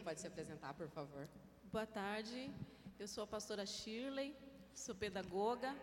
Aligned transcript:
pode 0.00 0.20
se 0.20 0.26
apresentar, 0.26 0.72
por 0.74 0.88
favor. 0.88 1.28
Boa 1.70 1.86
tarde, 1.86 2.50
eu 2.98 3.06
sou 3.06 3.22
a 3.24 3.26
pastora 3.26 3.66
Shirley, 3.66 4.34
sou 4.74 4.94
pedagoga, 4.94 5.76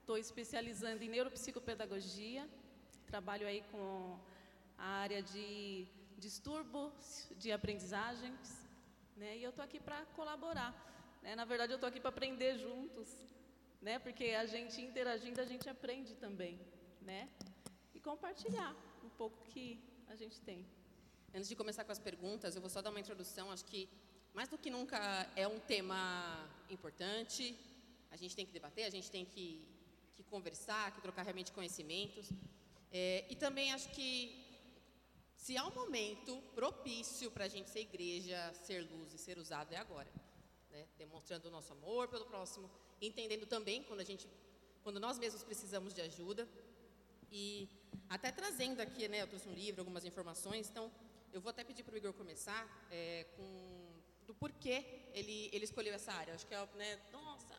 estou 0.00 0.18
especializando 0.18 1.02
em 1.02 1.08
neuropsicopedagogia, 1.08 2.48
trabalho 3.06 3.46
aí 3.46 3.62
com 3.72 4.18
a 4.76 4.84
área 5.04 5.22
de 5.22 5.88
distúrbios 6.18 7.28
de 7.38 7.50
aprendizagens, 7.50 8.68
né? 9.16 9.38
E 9.38 9.42
eu 9.42 9.50
estou 9.50 9.64
aqui 9.64 9.80
para 9.80 10.04
colaborar. 10.18 10.72
Né? 11.22 11.34
Na 11.34 11.44
verdade, 11.44 11.72
eu 11.72 11.76
estou 11.76 11.88
aqui 11.88 11.98
para 11.98 12.10
aprender 12.10 12.58
juntos, 12.58 13.08
né? 13.80 13.98
Porque 13.98 14.26
a 14.42 14.44
gente 14.44 14.80
interagindo, 14.82 15.40
a 15.40 15.46
gente 15.46 15.68
aprende 15.68 16.14
também, 16.16 16.60
né? 17.00 17.28
E 17.94 18.00
compartilhar 18.00 18.74
um 19.02 19.08
pouco 19.08 19.46
que 19.46 19.80
a 20.08 20.14
gente 20.14 20.40
tem. 20.42 20.66
Antes 21.36 21.50
de 21.50 21.54
começar 21.54 21.84
com 21.84 21.92
as 21.92 21.98
perguntas, 21.98 22.54
eu 22.54 22.62
vou 22.62 22.70
só 22.70 22.80
dar 22.80 22.88
uma 22.88 22.98
introdução. 22.98 23.50
Acho 23.50 23.66
que 23.66 23.86
mais 24.32 24.48
do 24.48 24.56
que 24.56 24.70
nunca 24.70 24.98
é 25.36 25.46
um 25.46 25.58
tema 25.60 26.00
importante. 26.70 27.54
A 28.10 28.16
gente 28.16 28.34
tem 28.34 28.46
que 28.46 28.52
debater, 28.52 28.86
a 28.86 28.94
gente 28.96 29.10
tem 29.10 29.26
que, 29.26 29.62
que 30.14 30.22
conversar, 30.22 30.92
que 30.94 31.02
trocar 31.02 31.24
realmente 31.24 31.52
conhecimentos. 31.52 32.30
É, 32.90 33.26
e 33.28 33.36
também 33.36 33.70
acho 33.74 33.90
que 33.90 34.10
se 35.36 35.58
há 35.58 35.66
um 35.66 35.74
momento 35.74 36.40
propício 36.54 37.30
para 37.30 37.44
a 37.44 37.48
gente 37.48 37.68
ser 37.68 37.80
igreja, 37.80 38.38
ser 38.54 38.80
luz 38.90 39.12
e 39.12 39.18
ser 39.18 39.36
usado, 39.36 39.74
é 39.74 39.76
agora. 39.76 40.10
Né? 40.70 40.86
Demonstrando 40.96 41.48
o 41.48 41.50
nosso 41.50 41.70
amor 41.70 42.08
pelo 42.08 42.24
próximo, 42.24 42.70
entendendo 42.98 43.44
também 43.44 43.82
quando 43.82 44.00
a 44.00 44.04
gente, 44.04 44.26
quando 44.82 44.98
nós 44.98 45.18
mesmos 45.18 45.44
precisamos 45.44 45.92
de 45.92 46.00
ajuda. 46.00 46.48
E 47.30 47.68
até 48.08 48.32
trazendo 48.32 48.80
aqui, 48.80 49.06
né, 49.06 49.20
eu 49.20 49.26
trouxe 49.26 49.46
um 49.46 49.52
livro, 49.52 49.82
algumas 49.82 50.06
informações, 50.06 50.70
então 50.70 50.90
eu 51.36 51.40
vou 51.42 51.50
até 51.50 51.62
pedir 51.62 51.82
para 51.82 51.92
o 51.94 51.98
Igor 51.98 52.14
começar 52.14 52.66
é, 52.90 53.26
com 53.36 53.44
do 54.26 54.34
porquê 54.34 54.82
ele, 55.12 55.50
ele 55.52 55.64
escolheu 55.64 55.92
essa 55.92 56.10
área. 56.10 56.32
Acho 56.32 56.46
que 56.46 56.54
é, 56.54 56.68
né, 56.78 56.98
nossa, 57.12 57.54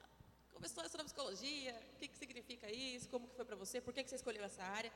começou 0.51 0.81
a 0.81 0.87
estudar 0.87 1.03
psicologia, 1.03 1.79
o 1.93 1.99
que, 1.99 2.07
que 2.07 2.17
significa 2.17 2.71
isso, 2.71 3.07
como 3.07 3.27
que 3.27 3.35
foi 3.35 3.45
para 3.45 3.55
você, 3.55 3.79
por 3.79 3.93
que, 3.93 4.03
que 4.03 4.09
você 4.09 4.15
escolheu 4.15 4.43
essa 4.43 4.63
área? 4.63 4.91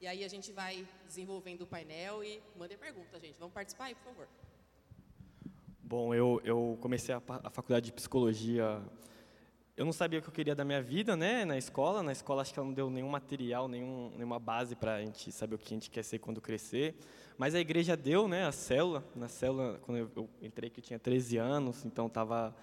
E 0.00 0.06
aí 0.06 0.24
a 0.24 0.28
gente 0.28 0.52
vai 0.52 0.88
desenvolvendo 1.06 1.62
o 1.62 1.66
painel 1.66 2.24
e 2.24 2.42
mandem 2.56 2.78
pergunta, 2.78 3.20
gente. 3.20 3.36
Vamos 3.38 3.52
participar 3.52 3.84
aí, 3.84 3.94
por 3.94 4.04
favor. 4.04 4.28
Bom, 5.82 6.14
eu, 6.14 6.40
eu 6.44 6.78
comecei 6.80 7.14
a, 7.14 7.22
a 7.42 7.50
faculdade 7.50 7.86
de 7.86 7.92
psicologia. 7.92 8.82
Eu 9.76 9.84
não 9.84 9.92
sabia 9.92 10.18
o 10.18 10.22
que 10.22 10.28
eu 10.28 10.32
queria 10.32 10.54
da 10.54 10.64
minha 10.64 10.80
vida, 10.80 11.14
né, 11.14 11.44
na 11.44 11.58
escola. 11.58 12.02
Na 12.02 12.12
escola 12.12 12.40
acho 12.40 12.54
que 12.54 12.58
ela 12.58 12.66
não 12.66 12.74
deu 12.74 12.88
nenhum 12.88 13.10
material, 13.10 13.68
nenhum, 13.68 14.10
nenhuma 14.14 14.38
base 14.38 14.74
para 14.74 14.94
a 14.94 15.00
gente 15.02 15.30
saber 15.30 15.56
o 15.56 15.58
que 15.58 15.66
a 15.66 15.76
gente 15.76 15.90
quer 15.90 16.02
ser 16.02 16.20
quando 16.20 16.40
crescer. 16.40 16.96
Mas 17.36 17.54
a 17.54 17.60
igreja 17.60 17.96
deu, 17.96 18.28
né, 18.28 18.46
a 18.46 18.52
célula. 18.52 19.04
Na 19.14 19.28
célula, 19.28 19.80
quando 19.82 19.98
eu, 19.98 20.10
eu 20.14 20.28
entrei, 20.40 20.70
que 20.70 20.80
eu 20.80 20.84
tinha 20.84 20.98
13 20.98 21.36
anos, 21.36 21.84
então 21.84 22.06
estava 22.06 22.54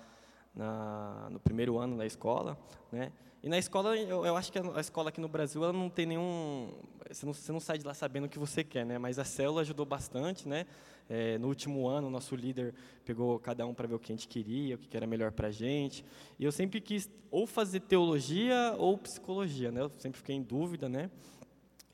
no 1.30 1.40
primeiro 1.40 1.78
ano 1.78 1.98
da 1.98 2.06
escola, 2.06 2.58
né. 2.92 3.12
E 3.44 3.50
na 3.50 3.58
escola, 3.58 3.98
eu, 3.98 4.24
eu, 4.24 4.38
acho 4.38 4.52
que 4.52 4.60
a 4.60 4.80
escola 4.80 5.10
aqui 5.10 5.20
no 5.20 5.28
Brasil, 5.28 5.64
ela 5.64 5.74
não 5.74 5.90
tem 5.90 6.06
nenhum... 6.06 6.72
Você 7.10 7.26
não, 7.26 7.34
você 7.34 7.52
não 7.52 7.60
sai 7.60 7.80
de 7.80 7.86
lá 7.86 7.94
sabendo 7.94 8.26
o 8.26 8.30
que 8.30 8.38
você 8.38 8.64
quer, 8.64 8.86
né? 8.86 9.00
Mas 9.00 9.18
a 9.18 9.26
célula 9.26 9.62
ajudou 9.62 9.84
bastante, 9.84 10.48
né? 10.48 10.68
É, 11.10 11.40
no 11.40 11.48
último 11.48 11.88
ano, 11.88 12.08
o 12.08 12.10
nosso 12.12 12.36
líder 12.36 12.76
pegou 13.04 13.40
cada 13.40 13.66
um 13.66 13.74
para 13.74 13.88
ver 13.88 13.96
o 13.96 14.00
que 14.00 14.14
a 14.14 14.16
gente 14.16 14.28
queria, 14.28 14.76
o 14.76 14.78
que 14.78 14.96
era 14.96 15.08
melhor 15.08 15.32
para 15.32 15.48
a 15.48 15.52
gente. 15.52 16.06
E 16.38 16.46
eu 16.46 16.52
sempre 16.52 16.80
quis 16.80 17.10
ou 17.32 17.48
fazer 17.48 17.80
teologia 17.80 18.76
ou 18.78 18.96
psicologia, 18.96 19.72
né? 19.72 19.82
Eu 19.82 19.90
sempre 19.90 20.20
fiquei 20.20 20.36
em 20.36 20.44
dúvida, 20.44 20.88
né? 20.88 21.10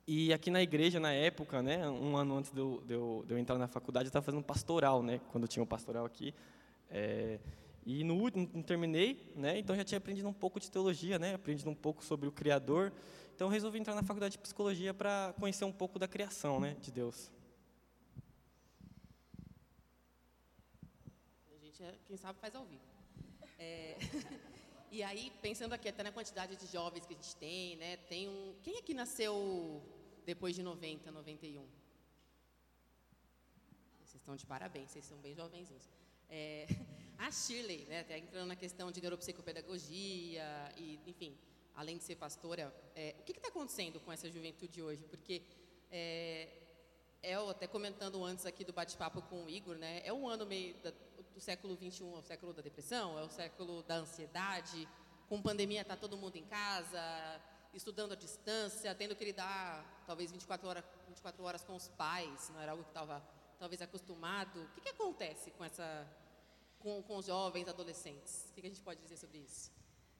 E 0.09 0.31
aqui 0.31 0.49
na 0.49 0.61
igreja, 0.61 1.01
na 1.01 1.11
época, 1.11 1.61
né, 1.61 1.85
um 1.89 2.15
ano 2.15 2.37
antes 2.37 2.49
de 2.49 2.59
eu, 2.61 2.81
de 2.87 2.93
eu, 2.93 3.25
eu 3.27 3.37
entrar 3.37 3.57
na 3.57 3.67
faculdade, 3.67 4.05
eu 4.05 4.09
estava 4.09 4.25
fazendo 4.25 4.41
pastoral, 4.41 5.03
né, 5.03 5.19
quando 5.33 5.49
tinha 5.49 5.61
um 5.61 5.65
pastoral 5.65 6.05
aqui. 6.05 6.33
É, 6.89 7.39
e 7.85 8.05
no 8.05 8.15
último, 8.15 8.49
não 8.53 8.61
terminei, 8.61 9.31
né? 9.35 9.59
Então 9.59 9.75
já 9.75 9.83
tinha 9.83 9.97
aprendido 9.97 10.27
um 10.27 10.33
pouco 10.33 10.59
de 10.59 10.71
teologia, 10.71 11.19
né? 11.19 11.35
Aprendido 11.35 11.69
um 11.69 11.75
pouco 11.75 12.03
sobre 12.03 12.27
o 12.27 12.31
Criador. 12.31 12.91
Então 13.35 13.47
resolvi 13.49 13.79
entrar 13.79 13.95
na 13.95 14.03
faculdade 14.03 14.33
de 14.33 14.39
psicologia 14.39 14.93
para 14.93 15.33
conhecer 15.39 15.63
um 15.63 15.71
pouco 15.71 15.99
da 15.99 16.07
criação, 16.07 16.59
né, 16.59 16.75
de 16.81 16.91
Deus. 16.91 17.31
A 21.53 21.65
gente, 21.65 21.83
é, 21.83 21.93
quem 22.05 22.17
sabe, 22.17 22.39
faz 22.39 22.55
ao 22.55 22.65
vivo. 22.65 22.81
É, 23.59 23.97
e 24.91 25.03
aí, 25.03 25.31
pensando 25.41 25.73
aqui 25.73 25.87
até 25.89 26.01
na 26.01 26.11
quantidade 26.11 26.55
de 26.55 26.65
jovens 26.67 27.05
que 27.05 27.13
a 27.13 27.15
gente 27.15 27.35
tem, 27.35 27.75
né? 27.75 27.97
Tem 28.09 28.27
um. 28.27 28.55
Quem 28.63 28.77
aqui 28.79 28.93
nasceu 28.93 29.81
depois 30.27 30.53
de 30.53 30.61
90, 30.61 31.09
91? 31.09 31.65
Vocês 34.03 34.15
estão 34.15 34.35
de 34.35 34.45
parabéns, 34.45 34.91
vocês 34.91 35.05
são 35.05 35.17
bem 35.19 35.33
jovenzinhos. 35.33 35.89
É, 36.29 36.67
a 37.17 37.31
Shirley, 37.31 37.85
né, 37.85 38.01
até 38.01 38.17
entrando 38.17 38.45
na 38.45 38.55
questão 38.57 38.91
de 38.91 38.99
neuropsicopedagogia, 38.99 40.45
e, 40.75 40.99
enfim, 41.07 41.37
além 41.73 41.97
de 41.97 42.03
ser 42.03 42.17
pastora, 42.17 42.75
é, 42.93 43.15
o 43.21 43.23
que 43.23 43.31
está 43.31 43.47
acontecendo 43.47 44.01
com 44.01 44.11
essa 44.11 44.29
juventude 44.29 44.83
hoje? 44.83 45.05
Porque 45.05 45.43
é, 45.89 46.49
eu 47.23 47.49
até 47.49 47.65
comentando 47.65 48.21
antes 48.25 48.45
aqui 48.45 48.65
do 48.65 48.73
bate-papo 48.73 49.21
com 49.21 49.45
o 49.45 49.49
Igor, 49.49 49.77
né, 49.77 50.01
é 50.03 50.11
um 50.11 50.27
ano 50.27 50.45
meio 50.45 50.75
da, 50.83 50.91
do 51.33 51.39
século 51.39 51.73
21, 51.77 52.17
é 52.17 52.19
o 52.19 52.21
século 52.21 52.51
da 52.51 52.61
depressão, 52.61 53.17
é 53.17 53.23
o 53.23 53.29
século 53.29 53.81
da 53.83 53.95
ansiedade, 53.95 54.89
com 55.29 55.41
pandemia 55.41 55.83
está 55.83 55.95
todo 55.95 56.17
mundo 56.17 56.35
em 56.35 56.43
casa, 56.43 57.41
estudando 57.73 58.13
à 58.13 58.15
distância, 58.15 58.93
tendo 58.95 59.15
que 59.15 59.25
lidar 59.25 60.03
talvez 60.05 60.31
24 60.31 60.67
horas, 60.67 60.83
24 61.07 61.43
horas 61.43 61.63
com 61.63 61.75
os 61.75 61.87
pais, 61.89 62.49
não 62.49 62.59
era 62.59 62.71
algo 62.71 62.83
que 62.83 62.89
estava 62.89 63.23
talvez 63.59 63.81
acostumado. 63.81 64.63
O 64.63 64.67
que, 64.75 64.81
que 64.81 64.89
acontece 64.89 65.51
com 65.51 65.63
essa 65.63 66.07
com, 66.79 67.01
com 67.03 67.17
os 67.17 67.25
jovens, 67.25 67.67
adolescentes? 67.67 68.47
O 68.49 68.53
que, 68.53 68.61
que 68.61 68.67
a 68.67 68.69
gente 68.69 68.81
pode 68.81 69.01
dizer 69.01 69.17
sobre 69.17 69.39
isso? 69.39 69.71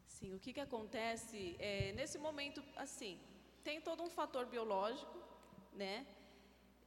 Sim, 0.08 0.34
o 0.34 0.40
que, 0.40 0.54
que 0.54 0.60
acontece 0.60 1.56
é, 1.60 1.92
nesse 1.94 2.18
momento, 2.18 2.64
assim, 2.76 3.20
tem 3.64 3.80
todo 3.80 4.02
um 4.02 4.10
fator 4.10 4.46
biológico, 4.46 5.18
né? 5.74 6.08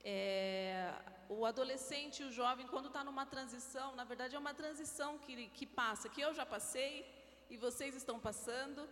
É, 0.02 0.92
o 1.28 1.44
adolescente, 1.44 2.24
o 2.24 2.32
jovem, 2.32 2.66
quando 2.66 2.86
está 2.86 3.04
numa 3.04 3.26
transição, 3.26 3.94
na 3.94 4.02
verdade 4.02 4.34
é 4.34 4.38
uma 4.38 4.54
transição 4.54 5.18
que, 5.18 5.48
que 5.48 5.66
passa, 5.66 6.08
que 6.08 6.20
eu 6.20 6.34
já 6.34 6.44
passei 6.44 7.06
e 7.48 7.56
vocês 7.56 7.94
estão 7.94 8.18
passando, 8.18 8.88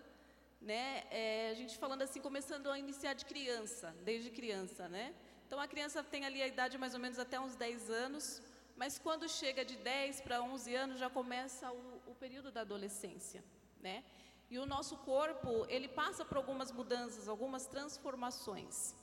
né? 0.60 1.04
É, 1.10 1.50
a 1.50 1.54
gente 1.54 1.78
falando 1.78 2.02
assim, 2.02 2.20
começando 2.20 2.70
a 2.70 2.78
iniciar 2.78 3.14
de 3.14 3.24
criança, 3.24 3.94
desde 4.04 4.30
criança, 4.30 4.88
né? 4.88 5.14
Então 5.46 5.58
a 5.60 5.66
criança 5.66 6.02
tem 6.02 6.24
ali 6.24 6.42
a 6.42 6.46
idade 6.46 6.76
mais 6.76 6.94
ou 6.94 7.00
menos 7.00 7.18
até 7.18 7.40
uns 7.40 7.56
10 7.56 7.90
anos, 7.90 8.42
mas 8.76 8.98
quando 8.98 9.28
chega 9.28 9.64
de 9.64 9.76
10 9.76 10.20
para 10.20 10.42
11 10.42 10.74
anos 10.74 10.98
já 10.98 11.08
começa 11.08 11.70
o, 11.72 12.02
o 12.06 12.14
período 12.14 12.50
da 12.50 12.60
adolescência, 12.62 13.42
né? 13.80 14.04
E 14.50 14.58
o 14.58 14.64
nosso 14.64 14.96
corpo, 14.98 15.66
ele 15.68 15.88
passa 15.88 16.24
por 16.24 16.38
algumas 16.38 16.72
mudanças, 16.72 17.28
algumas 17.28 17.66
transformações. 17.66 18.94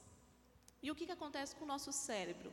E 0.82 0.90
o 0.90 0.96
que, 0.96 1.06
que 1.06 1.12
acontece 1.12 1.56
com 1.56 1.66
o 1.66 1.68
nosso 1.68 1.92
cérebro? 1.92 2.52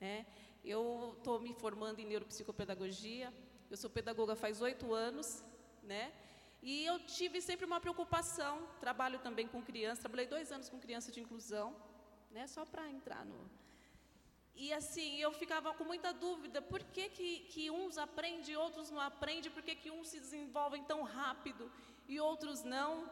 Né? 0.00 0.26
Eu 0.64 1.14
estou 1.16 1.40
me 1.40 1.54
formando 1.54 2.00
em 2.00 2.06
neuropsicopedagogia, 2.06 3.32
eu 3.70 3.76
sou 3.76 3.88
pedagoga 3.88 4.34
faz 4.34 4.60
oito 4.60 4.92
anos, 4.92 5.44
né? 5.82 6.12
E 6.70 6.84
eu 6.84 6.96
tive 7.16 7.38
sempre 7.48 7.64
uma 7.64 7.80
preocupação, 7.84 8.54
trabalho 8.84 9.18
também 9.26 9.46
com 9.52 9.62
crianças, 9.68 10.04
trabalhei 10.04 10.26
dois 10.26 10.50
anos 10.54 10.68
com 10.68 10.80
criança 10.84 11.12
de 11.14 11.20
inclusão, 11.24 11.68
né? 12.36 12.44
Só 12.54 12.62
para 12.72 12.88
entrar 12.94 13.24
no. 13.24 13.38
E 14.62 14.72
assim, 14.78 15.10
eu 15.26 15.30
ficava 15.42 15.72
com 15.78 15.84
muita 15.84 16.10
dúvida, 16.24 16.60
por 16.72 16.82
que, 16.94 17.04
que, 17.16 17.30
que 17.52 17.70
uns 17.70 17.98
aprendem 18.06 18.54
e 18.54 18.56
outros 18.56 18.90
não 18.90 19.00
aprendem, 19.00 19.52
por 19.56 19.62
que, 19.62 19.76
que 19.76 19.92
uns 19.92 20.08
se 20.08 20.18
desenvolvem 20.18 20.82
tão 20.82 21.02
rápido 21.18 21.70
e 22.08 22.18
outros 22.18 22.64
não. 22.64 23.08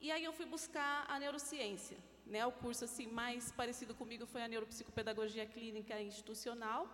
E 0.00 0.10
aí 0.10 0.24
eu 0.24 0.32
fui 0.32 0.46
buscar 0.56 1.06
a 1.08 1.16
neurociência. 1.20 1.98
Né? 2.26 2.44
O 2.44 2.50
curso 2.64 2.84
assim 2.88 3.06
mais 3.06 3.52
parecido 3.52 3.94
comigo 3.94 4.26
foi 4.26 4.42
a 4.42 4.48
neuropsicopedagogia 4.48 5.46
clínica 5.46 6.02
institucional, 6.10 6.88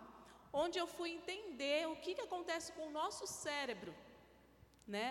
onde 0.53 0.79
eu 0.79 0.87
fui 0.87 1.11
entender 1.19 1.89
o 1.89 1.97
que, 1.97 2.15
que 2.17 2.27
acontece 2.29 2.71
com 2.73 2.89
o 2.89 2.97
nosso 3.01 3.27
cérebro. 3.27 3.95
Né? 4.87 5.09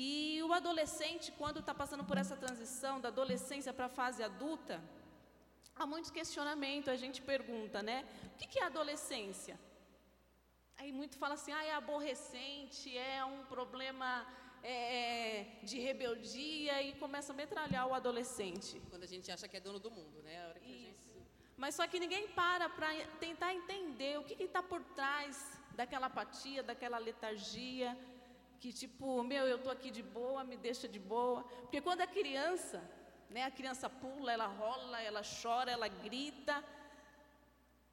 E 0.00 0.40
o 0.44 0.52
adolescente, 0.52 1.32
quando 1.32 1.58
está 1.58 1.74
passando 1.74 2.04
por 2.04 2.16
essa 2.16 2.36
transição 2.36 3.00
da 3.00 3.08
adolescência 3.08 3.72
para 3.72 3.86
a 3.86 3.96
fase 4.00 4.22
adulta, 4.22 4.80
há 5.74 5.84
muitos 5.92 6.12
questionamentos, 6.18 6.88
a 6.88 6.94
gente 6.94 7.20
pergunta, 7.20 7.82
né? 7.82 8.06
O 8.32 8.38
que 8.38 8.60
é 8.60 8.62
adolescência? 8.62 9.58
Aí 10.76 10.92
muito 10.92 11.18
fala 11.18 11.34
assim, 11.34 11.50
ah, 11.50 11.64
é 11.64 11.72
aborrecente, 11.74 12.96
é 12.96 13.24
um 13.24 13.44
problema 13.46 14.24
é, 14.62 14.76
é, 15.00 15.44
de 15.64 15.80
rebeldia 15.80 16.80
e 16.80 16.92
começa 16.94 17.32
a 17.32 17.36
metralhar 17.36 17.88
o 17.88 17.92
adolescente. 17.92 18.80
Quando 18.90 19.02
a 19.02 19.12
gente 19.14 19.32
acha 19.32 19.48
que 19.48 19.56
é 19.56 19.60
dono 19.60 19.80
do 19.80 19.90
mundo, 19.90 20.22
né? 20.22 20.44
A 20.44 20.48
hora 20.50 20.60
que 20.60 20.70
Isso. 20.70 21.12
Gente... 21.12 21.26
Mas 21.56 21.74
só 21.74 21.84
que 21.88 21.98
ninguém 21.98 22.28
para 22.28 22.68
para 22.68 22.88
tentar 23.18 23.52
entender 23.52 24.16
o 24.20 24.22
que 24.22 24.40
está 24.40 24.62
por 24.62 24.80
trás 25.00 25.60
daquela 25.74 26.06
apatia, 26.06 26.62
daquela 26.62 26.98
letargia, 26.98 27.98
que 28.60 28.72
tipo, 28.72 29.22
meu, 29.22 29.46
eu 29.46 29.56
estou 29.56 29.72
aqui 29.72 29.90
de 29.90 30.02
boa, 30.02 30.42
me 30.44 30.56
deixa 30.56 30.86
de 30.88 30.98
boa. 30.98 31.42
Porque 31.62 31.80
quando 31.80 32.00
é 32.00 32.06
criança, 32.06 32.82
né? 33.30 33.44
A 33.44 33.50
criança 33.50 33.88
pula, 33.88 34.32
ela 34.32 34.46
rola, 34.46 35.00
ela 35.02 35.22
chora, 35.42 35.70
ela 35.70 35.88
grita. 35.88 36.64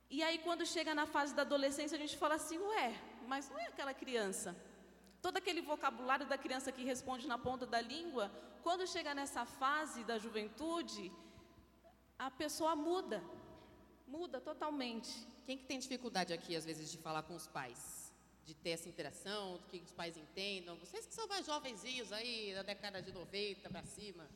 E 0.09 0.23
aí, 0.23 0.37
quando 0.39 0.65
chega 0.65 0.93
na 0.95 1.05
fase 1.05 1.33
da 1.35 1.41
adolescência, 1.41 1.95
a 1.95 1.99
gente 1.99 2.17
fala 2.17 2.35
assim: 2.35 2.57
ué, 2.57 2.95
mas 3.27 3.49
não 3.49 3.59
é 3.59 3.67
aquela 3.67 3.93
criança. 3.93 4.55
Todo 5.21 5.37
aquele 5.37 5.61
vocabulário 5.61 6.25
da 6.25 6.37
criança 6.37 6.71
que 6.71 6.83
responde 6.83 7.27
na 7.27 7.37
ponta 7.37 7.65
da 7.65 7.81
língua, 7.81 8.31
quando 8.63 8.87
chega 8.87 9.13
nessa 9.13 9.45
fase 9.45 10.03
da 10.03 10.17
juventude, 10.17 11.11
a 12.17 12.29
pessoa 12.29 12.75
muda, 12.75 13.23
muda 14.07 14.39
totalmente. 14.39 15.11
Quem 15.45 15.57
que 15.57 15.65
tem 15.65 15.79
dificuldade 15.79 16.31
aqui, 16.31 16.55
às 16.55 16.65
vezes, 16.65 16.91
de 16.91 16.97
falar 16.97 17.23
com 17.23 17.35
os 17.35 17.47
pais? 17.47 18.04
De 18.45 18.53
ter 18.53 18.71
essa 18.71 18.87
interação, 18.87 19.57
do 19.57 19.63
que 19.67 19.77
os 19.79 19.91
pais 19.91 20.15
entendam? 20.15 20.77
Vocês 20.77 21.05
que 21.05 21.13
são 21.13 21.27
mais 21.27 21.45
jovenzinhos 21.45 22.11
aí, 22.11 22.53
da 22.53 22.61
década 22.61 23.01
de 23.01 23.11
90 23.11 23.69
para 23.69 23.83
cima. 23.83 24.29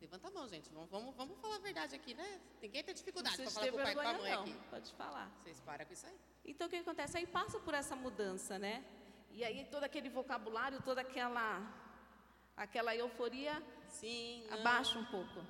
Levanta 0.00 0.28
a 0.28 0.30
mão, 0.30 0.48
gente. 0.48 0.68
Vamos, 0.70 0.90
vamos, 0.90 1.14
vamos 1.16 1.38
falar 1.40 1.56
a 1.56 1.58
verdade 1.58 1.94
aqui, 1.94 2.12
né? 2.14 2.40
Ninguém 2.60 2.82
tem 2.84 2.94
dificuldade 2.94 3.36
para 3.36 3.50
falar 3.50 3.68
com 3.70 3.76
o 3.76 3.82
pai 3.82 3.92
e 3.92 3.94
com 3.94 4.00
a 4.00 4.12
mãe 4.14 4.30
não. 4.32 4.42
aqui. 4.42 4.54
Pode 4.68 4.92
falar. 4.94 5.30
Vocês 5.42 5.60
param 5.60 5.86
com 5.86 5.92
isso 5.92 6.06
aí. 6.06 6.18
Então, 6.44 6.66
o 6.66 6.70
que 6.70 6.76
acontece? 6.76 7.18
Aí 7.18 7.26
passa 7.26 7.58
por 7.60 7.72
essa 7.72 7.96
mudança, 7.96 8.58
né? 8.58 8.84
E 9.30 9.44
aí 9.44 9.64
todo 9.70 9.84
aquele 9.84 10.10
vocabulário, 10.10 10.82
toda 10.82 11.00
aquela, 11.00 11.48
aquela 12.56 12.94
euforia 12.94 13.62
Sim, 13.88 14.44
não. 14.50 14.58
abaixa 14.58 14.98
um 14.98 15.06
pouco. 15.06 15.44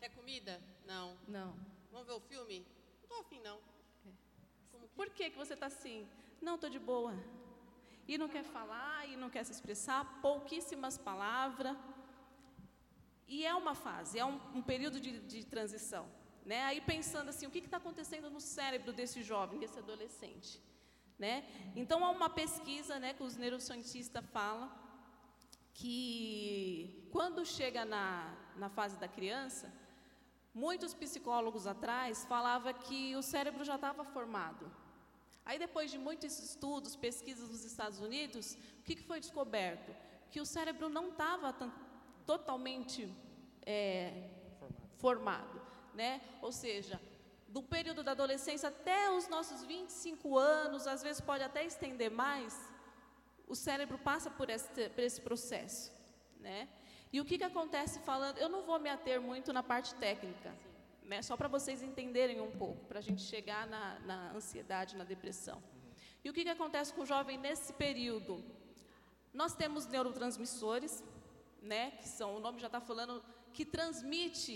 Quer 0.00 0.08
comida? 0.10 0.60
Não. 0.86 1.16
Não. 1.28 1.54
Vamos 1.92 2.06
ver 2.06 2.14
o 2.14 2.20
filme? 2.20 2.66
Não 3.02 3.08
tô 3.08 3.14
afim, 3.20 3.40
não. 3.40 3.60
Como 4.72 4.88
que... 4.88 4.94
Por 4.94 5.10
que, 5.10 5.30
que 5.30 5.36
você 5.36 5.54
está 5.54 5.66
assim? 5.66 6.08
Não, 6.40 6.54
estou 6.54 6.70
de 6.70 6.78
boa. 6.78 7.14
E 8.08 8.16
não 8.18 8.28
quer 8.28 8.42
falar, 8.42 9.06
e 9.08 9.16
não 9.16 9.30
quer 9.30 9.44
se 9.44 9.52
expressar, 9.52 10.20
pouquíssimas 10.20 10.96
palavras. 10.96 11.76
E 13.28 13.46
é 13.46 13.54
uma 13.54 13.74
fase, 13.74 14.18
é 14.18 14.24
um, 14.24 14.40
um 14.54 14.62
período 14.62 15.00
de, 15.00 15.20
de 15.20 15.44
transição. 15.44 16.08
Né? 16.44 16.62
Aí 16.64 16.80
pensando 16.80 17.28
assim, 17.28 17.46
o 17.46 17.50
que 17.50 17.58
está 17.58 17.76
acontecendo 17.76 18.28
no 18.30 18.40
cérebro 18.40 18.92
desse 18.92 19.22
jovem, 19.22 19.60
desse 19.60 19.78
adolescente? 19.78 20.60
Né? 21.18 21.44
Então, 21.76 22.04
há 22.04 22.10
uma 22.10 22.30
pesquisa 22.30 22.98
né, 22.98 23.12
que 23.12 23.22
os 23.22 23.36
neurocientistas 23.36 24.24
falam 24.32 24.72
que 25.74 27.08
quando 27.12 27.44
chega 27.44 27.84
na, 27.84 28.34
na 28.56 28.68
fase 28.68 28.96
da 28.98 29.06
criança, 29.06 29.72
muitos 30.52 30.94
psicólogos 30.94 31.66
atrás 31.66 32.24
falavam 32.24 32.72
que 32.72 33.14
o 33.16 33.22
cérebro 33.22 33.64
já 33.64 33.76
estava 33.76 34.02
formado. 34.04 34.70
Aí, 35.44 35.58
depois 35.58 35.90
de 35.90 35.98
muitos 35.98 36.38
estudos, 36.38 36.96
pesquisas 36.96 37.48
nos 37.48 37.64
Estados 37.64 38.00
Unidos, 38.00 38.56
o 38.78 38.82
que, 38.82 38.96
foi 38.96 39.20
descoberto? 39.20 39.94
Que 40.30 40.40
o 40.40 40.46
cérebro 40.46 40.88
não 40.88 41.08
estava 41.08 41.54
totalmente 42.24 43.12
é, 43.66 44.28
formado. 44.98 44.98
formado 44.98 45.60
né? 45.94 46.20
Ou 46.40 46.52
seja, 46.52 47.00
do 47.48 47.62
período 47.62 48.02
da 48.02 48.12
adolescência 48.12 48.68
até 48.68 49.10
os 49.10 49.28
nossos 49.28 49.64
25 49.64 50.38
anos, 50.38 50.86
às 50.86 51.02
vezes 51.02 51.20
pode 51.20 51.42
até 51.42 51.64
estender 51.64 52.10
mais, 52.10 52.56
o 53.46 53.56
cérebro 53.56 53.98
passa 53.98 54.30
por 54.30 54.48
esse, 54.48 54.88
por 54.90 55.00
esse 55.02 55.20
processo. 55.20 55.92
Né? 56.38 56.68
E 57.12 57.20
o 57.20 57.24
que, 57.24 57.36
que 57.36 57.44
acontece 57.44 57.98
falando? 58.00 58.38
Eu 58.38 58.48
não 58.48 58.62
vou 58.62 58.78
me 58.78 58.88
ater 58.88 59.20
muito 59.20 59.52
na 59.52 59.62
parte 59.62 59.94
técnica, 59.96 60.54
né? 61.10 61.20
só 61.22 61.36
para 61.36 61.48
vocês 61.48 61.82
entenderem 61.82 62.40
um 62.40 62.52
pouco, 62.52 62.84
para 62.86 63.00
a 63.00 63.02
gente 63.02 63.22
chegar 63.22 63.66
na, 63.66 63.98
na, 64.10 64.18
ansiedade, 64.32 64.96
na 64.96 65.02
depressão. 65.02 65.60
E 66.22 66.30
o 66.30 66.32
que, 66.32 66.44
que 66.44 66.48
acontece 66.48 66.94
com 66.94 67.02
o 67.02 67.06
jovem 67.14 67.36
nesse 67.36 67.72
período? 67.72 68.44
Nós 69.34 69.52
temos 69.52 69.86
neurotransmissores, 69.86 71.02
né, 71.60 71.90
que 71.98 72.08
são, 72.08 72.36
o 72.36 72.40
nome 72.40 72.60
já 72.60 72.68
está 72.68 72.80
falando, 72.80 73.24
que 73.52 73.64
transmite 73.64 74.54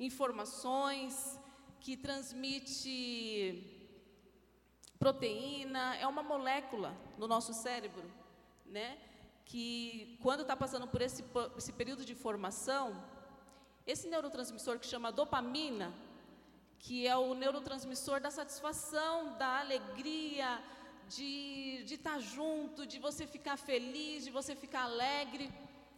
informações, 0.00 1.38
que 1.78 1.96
transmite 1.96 3.62
proteína, 4.98 5.94
é 5.96 6.06
uma 6.08 6.22
molécula 6.22 6.96
no 7.16 7.28
nosso 7.28 7.54
cérebro, 7.54 8.10
né? 8.64 8.98
Que 9.44 10.18
quando 10.20 10.40
está 10.40 10.56
passando 10.56 10.88
por 10.88 11.00
esse, 11.00 11.24
esse 11.56 11.72
período 11.72 12.04
de 12.04 12.14
formação, 12.14 12.86
esse 13.86 14.08
neurotransmissor 14.08 14.78
que 14.78 14.86
chama 14.86 15.12
dopamina, 15.12 15.92
que 16.78 17.06
é 17.06 17.16
o 17.16 17.34
neurotransmissor 17.34 18.20
da 18.20 18.30
satisfação, 18.30 19.36
da 19.38 19.60
alegria, 19.60 20.60
de 21.08 21.84
estar 21.88 22.14
tá 22.14 22.18
junto, 22.18 22.86
de 22.86 22.98
você 22.98 23.26
ficar 23.26 23.56
feliz, 23.56 24.24
de 24.24 24.30
você 24.30 24.56
ficar 24.56 24.82
alegre. 24.82 25.50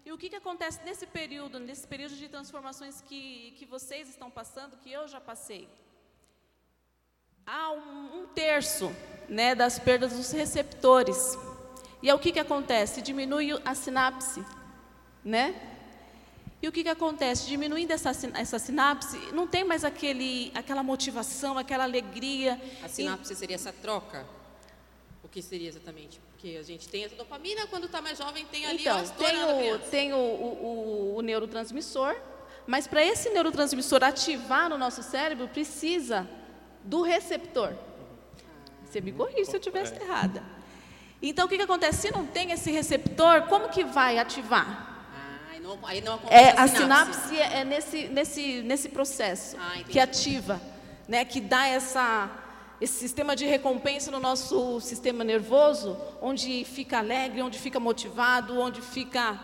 E 0.04 0.12
o 0.12 0.18
que, 0.18 0.28
que 0.28 0.36
acontece 0.36 0.80
nesse 0.84 1.06
período, 1.06 1.58
nesse 1.58 1.86
período 1.86 2.14
de 2.14 2.28
transformações 2.28 3.00
que, 3.00 3.52
que 3.58 3.66
vocês 3.66 4.08
estão 4.08 4.30
passando, 4.30 4.76
que 4.76 4.92
eu 4.92 5.08
já 5.08 5.20
passei? 5.20 5.68
Há 7.46 7.72
um, 7.72 8.22
um 8.22 8.26
terço 8.26 8.90
né, 9.28 9.54
das 9.54 9.78
perdas 9.78 10.12
dos 10.12 10.30
receptores. 10.30 11.38
E 12.02 12.08
é 12.10 12.14
o 12.14 12.18
que, 12.18 12.32
que 12.32 12.38
acontece? 12.38 13.00
Diminui 13.00 13.50
a 13.64 13.74
sinapse, 13.74 14.44
né? 15.24 15.77
E 16.60 16.66
o 16.66 16.72
que, 16.72 16.82
que 16.82 16.88
acontece? 16.88 17.46
Diminuindo 17.46 17.92
essa, 17.92 18.10
essa 18.34 18.58
sinapse, 18.58 19.16
não 19.32 19.46
tem 19.46 19.62
mais 19.62 19.84
aquele, 19.84 20.50
aquela 20.54 20.82
motivação, 20.82 21.56
aquela 21.56 21.84
alegria. 21.84 22.60
A 22.82 22.88
sinapse 22.88 23.32
e... 23.32 23.36
seria 23.36 23.54
essa 23.54 23.72
troca? 23.72 24.26
O 25.22 25.28
que 25.28 25.40
seria 25.40 25.68
exatamente? 25.68 26.20
Porque 26.30 26.56
a 26.56 26.62
gente 26.62 26.88
tem 26.88 27.04
a 27.04 27.08
dopamina, 27.08 27.66
quando 27.68 27.86
está 27.86 28.00
mais 28.00 28.18
jovem, 28.18 28.44
tem 28.46 28.66
ali 28.66 28.80
então, 28.80 29.04
tem 29.10 29.44
o, 29.44 29.78
tem 29.78 30.12
o, 30.12 30.16
o, 30.16 31.14
o 31.16 31.22
neurotransmissor, 31.22 32.16
mas 32.66 32.86
para 32.86 33.04
esse 33.04 33.30
neurotransmissor 33.30 34.02
ativar 34.02 34.68
no 34.68 34.78
nosso 34.78 35.02
cérebro, 35.02 35.48
precisa 35.48 36.28
do 36.82 37.02
receptor. 37.02 37.74
Você 38.84 39.00
me 39.00 39.12
corrige 39.12 39.44
se 39.44 39.56
eu 39.56 39.60
estivesse 39.60 39.94
é. 39.94 40.02
errada. 40.02 40.42
Então, 41.20 41.46
o 41.46 41.48
que, 41.48 41.56
que 41.56 41.62
acontece? 41.62 42.02
Se 42.02 42.12
não 42.12 42.26
tem 42.26 42.52
esse 42.52 42.70
receptor, 42.70 43.42
como 43.42 43.68
que 43.68 43.84
vai 43.84 44.18
ativar? 44.18 44.97
Aí 45.84 46.00
não, 46.00 46.14
aí 46.14 46.20
não 46.20 46.28
é, 46.30 46.50
a 46.50 46.66
sinapse. 46.66 47.20
sinapse 47.28 47.38
é 47.38 47.64
nesse, 47.64 48.08
nesse, 48.08 48.62
nesse 48.62 48.88
processo 48.88 49.56
ah, 49.58 49.82
que 49.88 49.98
ativa, 49.98 50.60
né, 51.06 51.24
que 51.24 51.40
dá 51.40 51.66
essa 51.66 52.30
esse 52.80 52.94
sistema 52.94 53.34
de 53.34 53.44
recompensa 53.44 54.10
no 54.10 54.20
nosso 54.20 54.80
sistema 54.80 55.24
nervoso, 55.24 55.96
onde 56.22 56.64
fica 56.64 56.98
alegre, 56.98 57.42
onde 57.42 57.58
fica 57.58 57.80
motivado, 57.80 58.56
onde 58.58 58.80
fica, 58.80 59.40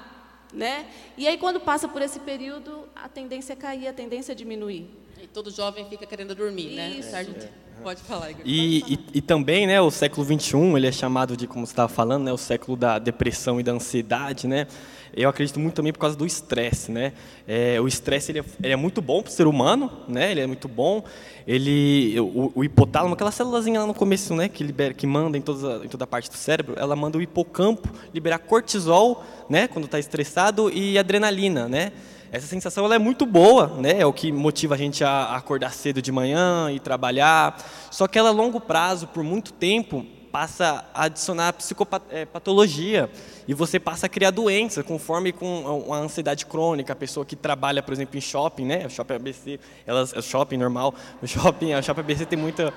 né? 0.52 0.86
E 1.16 1.26
aí 1.26 1.36
quando 1.36 1.58
passa 1.58 1.88
por 1.88 2.00
esse 2.00 2.20
período, 2.20 2.88
a 2.94 3.08
tendência 3.08 3.52
é 3.52 3.56
cair, 3.56 3.88
a 3.88 3.92
tendência 3.92 4.32
é 4.32 4.34
diminuir. 4.36 4.88
E 5.20 5.26
todo 5.26 5.50
jovem 5.50 5.84
fica 5.88 6.06
querendo 6.06 6.32
dormir, 6.34 6.76
né? 6.76 6.90
Isso. 6.90 7.10
né? 7.10 7.26
É. 7.42 7.82
Pode 7.82 8.00
falar, 8.02 8.30
Igor. 8.30 8.42
E, 8.44 8.80
falar. 8.80 8.92
E, 8.92 9.18
e, 9.18 9.20
também, 9.20 9.66
né, 9.66 9.80
o 9.80 9.90
século 9.90 10.24
21, 10.24 10.76
ele 10.76 10.86
é 10.86 10.92
chamado 10.92 11.36
de, 11.36 11.48
como 11.48 11.66
você 11.66 11.72
estava 11.72 11.88
falando, 11.88 12.24
né, 12.24 12.32
o 12.32 12.38
século 12.38 12.76
da 12.76 13.00
depressão 13.00 13.58
e 13.58 13.62
da 13.62 13.72
ansiedade, 13.72 14.46
né? 14.46 14.68
Eu 15.16 15.28
acredito 15.28 15.60
muito 15.60 15.74
também 15.74 15.92
por 15.92 15.98
causa 15.98 16.16
do 16.16 16.26
estresse, 16.26 16.90
né? 16.90 17.12
É, 17.46 17.80
o 17.80 17.86
estresse 17.86 18.32
ele 18.32 18.40
é, 18.40 18.44
ele 18.62 18.72
é, 18.72 18.76
muito 18.76 19.00
bom 19.00 19.22
para 19.22 19.30
o 19.30 19.32
ser 19.32 19.46
humano, 19.46 19.90
né? 20.08 20.30
Ele 20.30 20.40
é 20.40 20.46
muito 20.46 20.66
bom. 20.66 21.04
Ele, 21.46 22.18
o, 22.18 22.52
o 22.54 22.64
hipotálamo, 22.64 23.14
aquela 23.14 23.30
célulazinha 23.30 23.80
lá 23.80 23.86
no 23.86 23.94
começo, 23.94 24.34
né? 24.34 24.48
Que 24.48 24.64
libera, 24.64 24.92
que 24.92 25.06
manda 25.06 25.38
em 25.38 25.40
toda, 25.40 25.84
em 25.84 25.88
toda 25.88 26.04
a 26.04 26.06
parte 26.06 26.28
do 26.28 26.36
cérebro, 26.36 26.74
ela 26.76 26.96
manda 26.96 27.16
o 27.16 27.22
hipocampo 27.22 27.88
liberar 28.12 28.38
cortisol, 28.38 29.24
né? 29.48 29.68
Quando 29.68 29.84
está 29.84 29.98
estressado 29.98 30.70
e 30.70 30.98
adrenalina, 30.98 31.68
né? 31.68 31.92
Essa 32.32 32.48
sensação 32.48 32.84
ela 32.84 32.96
é 32.96 32.98
muito 32.98 33.24
boa, 33.24 33.68
né? 33.78 34.00
É 34.00 34.06
o 34.06 34.12
que 34.12 34.32
motiva 34.32 34.74
a 34.74 34.78
gente 34.78 35.04
a 35.04 35.36
acordar 35.36 35.72
cedo 35.72 36.02
de 36.02 36.10
manhã 36.10 36.68
e 36.72 36.80
trabalhar. 36.80 37.56
Só 37.92 38.08
que 38.08 38.18
ela 38.18 38.30
a 38.30 38.32
longo 38.32 38.60
prazo, 38.60 39.06
por 39.06 39.22
muito 39.22 39.52
tempo, 39.52 40.04
passa 40.34 40.84
a 40.92 41.04
adicionar 41.04 41.52
psicopatologia 41.52 43.08
e 43.46 43.54
você 43.54 43.78
passa 43.78 44.06
a 44.06 44.08
criar 44.08 44.32
doenças 44.32 44.84
conforme 44.84 45.30
com 45.30 45.92
a 45.92 45.96
ansiedade 45.98 46.44
crônica, 46.44 46.92
a 46.92 46.96
pessoa 46.96 47.24
que 47.24 47.36
trabalha, 47.36 47.80
por 47.80 47.94
exemplo, 47.94 48.18
em 48.18 48.20
shopping, 48.20 48.64
né? 48.64 48.88
Shopping 48.88 49.14
ABC, 49.14 49.60
elas, 49.86 50.12
o 50.12 50.20
shopping 50.20 50.56
normal, 50.56 50.92
shopping, 51.24 51.74
a 51.74 51.80
shopping 51.80 52.00
ABC 52.00 52.26
tem 52.26 52.36
muita 52.36 52.74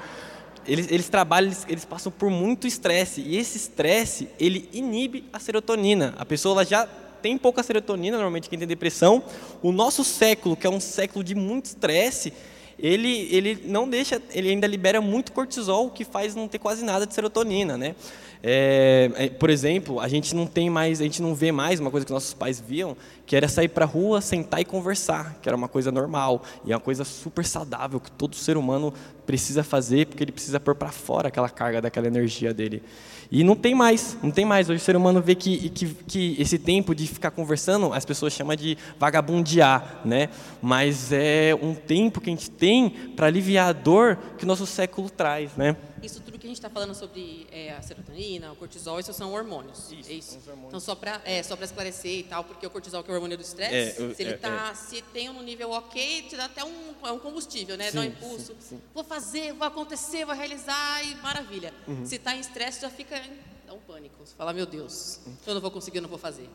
eles, 0.68 0.92
eles 0.92 1.10
trabalham, 1.10 1.48
eles, 1.48 1.66
eles 1.68 1.84
passam 1.84 2.12
por 2.12 2.30
muito 2.30 2.68
estresse 2.68 3.22
e 3.22 3.38
esse 3.38 3.58
estresse 3.58 4.30
ele 4.40 4.70
inibe 4.72 5.26
a 5.34 5.40
serotonina. 5.40 6.14
A 6.16 6.26
pessoa 6.26 6.64
já 6.64 6.88
tem 7.24 7.40
pouca 7.40 7.64
serotonina, 7.64 8.18
normalmente 8.18 8.50
quem 8.50 8.60
tem 8.60 8.68
depressão. 8.68 9.24
O 9.64 9.72
nosso 9.72 10.04
século, 10.04 10.56
que 10.56 10.68
é 10.68 10.70
um 10.70 10.80
século 10.80 11.24
de 11.24 11.34
muito 11.34 11.66
estresse, 11.66 12.32
ele, 12.79 13.27
ele 13.31 13.63
não 13.65 13.89
deixa, 13.89 14.22
ele 14.31 14.50
ainda 14.50 14.67
libera 14.67 15.01
muito 15.01 15.31
cortisol, 15.31 15.88
o 15.88 15.91
que 15.91 16.05
faz 16.05 16.36
não 16.36 16.48
ter 16.48 16.60
quase 16.60 16.84
nada 16.84 17.05
de 17.05 17.13
serotonina, 17.13 17.77
né? 17.77 17.96
É, 18.43 19.12
é, 19.15 19.29
por 19.29 19.50
exemplo, 19.50 20.00
a 20.00 20.07
gente 20.07 20.36
não 20.36 20.46
tem 20.46 20.69
mais, 20.69 21.01
a 21.01 21.03
gente 21.03 21.22
não 21.22 21.34
vê 21.34 21.51
mais 21.51 21.79
uma 21.79 21.89
coisa 21.89 22.05
que 22.05 22.12
nossos 22.12 22.34
pais 22.34 22.60
viam, 22.60 22.96
que 23.25 23.36
era 23.36 23.48
sair 23.48 23.67
para 23.67 23.84
a 23.86 23.88
rua, 23.88 24.22
sentar 24.22 24.62
e 24.62 24.65
conversar, 24.65 25.39
que 25.41 25.50
era 25.50 25.55
uma 25.55 25.67
coisa 25.67 25.91
normal 25.91 26.43
e 26.63 26.72
é 26.72 26.75
uma 26.75 26.81
coisa 26.81 27.03
super 27.03 27.43
saudável 27.46 28.00
que 28.00 28.12
todo 28.12 28.36
ser 28.36 28.55
humano 28.55 28.93
precisa 29.25 29.63
fazer, 29.63 30.05
porque 30.07 30.24
ele 30.24 30.31
precisa 30.31 30.60
pôr 30.60 30.75
para 30.75 30.91
fora 30.91 31.29
aquela 31.29 31.50
carga 31.50 31.81
daquela 31.81 32.07
energia 32.07 32.53
dele. 32.53 32.84
E 33.31 33.43
não 33.43 33.55
tem 33.55 33.75
mais, 33.75 34.17
não 34.24 34.31
tem 34.31 34.46
mais. 34.46 34.69
Hoje 34.69 34.81
o 34.81 34.86
ser 34.86 34.96
humano 34.96 35.22
vê 35.22 35.36
que, 35.36 35.69
que, 35.69 35.86
que 36.07 36.36
esse 36.39 36.57
tempo 36.57 36.96
de 36.96 37.07
ficar 37.07 37.31
conversando, 37.31 37.93
as 37.93 38.05
pessoas 38.05 38.34
chamam 38.34 38.55
de 38.55 38.77
vagabundear, 39.00 40.01
né? 40.05 40.29
Mas 40.62 41.12
é 41.12 41.57
um 41.62 41.74
tempo 41.74 42.22
que 42.22 42.29
a 42.29 42.34
gente 42.34 42.50
tem 42.50 42.89
para 42.89 43.27
aliviar 43.27 43.69
a 43.69 43.74
dor 43.74 44.17
que 44.38 44.46
o 44.46 44.48
nosso 44.48 44.65
século 44.65 45.10
traz, 45.10 45.51
né? 45.57 45.75
Isso 46.04 46.22
tudo 46.22 46.38
que 46.38 46.46
a 46.46 46.50
gente 46.50 46.58
está 46.58 46.70
falando 46.70 46.94
sobre 46.94 47.48
é, 47.51 47.74
a 47.74 47.82
serotonina, 47.82 48.51
o 48.51 48.56
cortisol, 48.56 49.00
isso 49.00 49.12
são 49.13 49.34
hormônios. 49.34 49.92
Isso, 49.92 50.10
é 50.10 50.13
isso. 50.13 50.30
são 50.32 50.39
os 50.39 50.48
hormônios. 50.48 50.70
Então, 50.70 50.80
só 50.80 50.96
para 50.96 51.22
é, 51.25 51.42
só 51.44 51.56
pra 51.56 51.66
esclarecer 51.66 52.20
e 52.20 52.24
tal, 52.24 52.44
porque 52.44 52.66
o 52.66 52.70
cortisol, 52.70 53.04
que 53.04 53.10
é 53.10 53.13
o 53.13 53.16
hormônio 53.16 53.38
do 53.38 53.42
estresse, 53.42 54.01
É, 54.01 54.13
se 54.13 54.22
ele 54.22 54.32
é, 54.34 54.38
tá, 54.38 54.74
se 54.75 55.01
tem 55.13 55.30
um 55.30 55.42
nível 55.42 55.72
ok, 55.72 56.24
te 56.24 56.36
dá 56.38 56.46
até 56.46 56.63
um, 56.63 56.94
é 57.04 57.12
um 57.12 57.20
combustível, 57.20 57.75
né? 57.77 57.92
dá 57.92 58.00
um 58.01 58.04
Sim, 58.04 58.10
impulso. 58.10 58.56
sim, 58.60 58.75
sim. 58.75 58.82
Vou 58.94 59.04
fazer, 59.04 59.54
vou 59.54 59.68
acontecer, 59.68 60.25
vou 60.25 60.36
realizar 60.36 61.04
e 61.04 61.16
maravilha. 61.16 61.74
Uhum. 61.88 62.06
Se 62.06 62.16
está 62.16 62.36
em 62.36 62.39
estresse, 62.39 62.82
já 62.82 62.89
fica, 62.89 63.20
dá 63.66 63.74
um 63.74 63.80
pânico. 63.80 64.16
Você 64.25 64.36
fala, 64.36 64.54
meu 64.54 64.66
Deus, 64.66 65.20
eu 65.46 65.54
não 65.54 65.62
vou 65.62 65.72
conseguir, 65.72 65.98
eu 65.98 66.01
não 66.04 66.10
vou 66.10 66.20
fazer. 66.20 66.50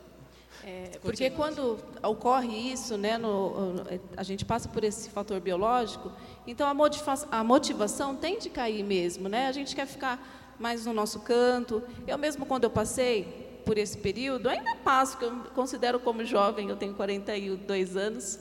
É, 0.65 0.91
porque 1.03 1.29
quando 1.31 1.77
ocorre 2.05 2.73
isso, 2.73 2.97
né, 2.97 3.19
no- 3.19 3.73
no- 3.73 3.85
a 4.17 4.23
gente 4.23 4.45
passa 4.45 4.69
por 4.69 4.85
esse 4.85 5.11
fator 5.11 5.41
biológico, 5.41 6.13
então 6.47 6.67
a, 6.67 7.39
a 7.39 7.45
motivação 7.45 8.17
tem 8.17 8.39
de 8.39 8.51
cair 8.51 8.83
mesmo, 8.83 9.29
né? 9.29 9.47
A 9.47 9.53
gente 9.53 9.75
quer 9.75 9.87
ficar 9.87 10.55
mais 10.59 10.87
no 10.87 10.93
nosso 10.93 11.21
canto. 11.21 11.83
Eu 12.07 12.19
mesmo 12.19 12.45
quando 12.45 12.65
eu 12.65 12.71
passei 12.71 13.61
por 13.65 13.79
esse 13.79 13.97
período, 13.97 14.49
ainda 14.49 14.75
passo, 14.77 15.17
que 15.17 15.25
eu 15.25 15.35
me 15.35 15.49
considero 15.51 16.01
como 16.01 16.25
jovem, 16.25 16.69
eu 16.69 16.77
tenho 16.77 16.95
42 16.95 17.97
anos. 17.97 18.39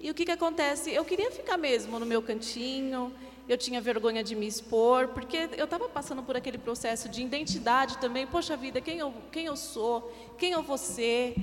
E 0.00 0.10
o 0.10 0.14
que 0.14 0.24
que 0.24 0.30
acontece? 0.30 0.90
Eu 0.92 1.04
queria 1.04 1.30
ficar 1.30 1.56
mesmo 1.56 1.98
no 1.98 2.06
meu 2.06 2.22
cantinho. 2.22 3.12
Eu 3.48 3.56
tinha 3.56 3.80
vergonha 3.80 4.24
de 4.24 4.34
me 4.34 4.46
expor, 4.46 5.08
porque 5.08 5.48
eu 5.56 5.66
estava 5.66 5.88
passando 5.88 6.20
por 6.22 6.36
aquele 6.36 6.58
processo 6.58 7.08
de 7.08 7.22
identidade 7.22 7.96
também. 7.98 8.26
Poxa 8.26 8.56
vida, 8.56 8.80
quem 8.80 8.98
eu, 8.98 9.14
quem 9.30 9.46
eu 9.46 9.56
sou? 9.56 10.12
Quem 10.36 10.52
eu 10.52 10.62
vou 10.62 10.76
ser? 10.76 11.34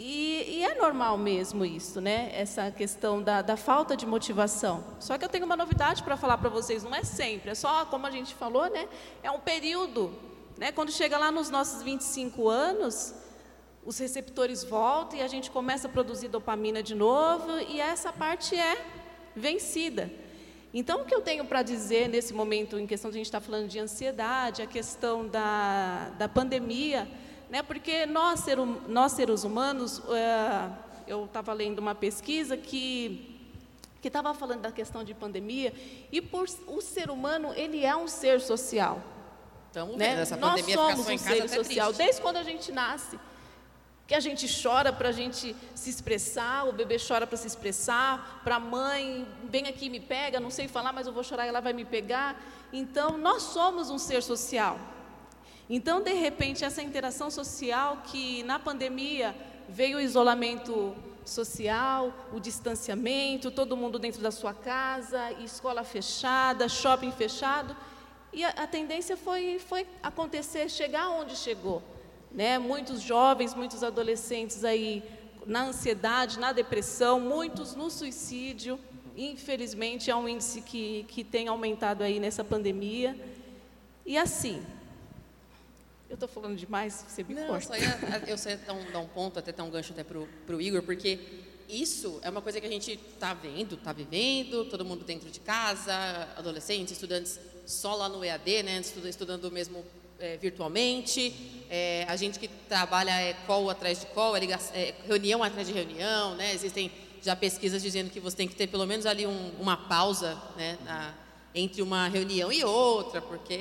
E, 0.00 0.58
e 0.58 0.64
é 0.64 0.76
normal 0.76 1.18
mesmo 1.18 1.64
isso, 1.64 2.00
né? 2.00 2.30
Essa 2.32 2.70
questão 2.70 3.20
da, 3.20 3.42
da 3.42 3.56
falta 3.56 3.96
de 3.96 4.06
motivação. 4.06 4.84
Só 5.00 5.18
que 5.18 5.24
eu 5.24 5.28
tenho 5.28 5.44
uma 5.44 5.56
novidade 5.56 6.04
para 6.04 6.16
falar 6.16 6.38
para 6.38 6.48
vocês. 6.48 6.84
Não 6.84 6.94
é 6.94 7.02
sempre, 7.02 7.50
é 7.50 7.54
só, 7.56 7.84
como 7.84 8.06
a 8.06 8.10
gente 8.12 8.32
falou, 8.32 8.70
né? 8.70 8.88
É 9.24 9.30
um 9.32 9.40
período. 9.40 10.14
Né? 10.56 10.70
Quando 10.70 10.92
chega 10.92 11.18
lá 11.18 11.32
nos 11.32 11.50
nossos 11.50 11.82
25 11.82 12.48
anos, 12.48 13.12
os 13.84 13.98
receptores 13.98 14.62
voltam 14.62 15.18
e 15.18 15.22
a 15.22 15.26
gente 15.26 15.50
começa 15.50 15.88
a 15.88 15.90
produzir 15.90 16.28
dopamina 16.28 16.80
de 16.80 16.94
novo 16.94 17.58
e 17.68 17.80
essa 17.80 18.12
parte 18.12 18.54
é 18.54 18.80
vencida. 19.34 20.08
Então, 20.72 21.02
o 21.02 21.04
que 21.06 21.14
eu 21.14 21.22
tenho 21.22 21.44
para 21.44 21.60
dizer 21.64 22.08
nesse 22.08 22.32
momento, 22.32 22.78
em 22.78 22.86
questão 22.86 23.10
de 23.10 23.16
a 23.16 23.18
gente 23.18 23.26
estar 23.26 23.40
falando 23.40 23.66
de 23.66 23.80
ansiedade, 23.80 24.62
a 24.62 24.66
questão 24.66 25.26
da, 25.26 26.10
da 26.10 26.28
pandemia, 26.28 27.08
né? 27.50 27.62
porque 27.62 28.06
nós, 28.06 28.40
ser, 28.40 28.58
hum- 28.58 28.80
nós 28.88 29.12
seres 29.12 29.44
humanos, 29.44 30.02
eh, 30.10 30.68
eu 31.06 31.24
estava 31.24 31.52
lendo 31.52 31.78
uma 31.78 31.94
pesquisa 31.94 32.56
que 32.56 33.34
que 34.00 34.06
estava 34.06 34.32
falando 34.32 34.60
da 34.60 34.70
questão 34.70 35.02
de 35.02 35.12
pandemia 35.12 35.74
e 36.12 36.22
por 36.22 36.46
o 36.68 36.80
ser 36.80 37.10
humano 37.10 37.52
ele 37.56 37.84
é 37.84 37.96
um 37.96 38.06
ser 38.06 38.40
social 38.40 39.02
Estamos 39.68 39.96
né? 39.96 40.10
vendo 40.10 40.20
essa 40.20 40.36
Nós 40.36 40.64
somos 40.64 41.00
um 41.08 41.18
ser 41.18 41.48
social, 41.48 41.86
triste. 41.92 41.98
desde 41.98 42.22
quando 42.22 42.36
a 42.38 42.42
gente 42.42 42.72
nasce. 42.72 43.18
Que 44.06 44.14
a 44.14 44.20
gente 44.20 44.46
chora 44.62 44.90
para 44.90 45.10
a 45.10 45.12
gente 45.12 45.54
se 45.74 45.90
expressar, 45.90 46.66
o 46.66 46.72
bebê 46.72 46.96
chora 46.98 47.26
para 47.26 47.36
se 47.36 47.46
expressar, 47.46 48.40
para 48.42 48.56
a 48.56 48.60
mãe, 48.60 49.26
vem 49.44 49.66
aqui 49.68 49.84
e 49.86 49.90
me 49.90 50.00
pega, 50.00 50.40
não 50.40 50.50
sei 50.50 50.66
falar, 50.66 50.94
mas 50.94 51.06
eu 51.06 51.12
vou 51.12 51.22
chorar 51.22 51.44
e 51.44 51.48
ela 51.50 51.60
vai 51.60 51.74
me 51.74 51.84
pegar. 51.84 52.40
Então, 52.72 53.18
nós 53.18 53.42
somos 53.42 53.90
um 53.90 53.98
ser 53.98 54.22
social. 54.22 54.78
Então, 55.70 56.00
de 56.00 56.12
repente, 56.14 56.64
essa 56.64 56.82
interação 56.82 57.30
social 57.30 58.02
que 58.04 58.42
na 58.44 58.58
pandemia 58.58 59.34
veio 59.68 59.98
o 59.98 60.00
isolamento 60.00 60.94
social, 61.24 62.12
o 62.32 62.40
distanciamento, 62.40 63.50
todo 63.50 63.76
mundo 63.76 63.98
dentro 63.98 64.22
da 64.22 64.30
sua 64.30 64.54
casa, 64.54 65.30
escola 65.32 65.84
fechada, 65.84 66.68
shopping 66.68 67.12
fechado, 67.12 67.76
e 68.32 68.44
a, 68.44 68.48
a 68.50 68.66
tendência 68.66 69.16
foi, 69.16 69.58
foi 69.58 69.86
acontecer, 70.02 70.70
chegar 70.70 71.10
onde 71.10 71.36
chegou. 71.36 71.82
Né? 72.32 72.58
Muitos 72.58 73.00
jovens, 73.00 73.54
muitos 73.54 73.82
adolescentes 73.82 74.64
aí 74.64 75.02
na 75.46 75.64
ansiedade, 75.64 76.38
na 76.38 76.52
depressão, 76.52 77.20
muitos 77.20 77.74
no 77.74 77.90
suicídio. 77.90 78.78
Infelizmente, 79.16 80.10
é 80.10 80.16
um 80.16 80.28
índice 80.28 80.60
que, 80.60 81.04
que 81.08 81.24
tem 81.24 81.48
aumentado 81.48 82.02
aí 82.02 82.20
nessa 82.20 82.44
pandemia. 82.44 83.18
E 84.04 84.16
assim, 84.16 84.62
eu 86.08 86.14
estou 86.14 86.28
falando 86.28 86.56
demais, 86.56 87.04
você 87.08 87.22
me 87.22 87.34
Não, 87.34 87.46
corta. 87.48 87.66
só 87.66 87.76
ia, 87.76 88.22
eu 88.26 88.38
só 88.38 88.48
ia 88.50 88.56
dar 88.56 88.72
um, 88.72 88.90
dar 88.90 88.98
um 89.00 89.06
ponto, 89.08 89.38
até 89.38 89.52
dar 89.52 89.64
um 89.64 89.70
gancho 89.70 89.92
até 89.92 90.02
pro, 90.02 90.28
pro 90.46 90.60
Igor, 90.60 90.82
porque 90.82 91.18
isso 91.68 92.18
é 92.22 92.30
uma 92.30 92.40
coisa 92.40 92.60
que 92.60 92.66
a 92.66 92.70
gente 92.70 92.92
está 92.92 93.34
vendo, 93.34 93.74
está 93.74 93.92
vivendo, 93.92 94.64
todo 94.66 94.84
mundo 94.84 95.04
dentro 95.04 95.30
de 95.30 95.38
casa, 95.40 95.92
adolescentes, 96.36 96.92
estudantes 96.92 97.38
só 97.66 97.94
lá 97.94 98.08
no 98.08 98.24
EAD, 98.24 98.62
né, 98.62 98.78
estuda- 98.80 99.08
estudando 99.08 99.50
mesmo 99.50 99.84
é, 100.20 100.36
virtualmente, 100.38 101.62
é, 101.70 102.04
a 102.08 102.16
gente 102.16 102.38
que 102.40 102.48
trabalha 102.48 103.10
é 103.20 103.34
call 103.46 103.70
atrás 103.70 104.00
de 104.00 104.06
call, 104.06 104.36
é 104.36 104.40
é 104.74 104.94
reunião 105.06 105.44
atrás 105.44 105.66
de 105.68 105.72
reunião, 105.74 106.34
né, 106.34 106.52
existem 106.54 106.90
já 107.22 107.36
pesquisas 107.36 107.82
dizendo 107.82 108.10
que 108.10 108.18
você 108.18 108.36
tem 108.36 108.48
que 108.48 108.54
ter 108.56 108.66
pelo 108.68 108.86
menos 108.86 109.04
ali 109.06 109.26
um- 109.26 109.50
uma 109.60 109.76
pausa, 109.76 110.40
né, 110.56 110.78
na- 110.84 111.14
entre 111.54 111.82
uma 111.82 112.08
reunião 112.08 112.52
e 112.52 112.62
outra, 112.64 113.20
porque 113.22 113.58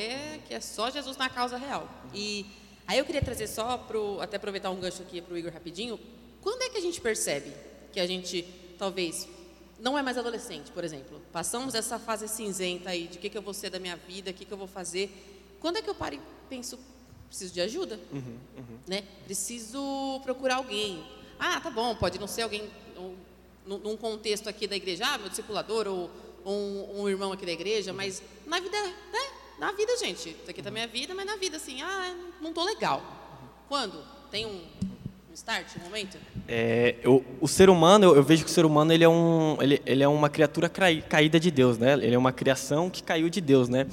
que 0.47 0.53
é 0.53 0.59
só 0.59 0.89
Jesus 0.89 1.17
na 1.17 1.29
causa 1.29 1.57
real. 1.57 1.89
E 2.13 2.45
aí 2.85 2.97
eu 2.99 3.05
queria 3.05 3.21
trazer 3.21 3.47
só 3.47 3.77
pro 3.77 4.19
até 4.21 4.37
aproveitar 4.37 4.69
um 4.71 4.79
gancho 4.79 5.01
aqui 5.01 5.21
para 5.21 5.33
o 5.33 5.37
Igor 5.37 5.51
rapidinho. 5.51 5.99
Quando 6.41 6.61
é 6.61 6.69
que 6.69 6.77
a 6.77 6.81
gente 6.81 6.99
percebe 7.01 7.51
que 7.91 7.99
a 7.99 8.05
gente 8.07 8.43
talvez 8.77 9.27
não 9.79 9.97
é 9.97 10.01
mais 10.01 10.17
adolescente, 10.17 10.71
por 10.71 10.83
exemplo? 10.83 11.21
Passamos 11.31 11.75
essa 11.75 11.97
fase 11.99 12.27
cinzenta 12.27 12.89
aí 12.89 13.07
de 13.07 13.17
o 13.17 13.21
que, 13.21 13.29
que 13.29 13.37
eu 13.37 13.41
vou 13.41 13.53
ser 13.53 13.69
da 13.69 13.79
minha 13.79 13.95
vida, 13.95 14.31
o 14.31 14.33
que, 14.33 14.45
que 14.45 14.51
eu 14.51 14.57
vou 14.57 14.67
fazer. 14.67 15.09
Quando 15.59 15.77
é 15.77 15.81
que 15.81 15.89
eu 15.89 15.95
paro 15.95 16.15
e 16.15 16.21
penso, 16.49 16.77
preciso 17.27 17.53
de 17.53 17.61
ajuda? 17.61 17.99
Né? 18.87 19.03
Preciso 19.25 20.19
procurar 20.23 20.55
alguém. 20.57 21.03
Ah, 21.39 21.59
tá 21.61 21.69
bom, 21.69 21.95
pode 21.95 22.19
não 22.19 22.27
ser 22.27 22.41
alguém 22.43 22.69
um, 22.97 23.15
num- 23.65 23.77
num 23.79 23.97
contexto 23.97 24.47
aqui 24.49 24.67
da 24.67 24.75
igreja, 24.75 25.05
ah, 25.07 25.17
meu 25.17 25.29
discipulador 25.29 25.87
ou 25.87 26.09
um, 26.47 27.01
um 27.01 27.09
irmão 27.09 27.31
aqui 27.31 27.45
da 27.45 27.51
igreja, 27.51 27.91
mas 27.93 28.21
na 28.45 28.59
vida, 28.59 28.77
né? 28.81 29.19
Na 29.59 29.71
vida, 29.71 29.95
gente. 29.97 30.29
Isso 30.29 30.49
aqui 30.49 30.61
também 30.61 30.83
é 30.83 30.87
vida, 30.87 31.13
mas 31.15 31.25
na 31.25 31.35
vida, 31.35 31.57
assim, 31.57 31.81
ah, 31.81 32.15
não 32.41 32.53
tô 32.53 32.63
legal. 32.63 33.01
Quando? 33.67 33.97
Tem 34.31 34.45
um, 34.45 34.61
um 35.29 35.33
start, 35.33 35.67
um 35.79 35.83
momento? 35.83 36.17
É, 36.47 36.95
eu- 37.03 37.23
o 37.41 37.47
ser 37.47 37.69
humano, 37.69 38.05
eu, 38.05 38.15
eu 38.15 38.23
vejo 38.23 38.43
que 38.45 38.49
o 38.49 38.53
ser 38.53 38.65
humano 38.65 38.93
ele 38.93 39.03
é, 39.03 39.09
um, 39.09 39.57
ele, 39.61 39.81
ele 39.85 40.03
é 40.03 40.07
uma 40.07 40.29
criatura 40.29 40.69
caída 40.69 41.39
de 41.39 41.51
Deus, 41.51 41.77
né? 41.77 41.93
Ele 41.93 42.15
é 42.15 42.17
uma 42.17 42.31
criação 42.31 42.89
que 42.89 43.03
caiu 43.03 43.29
de 43.29 43.41
Deus, 43.41 43.67
né? 43.67 43.87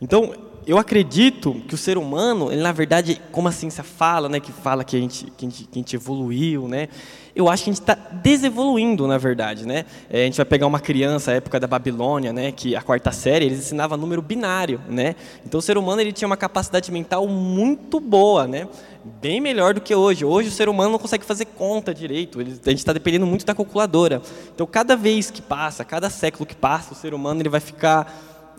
Então, 0.00 0.34
eu 0.66 0.76
acredito 0.78 1.54
que 1.68 1.74
o 1.74 1.78
ser 1.78 1.96
humano, 1.96 2.50
ele 2.50 2.60
na 2.62 2.72
verdade, 2.72 3.20
como 3.30 3.48
a 3.48 3.52
ciência 3.52 3.84
fala, 3.84 4.28
né? 4.28 4.40
Que 4.40 4.52
fala 4.52 4.82
que 4.84 4.96
a 4.96 5.00
gente, 5.00 5.30
que 5.36 5.46
a 5.46 5.48
gente, 5.48 5.64
que 5.64 5.78
a 5.78 5.80
gente 5.80 5.96
evoluiu, 5.96 6.66
né? 6.68 6.88
Eu 7.34 7.48
acho 7.48 7.64
que 7.64 7.70
a 7.70 7.72
gente 7.72 7.80
está 7.80 7.94
desevoluindo, 7.94 9.08
na 9.08 9.18
verdade, 9.18 9.66
né? 9.66 9.84
É, 10.08 10.22
a 10.22 10.24
gente 10.24 10.36
vai 10.36 10.46
pegar 10.46 10.66
uma 10.66 10.78
criança, 10.78 11.32
a 11.32 11.34
época 11.34 11.58
da 11.58 11.66
Babilônia, 11.66 12.32
né? 12.32 12.52
Que 12.52 12.76
a 12.76 12.82
quarta 12.82 13.10
série, 13.10 13.46
eles 13.46 13.58
ensinavam 13.58 13.98
número 13.98 14.22
binário, 14.22 14.80
né? 14.88 15.16
Então, 15.44 15.58
o 15.58 15.62
ser 15.62 15.76
humano, 15.76 16.00
ele 16.00 16.12
tinha 16.12 16.26
uma 16.26 16.36
capacidade 16.36 16.92
mental 16.92 17.26
muito 17.26 17.98
boa, 17.98 18.46
né? 18.46 18.68
bem 19.04 19.40
melhor 19.40 19.74
do 19.74 19.80
que 19.80 19.94
hoje. 19.94 20.24
Hoje 20.24 20.48
o 20.48 20.52
ser 20.52 20.68
humano 20.68 20.92
não 20.92 20.98
consegue 20.98 21.24
fazer 21.24 21.44
conta 21.44 21.92
direito, 21.92 22.40
ele, 22.40 22.52
a 22.52 22.70
gente 22.70 22.78
está 22.78 22.92
dependendo 22.92 23.26
muito 23.26 23.44
da 23.44 23.54
calculadora. 23.54 24.22
Então, 24.54 24.66
cada 24.66 24.96
vez 24.96 25.30
que 25.30 25.42
passa, 25.42 25.84
cada 25.84 26.08
século 26.08 26.46
que 26.46 26.56
passa, 26.56 26.92
o 26.92 26.96
ser 26.96 27.12
humano 27.12 27.40
ele 27.40 27.48
vai 27.48 27.60
ficar, 27.60 28.10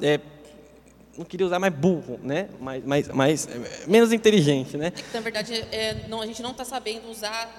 é, 0.02 0.20
não 1.18 1.26
queria 1.26 1.48
usar 1.48 1.60
mais 1.60 1.74
burro, 1.74 2.20
né? 2.22 2.50
mais, 2.60 2.86
mais, 2.86 3.08
mais, 3.10 3.48
é, 3.48 3.88
menos 3.88 4.14
inteligente. 4.14 4.78
Né? 4.78 4.88
É 4.88 4.92
que, 4.92 5.14
na 5.14 5.22
verdade, 5.22 5.54
é, 5.72 6.08
não, 6.08 6.22
a 6.22 6.26
gente 6.26 6.42
não 6.44 6.52
está 6.52 6.64
sabendo 6.64 7.10
usar 7.10 7.50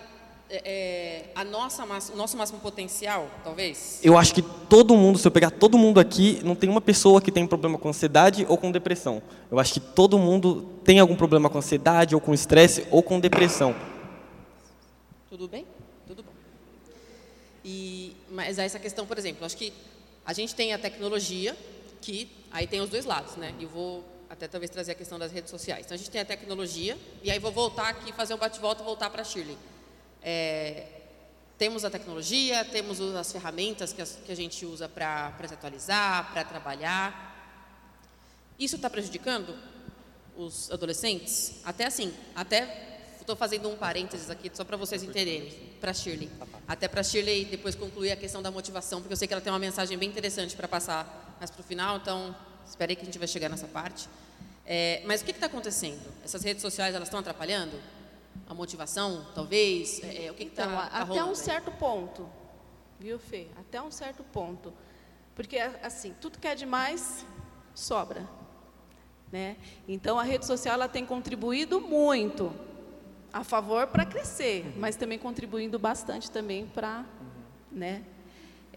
é, 0.48 0.62
é, 0.64 1.30
a 1.34 1.42
nossa, 1.44 1.84
o 1.84 2.16
nosso 2.16 2.36
máximo 2.36 2.60
potencial, 2.60 3.28
talvez. 3.42 3.98
Eu 4.02 4.16
acho 4.16 4.32
que 4.32 4.42
todo 4.42 4.96
mundo, 4.96 5.18
se 5.18 5.26
eu 5.26 5.32
pegar 5.32 5.50
todo 5.50 5.76
mundo 5.76 5.98
aqui, 5.98 6.40
não 6.44 6.54
tem 6.54 6.70
uma 6.70 6.80
pessoa 6.80 7.20
que 7.20 7.32
tem 7.32 7.46
problema 7.46 7.76
com 7.78 7.88
ansiedade 7.88 8.46
ou 8.48 8.56
com 8.56 8.70
depressão. 8.70 9.20
Eu 9.50 9.58
acho 9.58 9.72
que 9.72 9.80
todo 9.80 10.18
mundo 10.18 10.62
tem 10.84 11.00
algum 11.00 11.16
problema 11.16 11.50
com 11.50 11.58
ansiedade 11.58 12.14
ou 12.14 12.20
com 12.20 12.32
estresse 12.32 12.86
ou 12.90 13.02
com 13.02 13.18
depressão. 13.18 13.74
Tudo 15.28 15.48
bem? 15.48 15.66
Tudo 16.06 16.22
bom. 16.22 16.30
E, 17.64 18.16
mas 18.30 18.58
essa 18.58 18.78
questão, 18.78 19.04
por 19.04 19.18
exemplo, 19.18 19.44
acho 19.44 19.56
que 19.56 19.72
a 20.24 20.32
gente 20.32 20.54
tem 20.54 20.72
a 20.72 20.78
tecnologia, 20.78 21.56
que 22.00 22.30
aí 22.52 22.68
tem 22.68 22.80
os 22.80 22.88
dois 22.88 23.04
lados, 23.04 23.34
né? 23.34 23.52
E 23.58 23.66
vou 23.66 24.04
até 24.30 24.46
talvez 24.46 24.70
trazer 24.70 24.92
a 24.92 24.94
questão 24.94 25.18
das 25.18 25.32
redes 25.32 25.50
sociais. 25.50 25.86
Então 25.86 25.94
a 25.96 25.98
gente 25.98 26.10
tem 26.10 26.20
a 26.20 26.24
tecnologia, 26.24 26.96
e 27.24 27.32
aí 27.32 27.38
vou 27.40 27.50
voltar 27.50 27.88
aqui, 27.88 28.12
fazer 28.12 28.34
um 28.34 28.38
bate-volta 28.38 28.82
e 28.82 28.84
voltar 28.84 29.10
para 29.10 29.22
a 29.22 29.24
Shirley. 29.24 29.58
É, 30.28 30.86
temos 31.56 31.84
a 31.84 31.90
tecnologia, 31.90 32.64
temos 32.64 33.00
as 33.00 33.30
ferramentas 33.30 33.92
que, 33.92 34.02
as- 34.02 34.18
que 34.26 34.32
a 34.32 34.34
gente 34.34 34.66
usa 34.66 34.88
para 34.88 35.32
se 35.46 35.54
atualizar, 35.54 36.32
para 36.32 36.42
trabalhar. 36.42 37.32
Isso 38.58 38.74
está 38.74 38.90
prejudicando 38.90 39.56
os 40.36 40.68
adolescentes? 40.72 41.60
Até 41.64 41.86
assim, 41.86 42.12
até 42.34 42.98
estou 43.20 43.36
fazendo 43.36 43.68
um 43.68 43.76
parênteses 43.76 44.28
aqui, 44.28 44.50
só 44.52 44.64
para 44.64 44.76
vocês 44.76 45.04
entenderem, 45.04 45.48
para 45.80 45.94
Shirley. 45.94 46.28
Até 46.66 46.88
para 46.88 47.04
Shirley 47.04 47.44
depois 47.44 47.76
concluir 47.76 48.10
a 48.10 48.16
questão 48.16 48.42
da 48.42 48.50
motivação, 48.50 49.00
porque 49.00 49.12
eu 49.12 49.16
sei 49.16 49.28
que 49.28 49.34
ela 49.34 49.40
tem 49.40 49.52
uma 49.52 49.58
mensagem 49.60 49.96
bem 49.96 50.08
interessante 50.08 50.56
para 50.56 50.66
passar 50.66 51.36
mais 51.38 51.50
para 51.52 51.60
o 51.60 51.64
final, 51.64 51.98
então 51.98 52.34
espere 52.68 52.96
que 52.96 53.02
a 53.02 53.04
gente 53.04 53.18
vai 53.18 53.28
chegar 53.28 53.48
nessa 53.48 53.68
parte. 53.68 54.08
É, 54.66 55.02
mas 55.06 55.20
o 55.20 55.24
que 55.24 55.30
está 55.30 55.46
acontecendo? 55.46 56.00
Essas 56.24 56.42
redes 56.42 56.60
sociais, 56.62 56.94
elas 56.96 57.06
estão 57.06 57.20
atrapalhando? 57.20 57.80
A 58.46 58.54
motivação, 58.54 59.26
talvez? 59.34 60.02
É, 60.02 60.26
é 60.26 60.30
o 60.30 60.34
que 60.34 60.44
está 60.44 60.64
então, 60.64 60.76
tá 60.76 60.86
até 60.86 61.04
rolando 61.04 61.30
um 61.30 61.34
certo 61.34 61.70
ponto, 61.72 62.28
viu, 62.98 63.18
Fê? 63.18 63.48
Até 63.56 63.80
um 63.80 63.90
certo 63.90 64.22
ponto. 64.24 64.72
Porque, 65.34 65.58
assim, 65.58 66.14
tudo 66.20 66.38
que 66.38 66.48
é 66.48 66.54
demais, 66.54 67.26
sobra. 67.74 68.28
Né? 69.30 69.56
Então, 69.86 70.18
a 70.18 70.22
rede 70.22 70.46
social 70.46 70.74
ela 70.74 70.88
tem 70.88 71.04
contribuído 71.04 71.80
muito 71.80 72.52
a 73.32 73.44
favor 73.44 73.86
para 73.88 74.06
crescer, 74.06 74.72
mas 74.78 74.96
também 74.96 75.18
contribuindo 75.18 75.78
bastante 75.78 76.30
também 76.30 76.66
para, 76.66 77.04
né? 77.70 78.02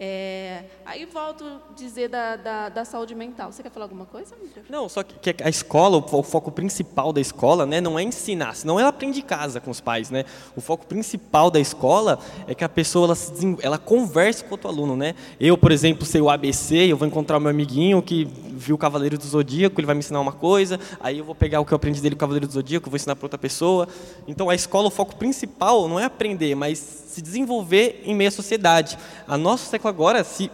É, 0.02 0.64
aí 0.86 1.06
volto 1.06 1.44
a 1.44 1.74
dizer 1.76 2.08
da, 2.08 2.38
da, 2.38 2.70
da 2.70 2.86
saúde 2.86 3.14
mental. 3.14 3.52
Você 3.52 3.62
quer 3.62 3.70
falar 3.70 3.84
alguma 3.84 4.06
coisa? 4.06 4.34
Não, 4.70 4.88
só 4.88 5.04
que, 5.04 5.34
que 5.34 5.44
a 5.44 5.50
escola, 5.50 5.98
o 5.98 6.02
fo- 6.08 6.20
o 6.20 6.24
foco 6.24 6.50
principal 6.52 7.12
da 7.12 7.20
escola, 7.20 7.66
né, 7.66 7.82
não 7.82 8.00
é 8.00 8.04
ensinar, 8.04 8.56
senão 8.56 8.80
ela 8.80 8.88
aprende 8.90 9.20
em 9.20 9.24
casa 9.24 9.60
com 9.60 9.70
os 9.70 9.82
pais, 9.82 10.10
né? 10.10 10.24
O 10.56 10.62
foco 10.62 10.86
principal 10.86 11.52
da 11.52 11.60
escola 11.60 12.18
é 12.48 12.56
que 12.56 12.64
a 12.64 12.70
pessoa 12.70 13.08
ela, 13.08 13.18
ela 13.62 13.78
converse 13.78 14.42
com 14.44 14.52
o 14.52 14.54
outro 14.54 14.70
aluno, 14.70 14.96
né? 14.96 15.16
Eu, 15.38 15.58
por 15.58 15.70
exemplo, 15.72 16.06
sei 16.06 16.22
o 16.22 16.30
ABC, 16.30 16.76
eu 16.78 16.96
vou 16.96 17.06
encontrar 17.06 17.38
o 17.38 17.42
meu 17.42 17.50
amiguinho 17.50 18.02
que 18.02 18.24
viu 18.24 18.76
o 18.76 18.80
Cavaleiro 18.80 19.18
do 19.18 19.26
Zodíaco, 19.26 19.80
ele 19.82 19.86
vai 19.86 19.96
me 19.96 20.00
ensinar 20.00 20.22
uma 20.22 20.32
coisa, 20.34 20.80
aí 21.02 21.18
eu 21.18 21.26
vou 21.26 21.36
pegar 21.36 21.60
o 21.60 21.66
que 21.66 21.74
eu 21.74 21.76
aprendi 21.76 22.00
dele 22.02 22.16
o 22.16 22.18
Cavaleiro 22.18 22.48
do 22.48 22.54
Zodíaco, 22.54 22.88
eu 22.88 22.92
vou 22.92 22.96
ensinar 22.96 23.18
para 23.18 23.26
outra 23.26 23.38
pessoa. 23.38 23.86
Então 24.26 24.50
a 24.50 24.56
escola, 24.56 24.88
o 24.88 24.92
foco 24.92 25.18
principal 25.18 25.90
não 25.90 26.00
é 26.00 26.06
aprender, 26.06 26.56
mas 26.56 26.78
se 27.10 27.22
desenvolver 27.22 28.02
em 28.06 28.14
meio 28.16 28.28
à 28.30 28.32
sociedade. 28.32 28.98
A 29.28 29.38
século 29.58 29.89
agora, 29.90 30.24
se 30.24 30.52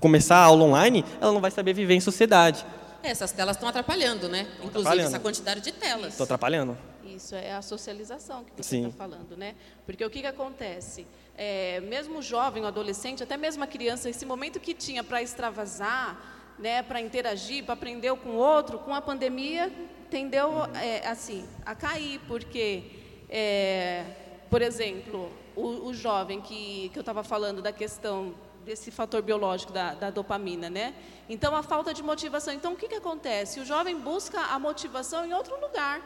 começar 0.00 0.36
a 0.36 0.44
aula 0.44 0.64
online, 0.64 1.04
ela 1.20 1.32
não 1.32 1.40
vai 1.40 1.50
saber 1.50 1.72
viver 1.72 1.94
em 1.94 2.00
sociedade. 2.00 2.64
É, 3.02 3.10
essas 3.10 3.32
telas 3.32 3.56
estão 3.56 3.68
atrapalhando, 3.68 4.28
né? 4.28 4.42
Inclusive 4.42 4.78
atrapalhando. 4.78 5.08
essa 5.08 5.18
quantidade 5.20 5.60
de 5.60 5.72
telas. 5.72 6.12
Estou 6.12 6.24
atrapalhando? 6.24 6.76
Isso 7.04 7.34
é 7.34 7.52
a 7.52 7.62
socialização 7.62 8.44
que 8.44 8.62
você 8.62 8.78
está 8.78 8.90
falando, 8.90 9.36
né? 9.36 9.54
Porque 9.84 10.04
o 10.04 10.10
que, 10.10 10.20
que 10.20 10.26
acontece? 10.26 11.06
É, 11.36 11.80
mesmo 11.80 12.18
o 12.18 12.22
jovem, 12.22 12.64
o 12.64 12.66
adolescente, 12.66 13.22
até 13.22 13.36
mesmo 13.36 13.62
a 13.62 13.66
criança, 13.66 14.10
esse 14.10 14.26
momento 14.26 14.58
que 14.58 14.74
tinha 14.74 15.04
para 15.04 15.22
extravasar, 15.22 16.18
né, 16.58 16.82
para 16.82 17.00
interagir, 17.00 17.64
para 17.64 17.74
aprender 17.74 18.14
com 18.16 18.30
o 18.30 18.36
outro, 18.36 18.78
com 18.78 18.94
a 18.94 19.00
pandemia 19.00 19.70
tendeu 20.10 20.64
é, 20.74 21.06
assim 21.06 21.44
a 21.64 21.74
cair, 21.74 22.20
porque, 22.26 22.84
é, 23.28 24.04
por 24.48 24.62
exemplo, 24.62 25.30
o, 25.54 25.88
o 25.88 25.94
jovem 25.94 26.40
que, 26.40 26.90
que 26.90 26.98
eu 26.98 27.00
estava 27.00 27.22
falando 27.22 27.60
da 27.60 27.72
questão 27.72 28.34
desse 28.66 28.90
fator 28.90 29.22
biológico 29.22 29.72
da, 29.72 29.94
da 29.94 30.10
dopamina, 30.10 30.68
né? 30.68 30.92
Então 31.28 31.54
a 31.54 31.62
falta 31.62 31.94
de 31.94 32.02
motivação. 32.02 32.52
Então 32.52 32.72
o 32.72 32.76
que, 32.76 32.88
que 32.88 32.96
acontece? 32.96 33.60
O 33.60 33.64
jovem 33.64 33.96
busca 33.96 34.40
a 34.40 34.58
motivação 34.58 35.24
em 35.24 35.32
outro 35.32 35.58
lugar. 35.60 36.02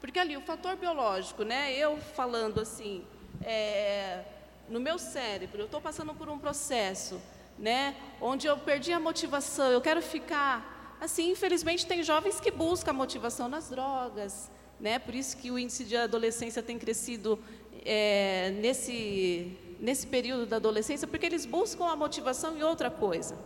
Porque 0.00 0.18
ali, 0.18 0.34
o 0.34 0.40
fator 0.40 0.76
biológico, 0.76 1.42
né? 1.42 1.76
Eu 1.76 1.98
falando 1.98 2.58
assim, 2.58 3.04
é, 3.44 4.24
no 4.66 4.80
meu 4.80 4.98
cérebro, 4.98 5.60
eu 5.60 5.66
estou 5.66 5.78
passando 5.78 6.14
por 6.14 6.30
um 6.30 6.38
processo, 6.38 7.20
né? 7.58 7.94
Onde 8.18 8.46
eu 8.46 8.56
perdi 8.56 8.94
a 8.94 8.98
motivação, 8.98 9.70
eu 9.70 9.80
quero 9.82 10.00
ficar. 10.00 10.96
Assim, 10.98 11.30
infelizmente, 11.30 11.86
tem 11.86 12.02
jovens 12.02 12.40
que 12.40 12.50
buscam 12.50 12.92
a 12.92 12.94
motivação 12.94 13.46
nas 13.46 13.68
drogas, 13.68 14.50
né? 14.80 14.98
Por 14.98 15.14
isso 15.14 15.36
que 15.36 15.50
o 15.50 15.58
índice 15.58 15.84
de 15.84 15.98
adolescência 15.98 16.62
tem 16.62 16.78
crescido 16.78 17.38
é, 17.84 18.52
nesse, 18.58 19.54
nesse 19.80 20.06
período 20.06 20.46
da 20.46 20.56
adolescência, 20.56 21.08
porque 21.08 21.26
eles 21.26 21.46
buscam 21.46 21.86
a 21.86 21.96
motivação 21.96 22.56
em 22.56 22.62
outra 22.62 22.90
coisa, 22.90 23.36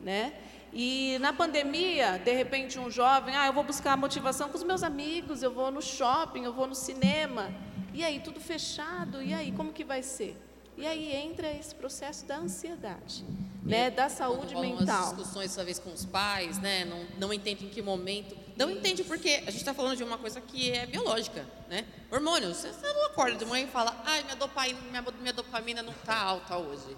né? 0.00 0.32
E 0.72 1.18
na 1.20 1.32
pandemia, 1.32 2.18
de 2.18 2.32
repente, 2.32 2.78
um 2.78 2.90
jovem, 2.90 3.36
ah, 3.36 3.46
eu 3.46 3.52
vou 3.52 3.62
buscar 3.62 3.92
a 3.92 3.96
motivação 3.96 4.48
com 4.48 4.56
os 4.56 4.64
meus 4.64 4.82
amigos, 4.82 5.42
eu 5.42 5.52
vou 5.52 5.70
no 5.70 5.82
shopping, 5.82 6.44
eu 6.44 6.52
vou 6.52 6.66
no 6.66 6.74
cinema. 6.74 7.52
E 7.92 8.02
aí, 8.02 8.20
tudo 8.20 8.40
fechado, 8.40 9.22
e 9.22 9.34
aí, 9.34 9.52
como 9.52 9.72
que 9.72 9.84
vai 9.84 10.02
ser? 10.02 10.34
E 10.82 10.86
aí 10.86 11.14
entra 11.14 11.48
esse 11.48 11.72
processo 11.76 12.26
da 12.26 12.38
ansiedade, 12.38 13.24
né, 13.62 13.88
da 13.88 14.08
saúde 14.08 14.52
mental. 14.56 15.04
As 15.04 15.16
discussões, 15.16 15.54
talvez, 15.54 15.78
com 15.78 15.92
os 15.92 16.04
pais, 16.04 16.58
né? 16.58 16.84
Não, 16.84 17.06
não 17.20 17.32
entende 17.32 17.66
em 17.66 17.68
que 17.68 17.80
momento. 17.80 18.36
Não 18.56 18.68
entende 18.68 19.04
porque 19.04 19.28
a 19.46 19.50
gente 19.52 19.58
está 19.58 19.72
falando 19.72 19.96
de 19.96 20.02
uma 20.02 20.18
coisa 20.18 20.40
que 20.40 20.72
é 20.72 20.84
biológica, 20.84 21.46
né? 21.68 21.86
Hormônios. 22.10 22.56
Você 22.56 22.92
não 22.94 23.06
acorda 23.06 23.36
de 23.36 23.44
manhã 23.44 23.64
e 23.64 23.68
fala, 23.68 23.96
ai, 24.04 24.24
minha 24.24 24.34
dopamina, 24.34 24.80
minha, 24.80 25.04
minha 25.20 25.32
dopamina 25.32 25.82
não 25.84 25.92
está 25.92 26.20
alta 26.20 26.58
hoje. 26.58 26.96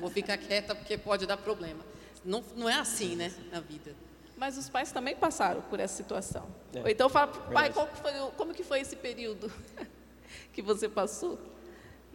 Vou 0.00 0.08
ficar 0.08 0.38
quieta 0.38 0.74
porque 0.74 0.96
pode 0.96 1.26
dar 1.26 1.36
problema. 1.36 1.84
Não, 2.24 2.42
não 2.56 2.66
é 2.66 2.76
assim, 2.76 3.16
né, 3.16 3.30
na 3.52 3.60
vida. 3.60 3.94
Mas 4.34 4.56
os 4.56 4.70
pais 4.70 4.92
também 4.92 5.14
passaram 5.14 5.60
por 5.60 5.78
essa 5.78 5.94
situação. 5.94 6.46
É, 6.74 6.80
Ou 6.80 6.88
então 6.88 7.10
fala, 7.10 7.26
pai, 7.26 7.70
verdade. 7.70 7.74
qual 7.74 7.86
que 7.86 7.98
foi, 7.98 8.12
como 8.34 8.54
que 8.54 8.64
foi 8.64 8.80
esse 8.80 8.96
período 8.96 9.52
que 10.54 10.62
você 10.62 10.88
passou? 10.88 11.38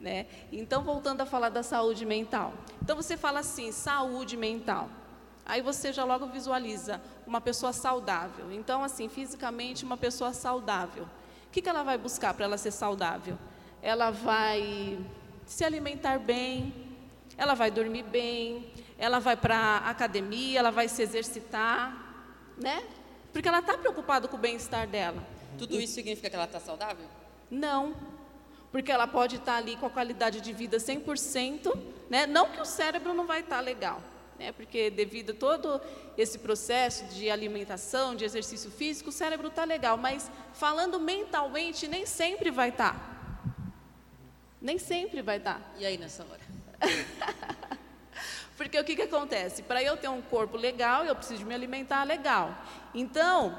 Né? 0.01 0.25
Então, 0.51 0.83
voltando 0.83 1.21
a 1.21 1.27
falar 1.27 1.49
da 1.49 1.61
saúde 1.61 2.05
mental. 2.05 2.53
Então, 2.81 2.95
você 2.95 3.15
fala 3.15 3.39
assim, 3.41 3.71
saúde 3.71 4.35
mental. 4.35 4.89
Aí 5.45 5.61
você 5.61 5.93
já 5.93 6.03
logo 6.03 6.25
visualiza 6.25 6.99
uma 7.27 7.39
pessoa 7.39 7.71
saudável. 7.71 8.51
Então, 8.51 8.83
assim, 8.83 9.07
fisicamente, 9.07 9.85
uma 9.85 9.97
pessoa 9.97 10.33
saudável. 10.33 11.03
O 11.03 11.51
que, 11.51 11.61
que 11.61 11.69
ela 11.69 11.83
vai 11.83 11.99
buscar 11.99 12.33
para 12.33 12.45
ela 12.45 12.57
ser 12.57 12.71
saudável? 12.71 13.37
Ela 13.79 14.09
vai 14.09 14.99
se 15.45 15.63
alimentar 15.63 16.17
bem, 16.17 16.73
ela 17.37 17.53
vai 17.53 17.69
dormir 17.69 18.03
bem, 18.03 18.71
ela 18.97 19.19
vai 19.19 19.35
para 19.35 19.57
a 19.57 19.89
academia, 19.89 20.59
ela 20.59 20.71
vai 20.71 20.87
se 20.87 21.01
exercitar, 21.01 21.95
né? 22.57 22.83
Porque 23.33 23.47
ela 23.47 23.59
está 23.59 23.77
preocupada 23.77 24.27
com 24.27 24.37
o 24.37 24.39
bem-estar 24.39 24.87
dela. 24.87 25.23
Tudo 25.57 25.79
isso 25.79 25.93
significa 25.93 26.29
que 26.29 26.35
ela 26.35 26.45
está 26.45 26.59
saudável? 26.59 27.05
Não, 27.49 27.93
porque 28.71 28.91
ela 28.91 29.05
pode 29.05 29.35
estar 29.35 29.57
ali 29.57 29.75
com 29.75 29.85
a 29.85 29.89
qualidade 29.89 30.39
de 30.39 30.53
vida 30.53 30.77
100%, 30.77 31.77
né? 32.09 32.25
Não 32.25 32.49
que 32.49 32.61
o 32.61 32.65
cérebro 32.65 33.13
não 33.13 33.27
vai 33.27 33.41
estar 33.41 33.59
legal, 33.59 34.01
né? 34.39 34.51
Porque 34.53 34.89
devido 34.89 35.31
a 35.31 35.35
todo 35.35 35.81
esse 36.17 36.39
processo 36.39 37.03
de 37.05 37.29
alimentação, 37.29 38.15
de 38.15 38.23
exercício 38.23 38.71
físico, 38.71 39.09
o 39.09 39.13
cérebro 39.13 39.49
está 39.49 39.65
legal, 39.65 39.97
mas 39.97 40.31
falando 40.53 40.99
mentalmente, 40.99 41.87
nem 41.87 42.05
sempre 42.05 42.49
vai 42.49 42.69
estar. 42.69 43.09
Nem 44.61 44.77
sempre 44.77 45.21
vai 45.21 45.37
estar. 45.37 45.59
E 45.77 45.85
aí, 45.85 45.97
nessa 45.97 46.23
hora? 46.23 46.41
Porque 48.55 48.79
o 48.79 48.83
que, 48.83 48.95
que 48.95 49.01
acontece? 49.01 49.63
Para 49.63 49.81
eu 49.81 49.97
ter 49.97 50.07
um 50.07 50.21
corpo 50.21 50.55
legal, 50.55 51.03
eu 51.03 51.15
preciso 51.15 51.45
me 51.45 51.53
alimentar 51.53 52.03
legal. 52.03 52.55
Então, 52.93 53.57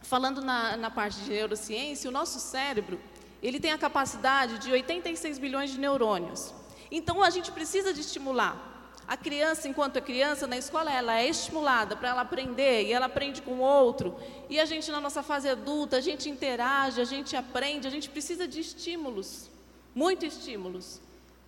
falando 0.00 0.40
na, 0.40 0.76
na 0.76 0.90
parte 0.90 1.20
de 1.22 1.30
neurociência, 1.30 2.08
o 2.08 2.12
nosso 2.12 2.38
cérebro, 2.38 3.00
ele 3.42 3.58
tem 3.58 3.72
a 3.72 3.78
capacidade 3.78 4.58
de 4.58 4.70
86 4.70 5.38
bilhões 5.38 5.70
de 5.70 5.78
neurônios. 5.78 6.54
Então, 6.90 7.22
a 7.22 7.30
gente 7.30 7.50
precisa 7.50 7.92
de 7.92 8.00
estimular. 8.00 8.70
A 9.06 9.16
criança, 9.16 9.66
enquanto 9.68 9.96
é 9.96 10.00
criança, 10.00 10.46
na 10.46 10.56
escola, 10.56 10.92
ela 10.92 11.18
é 11.18 11.28
estimulada 11.28 11.96
para 11.96 12.10
ela 12.10 12.20
aprender, 12.20 12.86
e 12.86 12.92
ela 12.92 13.06
aprende 13.06 13.42
com 13.42 13.54
o 13.54 13.60
outro. 13.60 14.14
E 14.48 14.60
a 14.60 14.64
gente, 14.64 14.90
na 14.90 15.00
nossa 15.00 15.22
fase 15.22 15.48
adulta, 15.48 15.96
a 15.96 16.00
gente 16.00 16.30
interage, 16.30 17.00
a 17.00 17.04
gente 17.04 17.34
aprende, 17.34 17.88
a 17.88 17.90
gente 17.90 18.08
precisa 18.08 18.46
de 18.46 18.60
estímulos, 18.60 19.50
muito 19.94 20.24
estímulos. 20.24 21.00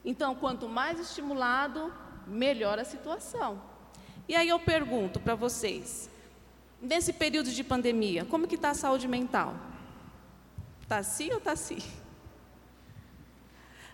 Então, 0.04 0.34
quanto 0.34 0.68
mais 0.68 0.98
estimulado, 0.98 1.92
melhor 2.26 2.78
a 2.78 2.84
situação. 2.84 3.60
E 4.28 4.34
aí 4.34 4.48
eu 4.48 4.58
pergunto 4.58 5.20
para 5.20 5.34
vocês, 5.34 6.10
nesse 6.80 7.12
período 7.12 7.50
de 7.50 7.62
pandemia, 7.62 8.24
como 8.24 8.48
que 8.48 8.56
está 8.56 8.70
a 8.70 8.74
saúde 8.74 9.06
mental? 9.06 9.54
Está 10.84 10.98
assim 10.98 11.30
ou 11.32 11.38
está 11.38 11.52
assim? 11.52 11.78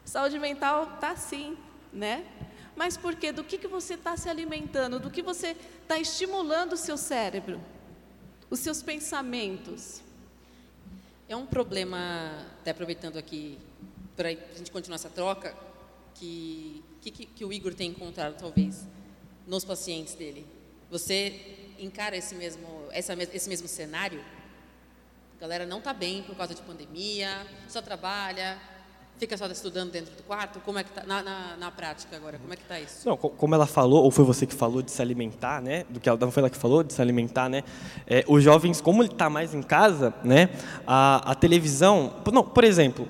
Saúde 0.05 0.41
mental 0.41 0.95
está 0.95 1.13
assim, 1.13 1.57
né? 1.93 2.27
Mas 2.75 2.97
por 2.97 3.15
quê? 3.15 3.31
Do 3.31 3.45
que, 3.45 3.57
que 3.59 3.69
você 3.69 3.95
está 3.95 4.17
se 4.17 4.29
alimentando? 4.29 4.99
Do 4.99 5.09
que 5.09 5.23
você 5.23 5.57
está 5.83 6.01
estimulando 6.01 6.73
o 6.73 6.77
seu 6.77 6.97
cérebro? 6.97 7.61
Os 8.51 8.59
seus 8.59 8.83
pensamentos? 8.83 10.03
É 11.29 11.37
um 11.37 11.47
problema, 11.47 12.45
até 12.61 12.73
aproveitando 12.73 13.19
aqui, 13.19 13.57
para 14.17 14.31
a 14.31 14.33
gente 14.33 14.73
continuar 14.73 14.97
essa 14.97 15.09
troca, 15.09 15.57
que, 16.17 16.83
que, 17.01 17.11
que 17.13 17.45
o 17.45 17.53
Igor 17.53 17.73
tem 17.73 17.91
encontrado, 17.91 18.37
talvez, 18.37 18.85
nos 19.47 19.65
pacientes 19.65 20.15
dele. 20.15 20.45
Você 20.91 21.57
encara 21.79 22.17
esse 22.17 22.35
mesmo, 22.35 22.89
essa, 22.91 23.15
esse 23.33 23.49
mesmo 23.49 23.69
cenário? 23.69 24.21
A 25.41 25.43
galera 25.43 25.65
não 25.65 25.79
está 25.79 25.95
bem 25.95 26.23
por 26.23 26.37
causa 26.37 26.55
de 26.55 26.61
pandemia, 26.61 27.31
só 27.67 27.81
trabalha, 27.81 28.59
fica 29.19 29.39
só 29.39 29.47
estudando 29.47 29.91
dentro 29.91 30.15
do 30.15 30.23
quarto? 30.23 30.61
Como 30.61 30.79
é 30.79 30.85
que 30.85 30.91
tá 30.91 31.03
na, 31.07 31.23
na, 31.23 31.57
na 31.57 31.71
prática 31.71 32.15
agora? 32.15 32.39
Como 32.39 32.53
é 32.53 32.57
que 32.57 32.63
está 32.63 32.79
isso? 32.79 33.09
Não, 33.09 33.17
co- 33.17 33.31
como 33.31 33.55
ela 33.55 33.67
falou, 33.67 34.05
ou 34.05 34.11
foi 34.11 34.23
você 34.23 34.47
que 34.47 34.55
falou 34.55 34.83
de 34.83 34.91
se 34.91 35.01
alimentar, 35.01 35.63
né? 35.63 35.87
Do 35.89 35.99
que 35.99 36.11
ela, 36.11 36.19
não 36.21 36.31
foi 36.31 36.43
ela 36.43 36.51
que 36.51 36.59
falou 36.59 36.83
de 36.83 36.93
se 36.93 37.01
alimentar, 37.01 37.49
né? 37.49 37.65
É, 38.07 38.23
os 38.29 38.45
jovens, 38.45 38.83
como 38.83 39.03
ele 39.03 39.13
está 39.13 39.31
mais 39.31 39.55
em 39.55 39.63
casa, 39.63 40.13
né? 40.23 40.51
A, 40.87 41.31
a 41.33 41.35
televisão, 41.35 42.21
não, 42.31 42.45
por 42.45 42.63
exemplo, 42.65 43.09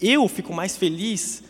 eu 0.00 0.26
fico 0.26 0.52
mais 0.52 0.76
feliz 0.76 1.44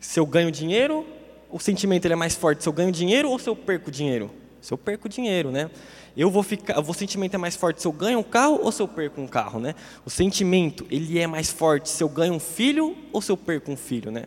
se 0.00 0.18
eu 0.18 0.26
ganho 0.26 0.50
dinheiro, 0.50 1.06
o 1.48 1.60
sentimento 1.60 2.04
ele 2.06 2.14
é 2.14 2.16
mais 2.16 2.34
forte 2.34 2.64
se 2.64 2.68
eu 2.68 2.72
ganho 2.72 2.90
dinheiro 2.90 3.30
ou 3.30 3.38
se 3.38 3.48
eu 3.48 3.54
perco 3.54 3.88
dinheiro? 3.88 4.32
Se 4.64 4.72
eu 4.72 4.78
perco 4.78 5.10
dinheiro, 5.10 5.50
né? 5.50 5.70
Eu 6.16 6.30
vou 6.30 6.42
ficar, 6.42 6.80
o 6.80 6.94
sentimento 6.94 7.34
é 7.34 7.36
mais 7.36 7.54
forte 7.54 7.82
se 7.82 7.86
eu 7.86 7.92
ganho 7.92 8.18
um 8.18 8.22
carro 8.22 8.60
ou 8.62 8.72
se 8.72 8.80
eu 8.80 8.88
perco 8.88 9.20
um 9.20 9.26
carro, 9.26 9.60
né? 9.60 9.74
O 10.06 10.10
sentimento, 10.10 10.86
ele 10.90 11.18
é 11.18 11.26
mais 11.26 11.50
forte 11.50 11.90
se 11.90 12.02
eu 12.02 12.08
ganho 12.08 12.32
um 12.32 12.40
filho 12.40 12.96
ou 13.12 13.20
se 13.20 13.30
eu 13.30 13.36
perco 13.36 13.70
um 13.70 13.76
filho, 13.76 14.10
né? 14.10 14.24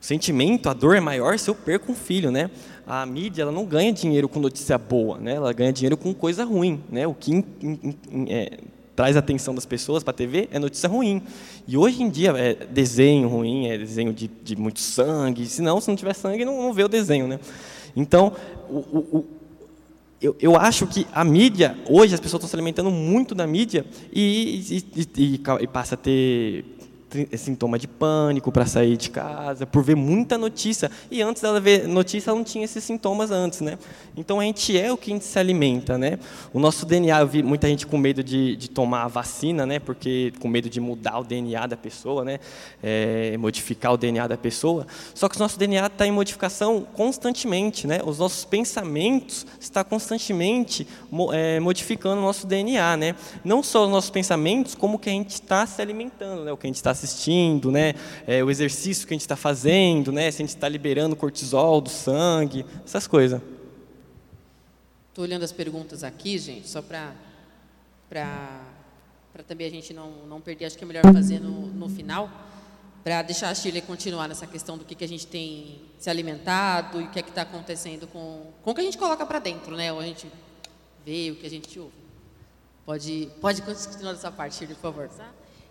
O 0.00 0.04
sentimento, 0.04 0.70
a 0.70 0.72
dor 0.72 0.96
é 0.96 1.00
maior 1.00 1.38
se 1.38 1.50
eu 1.50 1.54
perco 1.54 1.92
um 1.92 1.94
filho, 1.94 2.30
né? 2.30 2.50
A 2.86 3.04
mídia, 3.04 3.42
ela 3.42 3.52
não 3.52 3.66
ganha 3.66 3.92
dinheiro 3.92 4.30
com 4.30 4.40
notícia 4.40 4.78
boa, 4.78 5.18
né? 5.18 5.34
Ela 5.34 5.52
ganha 5.52 5.74
dinheiro 5.74 5.98
com 5.98 6.14
coisa 6.14 6.42
ruim, 6.42 6.82
né? 6.88 7.06
O 7.06 7.12
que 7.12 7.32
in, 7.32 7.44
in, 7.60 7.94
in, 8.10 8.26
é, 8.30 8.60
traz 8.94 9.14
a 9.14 9.18
atenção 9.18 9.54
das 9.54 9.66
pessoas 9.66 10.02
para 10.02 10.12
a 10.12 10.14
TV 10.14 10.48
é 10.50 10.58
notícia 10.58 10.88
ruim. 10.88 11.22
E 11.68 11.76
hoje 11.76 12.02
em 12.02 12.08
dia 12.08 12.30
é 12.30 12.54
desenho 12.54 13.28
ruim, 13.28 13.68
é 13.68 13.76
desenho 13.76 14.14
de, 14.14 14.26
de 14.42 14.56
muito 14.56 14.80
sangue. 14.80 15.44
Senão, 15.44 15.78
se 15.82 15.88
não 15.88 15.96
tiver 15.96 16.14
sangue, 16.14 16.46
não, 16.46 16.62
não 16.62 16.72
vê 16.72 16.82
o 16.82 16.88
desenho, 16.88 17.28
né? 17.28 17.38
Então, 17.94 18.32
o, 18.70 18.78
o, 18.78 19.35
eu, 20.20 20.34
eu, 20.40 20.56
acho 20.56 20.86
que 20.86 21.06
a 21.12 21.22
mídia, 21.22 21.76
hoje 21.88 22.14
as 22.14 22.20
pessoas 22.20 22.40
estão 22.40 22.48
se 22.48 22.56
alimentando 22.56 22.90
muito 22.90 23.34
da 23.34 23.46
mídia 23.46 23.84
e, 24.12 24.82
e, 24.94 25.02
e, 25.16 25.40
e 25.60 25.66
passa 25.66 25.94
a 25.94 25.98
ter 25.98 26.64
sintoma 27.36 27.78
de 27.78 27.86
pânico 27.86 28.50
para 28.50 28.66
sair 28.66 28.96
de 28.96 29.10
casa, 29.10 29.66
por 29.66 29.82
ver 29.82 29.94
muita 29.94 30.36
notícia. 30.36 30.90
E 31.10 31.22
antes 31.22 31.42
dela 31.42 31.60
ver 31.60 31.86
notícia, 31.86 32.30
ela 32.30 32.36
não 32.36 32.44
tinha 32.44 32.64
esses 32.64 32.82
sintomas 32.82 33.30
antes, 33.30 33.60
né? 33.60 33.78
Então 34.16 34.40
a 34.40 34.44
gente 34.44 34.76
é 34.78 34.92
o 34.92 34.96
que 34.96 35.10
a 35.10 35.14
gente 35.14 35.24
se 35.24 35.38
alimenta, 35.38 35.96
né? 35.96 36.18
O 36.52 36.58
nosso 36.58 36.84
DNA, 36.84 37.20
eu 37.20 37.26
vi 37.26 37.42
muita 37.42 37.68
gente 37.68 37.86
com 37.86 37.96
medo 37.96 38.22
de, 38.22 38.56
de 38.56 38.68
tomar 38.70 39.04
a 39.04 39.08
vacina, 39.08 39.64
né? 39.64 39.78
Porque 39.78 40.32
com 40.40 40.48
medo 40.48 40.68
de 40.68 40.80
mudar 40.80 41.18
o 41.18 41.24
DNA 41.24 41.66
da 41.66 41.76
pessoa, 41.76 42.24
né? 42.24 42.40
É, 42.82 43.36
modificar 43.36 43.92
o 43.92 43.96
DNA 43.96 44.26
da 44.26 44.36
pessoa. 44.36 44.86
Só 45.14 45.28
que 45.28 45.36
o 45.36 45.38
nosso 45.38 45.58
DNA 45.58 45.86
está 45.86 46.06
em 46.06 46.12
modificação 46.12 46.86
constantemente, 46.94 47.86
né? 47.86 48.00
Os 48.04 48.18
nossos 48.18 48.44
pensamentos 48.44 49.46
estão 49.60 49.84
constantemente 49.84 50.86
é, 51.32 51.60
modificando 51.60 52.20
o 52.20 52.24
nosso 52.24 52.46
DNA, 52.46 52.96
né? 52.96 53.14
Não 53.44 53.62
só 53.62 53.84
os 53.84 53.90
nossos 53.90 54.10
pensamentos, 54.10 54.74
como 54.74 54.96
o 54.96 54.98
que 54.98 55.08
a 55.08 55.12
gente 55.12 55.30
está 55.30 55.66
se 55.66 55.80
alimentando, 55.80 56.44
né? 56.44 56.52
O 56.52 56.56
que 56.56 56.66
a 56.66 56.68
gente 56.68 56.76
está 56.76 56.95
assistindo, 56.96 57.70
né? 57.70 57.94
É, 58.26 58.42
o 58.42 58.50
exercício 58.50 59.06
que 59.06 59.14
a 59.14 59.16
gente 59.16 59.22
está 59.22 59.36
fazendo, 59.36 60.10
né? 60.10 60.30
Se 60.30 60.42
a 60.42 60.44
gente 60.44 60.54
está 60.54 60.68
liberando 60.68 61.14
cortisol 61.14 61.80
do 61.80 61.90
sangue, 61.90 62.64
essas 62.84 63.06
coisas. 63.06 63.40
Estou 65.16 65.24
olhando 65.24 65.44
as 65.44 65.52
perguntas 65.52 66.04
aqui, 66.04 66.36
gente, 66.38 66.68
só 66.68 66.82
para 66.82 67.14
também 69.48 69.66
a 69.66 69.70
gente 69.70 69.94
não, 69.94 70.10
não 70.26 70.40
perder, 70.40 70.66
acho 70.66 70.76
que 70.76 70.84
é 70.84 70.86
melhor 70.86 71.02
fazer 71.12 71.40
no, 71.40 71.68
no 71.68 71.88
final, 71.88 72.30
para 73.02 73.22
deixar 73.22 73.50
a 73.50 73.54
Shirley 73.54 73.80
continuar 73.82 74.28
nessa 74.28 74.46
questão 74.46 74.76
do 74.76 74.84
que, 74.84 74.94
que 74.94 75.04
a 75.04 75.08
gente 75.08 75.26
tem 75.26 75.80
se 75.98 76.10
alimentado 76.10 77.00
e 77.00 77.04
o 77.04 77.10
que 77.10 77.18
é 77.18 77.22
que 77.22 77.28
está 77.28 77.42
acontecendo 77.42 78.06
com, 78.08 78.52
com 78.62 78.70
o 78.70 78.74
que 78.74 78.80
a 78.80 78.84
gente 78.84 78.98
coloca 78.98 79.24
para 79.24 79.38
dentro, 79.38 79.76
né? 79.76 79.92
Ou 79.92 80.00
a 80.00 80.04
gente 80.04 80.26
vê, 81.04 81.30
o 81.30 81.36
que 81.36 81.46
a 81.46 81.50
gente 81.50 81.78
ouve. 81.78 81.94
Pode, 82.84 83.30
pode 83.40 83.62
continuar 83.62 84.12
essa 84.12 84.30
parte, 84.30 84.56
Shirley, 84.56 84.74
por 84.74 84.92
favor. 84.92 85.08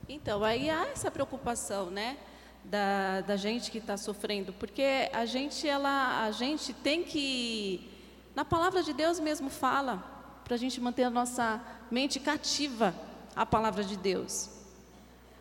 Então, 0.07 0.43
aí 0.43 0.69
há 0.69 0.87
essa 0.87 1.09
preocupação, 1.09 1.89
né? 1.89 2.17
Da, 2.63 3.21
da 3.21 3.35
gente 3.35 3.69
que 3.69 3.77
está 3.77 3.95
sofrendo, 3.95 4.51
porque 4.53 5.09
a 5.13 5.23
gente, 5.25 5.67
ela, 5.67 6.23
a 6.23 6.31
gente 6.31 6.73
tem 6.73 7.03
que 7.03 7.91
na 8.35 8.43
palavra 8.43 8.83
de 8.83 8.91
Deus 8.91 9.19
mesmo 9.19 9.49
fala, 9.49 10.03
para 10.43 10.55
a 10.55 10.57
gente 10.57 10.81
manter 10.81 11.03
a 11.03 11.09
nossa 11.09 11.63
mente 11.89 12.19
cativa 12.19 12.93
à 13.35 13.45
palavra 13.45 13.83
de 13.83 13.95
Deus. 13.95 14.49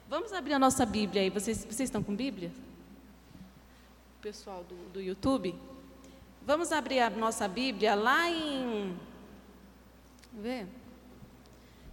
Vamos 0.09 0.33
abrir 0.33 0.53
a 0.53 0.59
nossa 0.59 0.87
Bíblia 0.87 1.23
aí. 1.23 1.31
Vocês, 1.31 1.65
vocês 1.65 1.81
estão 1.89 2.03
com 2.03 2.15
Bíblia? 2.15 2.53
Pessoal 4.23 4.65
do, 4.65 4.77
do 4.93 5.01
YouTube? 5.01 5.55
Vamos 6.43 6.71
abrir 6.71 7.01
a 7.01 7.11
nossa 7.11 7.49
Bíblia 7.49 7.95
lá 7.95 8.31
em. 8.31 8.97
Vamos 10.33 10.43
ver? 10.43 10.69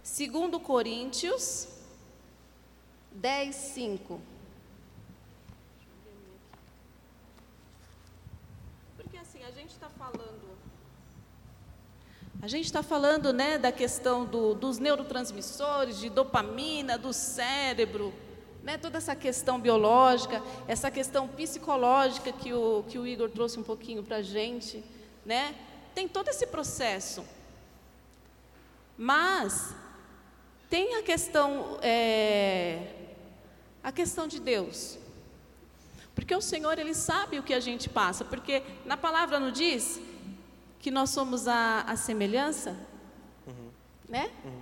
2 0.04 0.62
Coríntios 0.62 1.71
10, 3.14 3.54
5. 3.54 4.20
A 12.42 12.48
gente 12.48 12.64
está 12.64 12.82
falando 12.82 13.32
né, 13.32 13.56
da 13.56 13.70
questão 13.70 14.24
do, 14.24 14.52
dos 14.52 14.80
neurotransmissores, 14.80 16.00
de 16.00 16.10
dopamina, 16.10 16.98
do 16.98 17.12
cérebro, 17.12 18.12
né, 18.64 18.76
toda 18.76 18.98
essa 18.98 19.14
questão 19.14 19.60
biológica, 19.60 20.42
essa 20.66 20.90
questão 20.90 21.28
psicológica 21.28 22.32
que 22.32 22.52
o, 22.52 22.84
que 22.88 22.98
o 22.98 23.06
Igor 23.06 23.30
trouxe 23.30 23.60
um 23.60 23.62
pouquinho 23.62 24.02
para 24.02 24.16
a 24.16 24.22
gente. 24.22 24.82
Né? 25.24 25.54
Tem 25.94 26.08
todo 26.08 26.30
esse 26.30 26.44
processo. 26.44 27.24
Mas 28.98 29.72
tem 30.68 30.96
a 30.96 31.02
questão, 31.04 31.78
é, 31.80 33.01
a 33.82 33.90
questão 33.90 34.26
de 34.26 34.40
Deus. 34.40 34.98
Porque 36.14 36.34
o 36.34 36.40
Senhor, 36.40 36.78
Ele 36.78 36.94
sabe 36.94 37.38
o 37.38 37.42
que 37.42 37.54
a 37.54 37.60
gente 37.60 37.88
passa. 37.88 38.24
Porque 38.24 38.62
na 38.84 38.96
palavra 38.96 39.40
não 39.40 39.50
diz 39.50 40.00
que 40.78 40.90
nós 40.90 41.10
somos 41.10 41.48
a, 41.48 41.82
a 41.82 41.96
semelhança, 41.96 42.76
uhum. 43.46 43.70
né? 44.08 44.30
Uhum. 44.44 44.60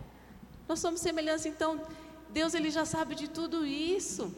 Nós 0.68 0.78
somos 0.78 1.00
semelhança, 1.00 1.48
então 1.48 1.80
Deus 2.28 2.54
ele 2.54 2.70
já 2.70 2.84
sabe 2.84 3.14
de 3.14 3.26
tudo 3.26 3.66
isso. 3.66 4.32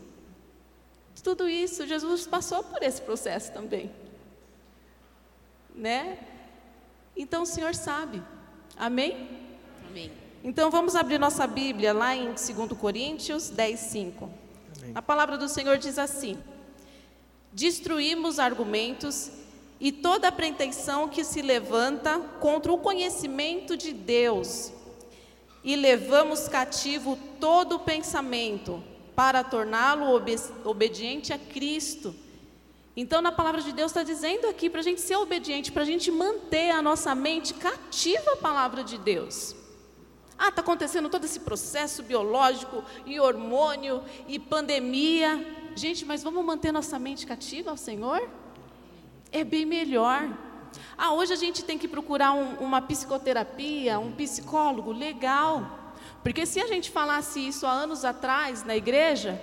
De 1.14 1.22
tudo 1.22 1.48
isso, 1.48 1.86
Jesus 1.86 2.26
passou 2.26 2.62
por 2.64 2.82
esse 2.82 3.02
processo 3.02 3.52
também, 3.52 3.92
né? 5.74 6.18
Então 7.14 7.42
o 7.42 7.46
Senhor 7.46 7.74
sabe. 7.74 8.22
Amém? 8.76 9.28
Amém. 9.90 10.10
Então 10.42 10.70
vamos 10.70 10.96
abrir 10.96 11.18
nossa 11.18 11.46
Bíblia 11.46 11.92
lá 11.92 12.16
em 12.16 12.28
2 12.28 12.72
Coríntios 12.80 13.50
10, 13.50 13.78
5. 13.78 14.41
A 14.94 15.02
palavra 15.02 15.38
do 15.38 15.48
Senhor 15.48 15.78
diz 15.78 15.98
assim: 15.98 16.38
Destruímos 17.52 18.38
argumentos 18.38 19.30
e 19.80 19.92
toda 19.92 20.28
a 20.28 20.32
pretensão 20.32 21.08
que 21.08 21.24
se 21.24 21.42
levanta 21.42 22.18
contra 22.40 22.72
o 22.72 22.78
conhecimento 22.78 23.76
de 23.76 23.92
Deus, 23.92 24.72
e 25.62 25.76
levamos 25.76 26.48
cativo 26.48 27.18
todo 27.38 27.76
o 27.76 27.80
pensamento 27.80 28.82
para 29.14 29.44
torná-lo 29.44 30.20
obediente 30.64 31.32
a 31.32 31.38
Cristo. 31.38 32.14
Então, 32.96 33.22
na 33.22 33.32
palavra 33.32 33.62
de 33.62 33.72
Deus 33.72 33.90
está 33.90 34.02
dizendo 34.02 34.46
aqui 34.48 34.68
para 34.68 34.80
a 34.80 34.84
gente 34.84 35.00
ser 35.00 35.16
obediente, 35.16 35.72
para 35.72 35.82
a 35.82 35.86
gente 35.86 36.10
manter 36.10 36.70
a 36.70 36.82
nossa 36.82 37.14
mente 37.14 37.54
cativa 37.54 38.32
à 38.32 38.36
palavra 38.36 38.84
de 38.84 38.98
Deus. 38.98 39.54
Ah, 40.38 40.48
está 40.48 40.60
acontecendo 40.60 41.08
todo 41.08 41.24
esse 41.24 41.40
processo 41.40 42.02
biológico 42.02 42.84
e 43.06 43.20
hormônio 43.20 44.02
e 44.26 44.38
pandemia. 44.38 45.70
Gente, 45.74 46.04
mas 46.04 46.22
vamos 46.22 46.44
manter 46.44 46.72
nossa 46.72 46.98
mente 46.98 47.26
cativa 47.26 47.70
ao 47.70 47.76
Senhor? 47.76 48.28
é 49.32 49.42
bem 49.42 49.64
melhor. 49.64 50.28
Ah, 50.96 51.12
hoje 51.14 51.32
a 51.32 51.36
gente 51.36 51.64
tem 51.64 51.78
que 51.78 51.88
procurar 51.88 52.32
um, 52.32 52.54
uma 52.56 52.82
psicoterapia, 52.82 53.98
um 53.98 54.12
psicólogo, 54.12 54.92
legal. 54.92 55.94
Porque 56.22 56.46
se 56.46 56.60
a 56.60 56.66
gente 56.66 56.90
falasse 56.90 57.40
isso 57.40 57.66
há 57.66 57.70
anos 57.70 58.04
atrás 58.04 58.62
na 58.62 58.76
igreja, 58.76 59.40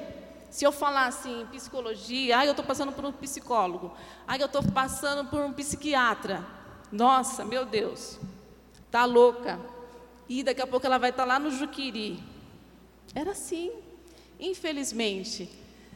se 0.49 0.63
eu 0.63 0.71
falasse 0.71 1.28
em 1.28 1.45
psicologia, 1.47 2.39
ah, 2.39 2.45
eu 2.45 2.52
estou 2.52 2.65
passando 2.65 2.91
por 2.91 3.04
um 3.04 3.12
psicólogo, 3.12 3.91
ah, 4.28 4.38
eu 4.38 4.45
estou 4.45 4.63
passando 4.63 5.28
por 5.30 5.41
um 5.41 5.52
psiquiatra. 5.52 6.45
Nossa, 6.91 7.43
meu 7.43 7.65
Deus, 7.65 8.19
tá 8.89 9.06
louca. 9.06 9.60
E 10.29 10.43
daqui 10.43 10.61
a 10.61 10.67
pouco 10.67 10.85
ela 10.85 10.99
vai 10.99 11.09
estar 11.09 11.23
tá 11.23 11.27
lá 11.27 11.39
no 11.39 11.49
Juquiri. 11.49 12.23
Era 13.15 13.31
assim, 13.31 13.71
infelizmente. 14.39 15.49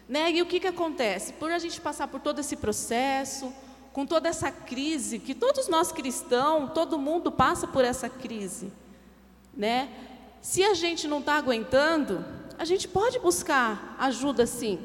Né? 0.10 0.32
E 0.32 0.42
o 0.42 0.46
que, 0.46 0.60
que 0.60 0.68
acontece? 0.68 1.34
Por 1.34 1.52
a 1.52 1.60
gente 1.60 1.80
passar 1.80 2.08
por 2.08 2.20
todo 2.20 2.40
esse 2.40 2.58
processo, 2.58 3.54
com 3.94 4.08
toda 4.08 4.28
essa 4.28 4.52
crise, 4.52 5.20
que 5.20 5.36
todos 5.36 5.68
nós 5.68 5.92
cristãos, 5.92 6.72
todo 6.74 6.98
mundo 6.98 7.32
passa 7.32 7.68
por 7.68 7.86
essa 7.86 8.10
crise, 8.10 8.74
né? 9.56 9.88
Se 10.42 10.64
a 10.64 10.74
gente 10.74 11.08
não 11.08 11.20
está 11.20 11.36
aguentando, 11.36 12.26
a 12.58 12.66
gente 12.66 12.88
pode 12.88 13.20
buscar 13.20 13.96
ajuda 14.00 14.48
sim, 14.48 14.80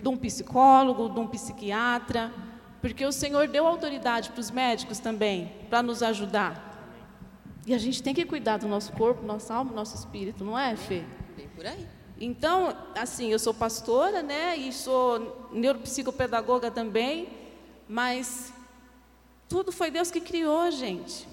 de 0.00 0.08
um 0.08 0.16
psicólogo, 0.16 1.08
de 1.08 1.18
um 1.18 1.26
psiquiatra, 1.26 2.32
porque 2.80 3.04
o 3.04 3.12
Senhor 3.12 3.48
deu 3.48 3.66
autoridade 3.66 4.30
para 4.30 4.40
os 4.40 4.52
médicos 4.52 5.00
também, 5.00 5.52
para 5.68 5.82
nos 5.82 6.02
ajudar. 6.02 6.67
E 7.68 7.74
a 7.74 7.78
gente 7.78 8.02
tem 8.02 8.14
que 8.14 8.24
cuidar 8.24 8.56
do 8.56 8.66
nosso 8.66 8.90
corpo, 8.92 9.22
nossa 9.26 9.54
alma, 9.54 9.70
nosso 9.74 9.94
espírito, 9.94 10.42
não 10.42 10.58
é, 10.58 10.74
Fê? 10.74 11.04
Bem 11.36 11.48
por 11.54 11.66
aí. 11.66 11.86
Então, 12.18 12.74
assim, 12.96 13.30
eu 13.30 13.38
sou 13.38 13.52
pastora, 13.52 14.22
né, 14.22 14.56
e 14.56 14.72
sou 14.72 15.50
neuropsicopedagoga 15.52 16.70
também, 16.70 17.28
mas 17.86 18.54
tudo 19.50 19.70
foi 19.70 19.90
Deus 19.90 20.10
que 20.10 20.18
criou, 20.18 20.70
gente. 20.70 21.28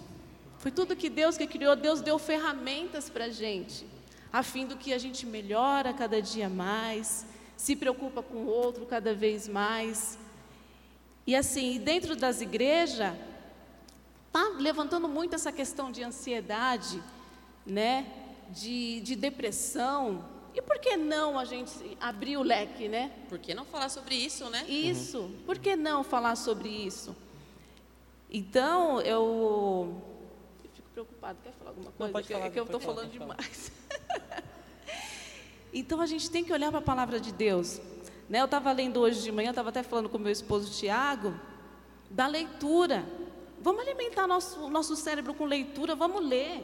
Foi 0.57 0.71
tudo 0.71 0.93
que 0.93 1.09
Deus 1.09 1.37
que 1.37 1.47
criou. 1.47 1.73
Deus 1.73 2.01
deu 2.01 2.19
ferramentas 2.19 3.09
para 3.09 3.25
a 3.25 3.29
gente, 3.29 3.87
a 4.33 4.43
fim 4.43 4.65
do 4.65 4.75
que 4.75 4.91
a 4.91 4.97
gente 4.97 5.25
melhora 5.25 5.93
cada 5.93 6.21
dia 6.21 6.49
mais, 6.49 7.25
se 7.55 7.77
preocupa 7.77 8.21
com 8.21 8.39
o 8.39 8.47
outro 8.47 8.85
cada 8.85 9.13
vez 9.13 9.47
mais. 9.47 10.19
E 11.25 11.33
assim, 11.33 11.79
dentro 11.79 12.13
das 12.13 12.41
igrejas, 12.41 13.15
está 14.35 14.49
levantando 14.59 15.07
muito 15.07 15.33
essa 15.33 15.51
questão 15.51 15.89
de 15.89 16.03
ansiedade, 16.03 17.01
né? 17.65 18.05
De, 18.49 18.99
de 18.99 19.15
depressão. 19.15 20.25
E 20.53 20.61
por 20.61 20.77
que 20.77 20.97
não 20.97 21.39
a 21.39 21.45
gente 21.45 21.71
abrir 22.01 22.35
o 22.35 22.43
leque, 22.43 22.89
né? 22.89 23.11
Por 23.29 23.39
que 23.39 23.53
não 23.53 23.65
falar 23.65 23.87
sobre 23.87 24.15
isso, 24.15 24.49
né? 24.49 24.65
Isso. 24.67 25.19
Uhum. 25.19 25.39
Por 25.45 25.57
que 25.57 25.75
não 25.77 26.03
falar 26.03 26.35
sobre 26.35 26.67
isso? 26.67 27.15
Então, 28.29 28.99
eu, 29.01 30.01
eu 30.63 30.69
fico 30.73 30.89
preocupado. 30.89 31.39
Quer 31.41 31.53
falar 31.53 31.69
alguma 31.69 31.91
coisa? 31.91 32.03
Não, 32.03 32.11
pode 32.11 32.27
falar, 32.27 32.45
é 32.45 32.49
que 32.49 32.59
eu 32.59 32.65
estou 32.65 32.79
falando 32.79 33.11
falar, 33.11 33.35
demais. 33.35 33.71
então, 35.73 36.01
a 36.01 36.05
gente 36.05 36.29
tem 36.29 36.43
que 36.43 36.51
olhar 36.51 36.71
para 36.71 36.79
a 36.79 36.83
palavra 36.83 37.21
de 37.21 37.31
Deus. 37.31 37.79
Né? 38.29 38.41
Eu 38.41 38.45
estava 38.45 38.71
lendo 38.73 38.99
hoje 38.99 39.21
de 39.21 39.31
manhã, 39.31 39.51
estava 39.51 39.69
até 39.69 39.81
falando 39.81 40.09
com 40.09 40.17
meu 40.17 40.31
esposo 40.31 40.71
Tiago, 40.71 41.33
da 42.09 42.27
leitura. 42.27 43.05
Vamos 43.65 43.81
alimentar 43.81 44.27
nosso, 44.27 44.69
nosso 44.69 44.95
cérebro 44.95 45.33
com 45.33 45.43
leitura, 45.43 45.95
vamos 45.95 46.23
ler. 46.23 46.63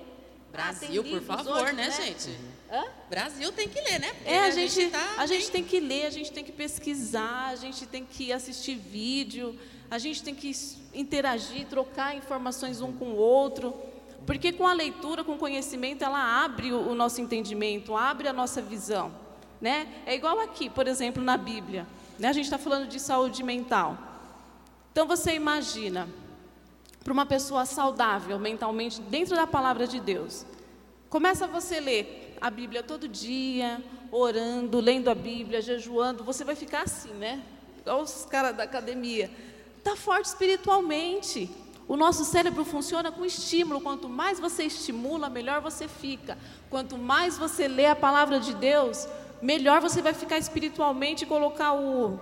Brasil, 0.52 1.04
ah, 1.04 1.10
por 1.10 1.22
favor, 1.24 1.64
hoje, 1.64 1.74
né, 1.74 1.88
né, 1.88 1.92
gente? 1.92 2.30
Uhum. 2.30 2.86
Brasil 3.10 3.52
tem 3.54 3.68
que 3.68 3.82
ler, 3.82 4.00
né? 4.00 4.14
Porque 4.14 4.30
é, 4.30 4.40
a, 4.42 4.44
a 4.44 4.52
gente, 4.52 4.74
gente 4.76 4.92
tá 4.92 5.16
a 5.18 5.26
gente 5.26 5.50
tem 5.50 5.64
que 5.64 5.80
ler, 5.80 6.06
a 6.06 6.12
gente 6.12 6.32
tem 6.32 6.44
que 6.44 6.52
pesquisar, 6.52 7.48
a 7.48 7.56
gente 7.56 7.88
tem 7.88 8.06
que 8.06 8.32
assistir 8.32 8.76
vídeo, 8.76 9.58
a 9.90 9.98
gente 9.98 10.22
tem 10.22 10.36
que 10.36 10.52
interagir, 10.94 11.66
trocar 11.66 12.16
informações 12.16 12.82
um 12.82 12.94
com 12.94 13.06
o 13.06 13.16
outro. 13.16 13.74
Porque 14.28 14.52
com 14.52 14.68
a 14.68 14.74
leitura, 14.74 15.24
com 15.24 15.32
o 15.34 15.40
conhecimento, 15.40 16.04
ela 16.04 16.44
abre 16.44 16.72
o, 16.72 16.92
o 16.92 16.94
nosso 16.94 17.20
entendimento, 17.20 17.98
abre 17.98 18.28
a 18.28 18.34
nossa 18.34 18.62
visão. 18.62 19.12
Né? 19.60 19.88
É 20.06 20.14
igual 20.14 20.40
aqui, 20.40 20.70
por 20.70 20.88
exemplo, 20.88 21.24
na 21.24 21.36
Bíblia. 21.36 21.88
Né? 22.20 22.28
A 22.28 22.34
gente 22.34 22.46
está 22.46 22.60
falando 22.60 22.88
de 22.88 23.00
saúde 23.00 23.42
mental. 23.42 23.98
Então 24.92 25.08
você 25.08 25.34
imagina, 25.34 26.08
para 27.04 27.14
uma 27.14 27.26
pessoa 27.26 27.66
saudável 27.66 28.38
mentalmente, 28.38 29.02
dentro 29.02 29.36
da 29.36 29.48
palavra 29.48 29.88
de 29.88 30.00
Deus, 30.00 30.46
começa 31.10 31.48
você 31.48 31.78
a 31.78 31.82
ler 31.82 32.38
a 32.40 32.50
Bíblia 32.50 32.84
todo 32.84 33.08
dia, 33.08 33.84
orando, 34.12 34.80
lendo 34.80 35.10
a 35.10 35.16
Bíblia, 35.16 35.62
jejuando, 35.62 36.24
você 36.24 36.44
vai 36.44 36.56
ficar 36.56 36.84
assim, 36.84 37.14
né? 37.14 37.42
Igual 37.80 38.02
os 38.02 38.26
caras 38.26 38.56
da 38.56 38.64
academia. 38.64 39.32
Está 39.78 39.96
forte 39.96 40.26
espiritualmente. 40.26 41.50
O 41.88 41.98
nosso 41.98 42.24
cérebro 42.24 42.64
funciona 42.64 43.12
com 43.12 43.26
estímulo. 43.26 43.82
Quanto 43.82 44.08
mais 44.08 44.40
você 44.40 44.64
estimula, 44.64 45.30
melhor 45.30 45.62
você 45.62 45.88
fica. 45.88 46.38
Quanto 46.70 46.98
mais 46.98 47.38
você 47.38 47.68
lê 47.68 47.88
a 47.88 47.96
palavra 47.96 48.40
de 48.40 48.54
Deus, 48.54 49.08
melhor 49.42 49.82
você 49.82 50.02
vai 50.02 50.14
ficar 50.14 50.38
espiritualmente 50.38 51.24
e 51.24 51.28
colocar 51.28 51.74
o, 51.74 52.20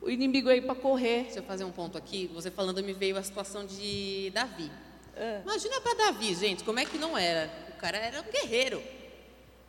o 0.00 0.10
inimigo 0.10 0.48
aí 0.48 0.60
para 0.60 0.74
correr. 0.74 1.24
Deixa 1.24 1.38
eu 1.40 1.42
fazer 1.42 1.64
um 1.64 1.72
ponto 1.72 1.98
aqui. 1.98 2.30
Você 2.34 2.50
falando, 2.50 2.82
me 2.82 2.92
veio 2.92 3.16
a 3.16 3.22
situação 3.22 3.66
de 3.66 4.30
Davi. 4.30 4.70
É. 5.16 5.40
Imagina 5.42 5.80
para 5.80 5.94
Davi, 5.94 6.34
gente, 6.34 6.62
como 6.62 6.78
é 6.78 6.84
que 6.84 6.96
não 6.96 7.18
era? 7.18 7.50
O 7.70 7.80
cara 7.80 7.98
era 7.98 8.20
um 8.20 8.30
guerreiro. 8.30 8.82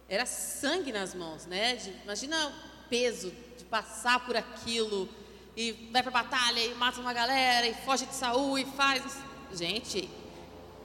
Era 0.08 0.26
sangue 0.26 0.92
nas 0.92 1.14
mãos, 1.14 1.46
né? 1.46 1.76
De, 1.76 1.90
imagina 2.04 2.48
o 2.48 2.90
peso 2.90 3.34
de 3.58 3.66
passar 3.66 4.26
por 4.26 4.36
aquilo 4.36 5.10
e 5.56 5.72
vai 5.92 6.02
para 6.02 6.12
batalha 6.12 6.60
e 6.60 6.74
mata 6.76 7.00
uma 7.00 7.14
galera 7.14 7.68
e 7.68 7.74
foge 7.74 8.06
de 8.06 8.16
Saul 8.16 8.58
e 8.58 8.66
faz. 8.66 9.04
Gente, 9.52 10.10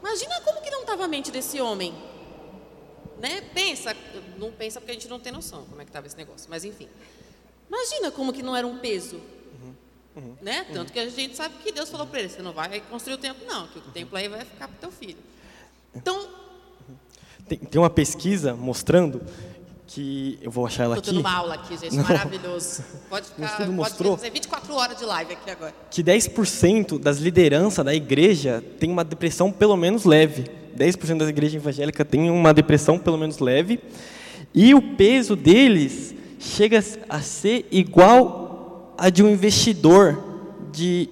imagina 0.00 0.40
como 0.40 0.62
que 0.62 0.70
não 0.70 0.80
estava 0.80 1.04
a 1.04 1.08
mente 1.08 1.30
desse 1.30 1.60
homem. 1.60 1.94
Né? 3.18 3.40
Pensa, 3.54 3.96
não 4.36 4.50
pensa 4.52 4.80
porque 4.80 4.90
a 4.90 4.94
gente 4.94 5.08
não 5.08 5.20
tem 5.20 5.32
noção 5.32 5.64
como 5.66 5.80
é 5.80 5.84
que 5.84 5.90
estava 5.90 6.06
esse 6.06 6.16
negócio, 6.16 6.48
mas 6.50 6.64
enfim. 6.64 6.88
Imagina 7.68 8.10
como 8.10 8.32
que 8.32 8.42
não 8.42 8.54
era 8.54 8.66
um 8.66 8.78
peso. 8.78 9.16
Uhum, 9.16 9.74
uhum, 10.16 10.36
né? 10.42 10.64
Tanto 10.72 10.88
uhum. 10.88 10.94
que 10.94 10.98
a 10.98 11.08
gente 11.08 11.36
sabe 11.36 11.54
que 11.62 11.72
Deus 11.72 11.88
falou 11.88 12.06
para 12.06 12.20
ele: 12.20 12.28
você 12.28 12.42
não 12.42 12.52
vai 12.52 12.80
construir 12.90 13.14
o 13.14 13.18
templo, 13.18 13.46
não, 13.46 13.66
que 13.68 13.78
o 13.78 13.82
templo 13.92 14.16
aí 14.16 14.28
vai 14.28 14.44
ficar 14.44 14.68
para 14.68 14.76
o 14.76 14.80
teu 14.80 14.90
filho. 14.90 15.18
Então. 15.94 16.28
Tem, 17.46 17.58
tem 17.58 17.78
uma 17.78 17.90
pesquisa 17.90 18.54
mostrando 18.54 19.20
que 19.86 20.38
eu 20.42 20.50
vou 20.50 20.66
achar 20.66 20.84
ela 20.84 20.96
aqui. 20.96 21.08
Estou 21.08 21.20
uma 21.20 21.32
aula 21.32 21.54
aqui, 21.54 21.76
gente, 21.76 21.94
Não. 21.96 22.02
maravilhoso. 22.02 22.82
Pode 23.08 23.28
ficar, 23.28 23.68
mostrou 23.68 24.16
fazer 24.16 24.30
24 24.30 24.74
horas 24.74 24.98
de 24.98 25.04
live 25.04 25.32
aqui 25.32 25.50
agora. 25.50 25.74
Que 25.90 26.02
10% 26.02 26.98
das 26.98 27.18
lideranças 27.18 27.84
da 27.84 27.94
igreja 27.94 28.62
tem 28.80 28.90
uma 28.90 29.04
depressão 29.04 29.52
pelo 29.52 29.76
menos 29.76 30.04
leve. 30.04 30.44
10% 30.76 31.18
das 31.18 31.28
igrejas 31.28 31.54
evangélicas 31.54 32.06
tem 32.08 32.28
uma 32.30 32.52
depressão 32.52 32.98
pelo 32.98 33.16
menos 33.16 33.38
leve. 33.38 33.78
E 34.54 34.74
o 34.74 34.96
peso 34.96 35.36
deles 35.36 36.14
chega 36.38 36.82
a 37.08 37.20
ser 37.20 37.66
igual 37.70 38.94
a 38.98 39.10
de 39.10 39.22
um 39.22 39.30
investidor 39.30 40.22
de 40.72 41.08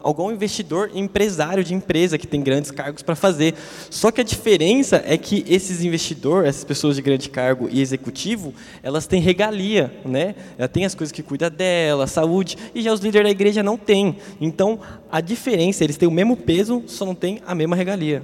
algum 0.00 0.30
investidor 0.30 0.90
empresário 0.94 1.64
de 1.64 1.74
empresa 1.74 2.16
que 2.16 2.26
tem 2.26 2.40
grandes 2.40 2.70
cargos 2.70 3.02
para 3.02 3.16
fazer. 3.16 3.54
Só 3.90 4.12
que 4.12 4.20
a 4.20 4.24
diferença 4.24 5.02
é 5.04 5.18
que 5.18 5.44
esses 5.48 5.82
investidores, 5.82 6.48
essas 6.48 6.64
pessoas 6.64 6.96
de 6.96 7.02
grande 7.02 7.28
cargo 7.28 7.68
e 7.70 7.80
executivo, 7.80 8.54
elas 8.82 9.06
têm 9.06 9.20
regalia, 9.20 9.92
né? 10.04 10.36
Ela 10.56 10.68
tem 10.68 10.84
as 10.84 10.94
coisas 10.94 11.10
que 11.10 11.22
cuida 11.22 11.50
dela, 11.50 12.06
saúde, 12.06 12.56
e 12.74 12.80
já 12.80 12.92
os 12.92 13.00
líderes 13.00 13.26
da 13.26 13.30
igreja 13.30 13.62
não 13.62 13.76
têm. 13.76 14.16
Então, 14.40 14.78
a 15.10 15.20
diferença, 15.20 15.82
eles 15.82 15.96
têm 15.96 16.08
o 16.08 16.12
mesmo 16.12 16.36
peso, 16.36 16.84
só 16.86 17.04
não 17.04 17.14
têm 17.14 17.42
a 17.44 17.54
mesma 17.54 17.74
regalia. 17.74 18.22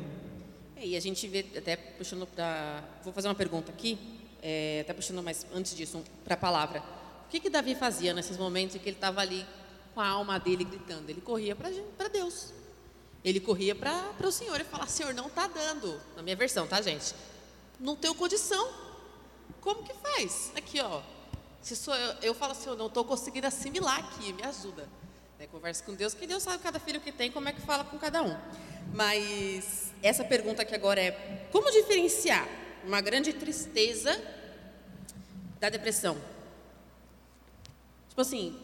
É, 0.76 0.86
e 0.86 0.96
a 0.96 1.00
gente 1.00 1.26
vê, 1.26 1.44
até 1.56 1.76
puxando 1.76 2.24
para... 2.24 2.84
Vou 3.02 3.12
fazer 3.12 3.26
uma 3.26 3.34
pergunta 3.34 3.72
aqui, 3.72 3.98
é, 4.48 4.80
até 4.80 4.94
puxando 4.94 5.22
mais 5.22 5.44
antes 5.52 5.76
disso 5.76 6.02
para 6.24 6.32
a 6.32 6.36
palavra. 6.38 6.82
O 7.26 7.28
que, 7.28 7.38
que 7.38 7.50
Davi 7.50 7.74
fazia 7.74 8.14
nesses 8.14 8.38
momentos 8.38 8.76
em 8.76 8.78
que 8.78 8.88
ele 8.88 8.96
estava 8.96 9.20
ali 9.20 9.44
com 9.94 10.00
a 10.00 10.08
alma 10.08 10.38
dele 10.38 10.64
gritando. 10.64 11.10
Ele 11.10 11.20
corria 11.20 11.54
para 11.54 12.08
Deus. 12.08 12.54
Ele 13.22 13.40
corria 13.40 13.74
para 13.74 14.26
o 14.26 14.32
Senhor 14.32 14.58
e 14.58 14.64
falava: 14.64 14.88
Senhor, 14.88 15.12
não 15.12 15.26
está 15.26 15.46
dando. 15.46 16.00
Na 16.16 16.22
minha 16.22 16.34
versão, 16.34 16.66
tá, 16.66 16.80
gente? 16.80 17.14
Não 17.78 17.94
tenho 17.94 18.14
condição. 18.14 18.72
Como 19.60 19.82
que 19.82 19.92
faz? 19.92 20.50
Aqui, 20.56 20.80
ó. 20.80 21.02
Se 21.60 21.76
sou 21.76 21.94
eu, 21.94 22.14
eu 22.22 22.34
falo 22.34 22.52
assim: 22.52 22.70
eu 22.70 22.76
não 22.76 22.86
estou 22.86 23.04
conseguindo 23.04 23.46
assimilar 23.46 23.98
aqui, 23.98 24.32
me 24.32 24.44
ajuda. 24.44 24.88
Né, 25.38 25.46
conversa 25.48 25.84
com 25.84 25.94
Deus, 25.94 26.14
que 26.14 26.26
Deus 26.26 26.42
sabe 26.42 26.62
cada 26.62 26.80
filho 26.80 27.00
que 27.00 27.12
tem, 27.12 27.30
como 27.30 27.48
é 27.48 27.52
que 27.52 27.60
fala 27.60 27.84
com 27.84 27.98
cada 27.98 28.22
um. 28.22 28.36
Mas 28.94 29.92
essa 30.02 30.24
pergunta 30.24 30.62
aqui 30.62 30.74
agora 30.74 31.00
é: 31.02 31.48
como 31.52 31.70
diferenciar 31.70 32.48
uma 32.84 33.00
grande 33.00 33.32
tristeza 33.32 34.20
da 35.60 35.68
depressão? 35.68 36.16
Tipo 38.08 38.20
assim, 38.20 38.56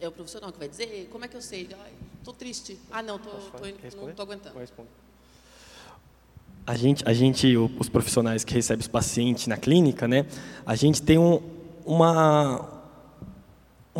é 0.00 0.08
o 0.08 0.12
profissional 0.12 0.52
que 0.52 0.58
vai 0.58 0.68
dizer, 0.68 1.08
como 1.10 1.24
é 1.24 1.28
que 1.28 1.36
eu 1.36 1.42
sei? 1.42 1.68
Estou 2.18 2.32
triste. 2.32 2.78
Ah, 2.90 3.02
não, 3.02 3.18
tô, 3.18 3.30
tô, 3.30 3.58
não 3.96 4.08
estou 4.10 4.24
aguentando. 4.24 4.56
A 6.66 6.76
gente, 6.76 7.02
a 7.06 7.12
gente, 7.12 7.56
os 7.56 7.88
profissionais 7.88 8.44
que 8.44 8.54
recebem 8.54 8.80
os 8.80 8.88
pacientes 8.88 9.46
na 9.46 9.56
clínica, 9.56 10.06
né, 10.06 10.26
a 10.64 10.74
gente 10.76 11.02
tem 11.02 11.18
um, 11.18 11.42
uma, 11.84 12.79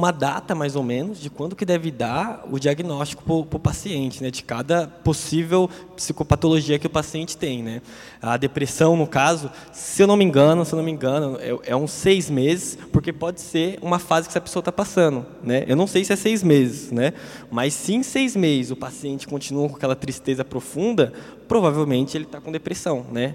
uma 0.01 0.11
data 0.11 0.55
mais 0.55 0.75
ou 0.75 0.83
menos 0.83 1.21
de 1.21 1.29
quando 1.29 1.55
que 1.55 1.65
deve 1.65 1.91
dar 1.91 2.47
o 2.51 2.59
diagnóstico 2.59 3.23
para 3.45 3.57
o 3.57 3.61
paciente, 3.61 4.23
né, 4.23 4.31
de 4.31 4.43
cada 4.43 4.89
possível 4.89 5.69
psicopatologia 5.95 6.79
que 6.79 6.87
o 6.87 6.91
paciente 6.91 7.37
tem, 7.37 7.63
né. 7.63 7.83
A 8.21 8.39
depressão, 8.39 8.97
no 8.97 9.07
caso, 9.07 9.51
se 9.73 10.03
eu 10.03 10.07
não 10.07 10.17
me 10.17 10.25
engano, 10.25 10.65
se 10.65 10.73
eu 10.73 10.79
não 10.79 10.85
me 10.85 10.91
engano, 10.91 11.37
é, 11.39 11.73
é 11.73 11.77
uns 11.77 11.91
seis 11.91 12.31
meses, 12.31 12.79
porque 12.91 13.13
pode 13.13 13.43
ser 13.43 13.79
uma 13.83 13.99
fase 13.99 14.27
que 14.27 14.33
essa 14.33 14.41
pessoa 14.41 14.63
está 14.63 14.73
passando, 14.73 15.27
né. 15.43 15.65
Eu 15.69 15.77
não 15.77 15.87
sei 15.87 16.03
se 16.03 16.13
é 16.15 16.17
seis 16.17 16.43
meses, 16.43 16.91
né, 16.91 17.13
mas 17.51 17.75
se 17.75 17.95
em 17.95 18.03
seis 18.03 18.35
meses 18.35 18.73
o 18.73 18.77
paciente 18.77 19.29
continua 19.29 19.69
com 19.69 19.77
aquela 19.77 19.95
tristeza 19.95 20.43
profunda, 20.43 21.13
provavelmente 21.47 22.17
ele 22.17 22.25
está 22.25 22.41
com 22.41 22.51
depressão, 22.51 23.05
né. 23.13 23.35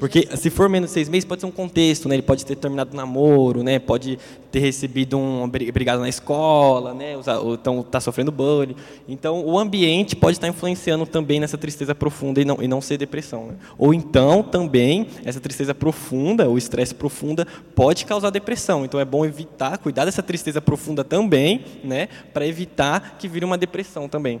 Porque 0.00 0.26
se 0.34 0.48
for 0.48 0.66
menos 0.66 0.88
de 0.88 0.94
seis 0.94 1.10
meses, 1.10 1.26
pode 1.26 1.42
ser 1.42 1.46
um 1.46 1.50
contexto, 1.50 2.08
né? 2.08 2.14
Ele 2.14 2.22
pode 2.22 2.46
ter 2.46 2.56
terminado 2.56 2.94
o 2.94 2.96
namoro, 2.96 3.62
né? 3.62 3.78
Pode 3.78 4.18
ter 4.50 4.58
recebido 4.58 5.18
um 5.18 5.46
brigado 5.46 6.00
na 6.00 6.08
escola, 6.08 6.94
né? 6.94 7.18
Ou 7.42 7.54
então 7.54 7.80
está 7.80 8.00
sofrendo 8.00 8.32
bullying. 8.32 8.74
Então, 9.06 9.44
o 9.44 9.58
ambiente 9.58 10.16
pode 10.16 10.38
estar 10.38 10.48
influenciando 10.48 11.04
também 11.04 11.38
nessa 11.38 11.58
tristeza 11.58 11.94
profunda 11.94 12.40
e 12.40 12.46
não, 12.46 12.62
e 12.62 12.66
não 12.66 12.80
ser 12.80 12.96
depressão. 12.96 13.48
Né? 13.48 13.56
Ou 13.76 13.92
então, 13.92 14.42
também, 14.42 15.06
essa 15.22 15.38
tristeza 15.38 15.74
profunda, 15.74 16.48
o 16.48 16.56
estresse 16.56 16.94
profunda, 16.94 17.46
pode 17.74 18.06
causar 18.06 18.30
depressão. 18.30 18.86
Então, 18.86 18.98
é 18.98 19.04
bom 19.04 19.22
evitar, 19.26 19.76
cuidar 19.76 20.06
dessa 20.06 20.22
tristeza 20.22 20.62
profunda 20.62 21.04
também, 21.04 21.62
né? 21.84 22.08
Para 22.32 22.46
evitar 22.46 23.18
que 23.18 23.28
vire 23.28 23.44
uma 23.44 23.58
depressão 23.58 24.08
também. 24.08 24.40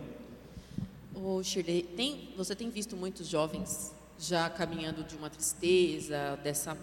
Ô, 1.14 1.42
Shirley, 1.42 1.82
tem, 1.82 2.30
você 2.34 2.54
tem 2.56 2.70
visto 2.70 2.96
muitos 2.96 3.28
jovens 3.28 3.99
já 4.20 4.48
caminhando 4.50 5.02
de 5.02 5.16
uma 5.16 5.30
tristeza, 5.30 6.38
dessa 6.42 6.76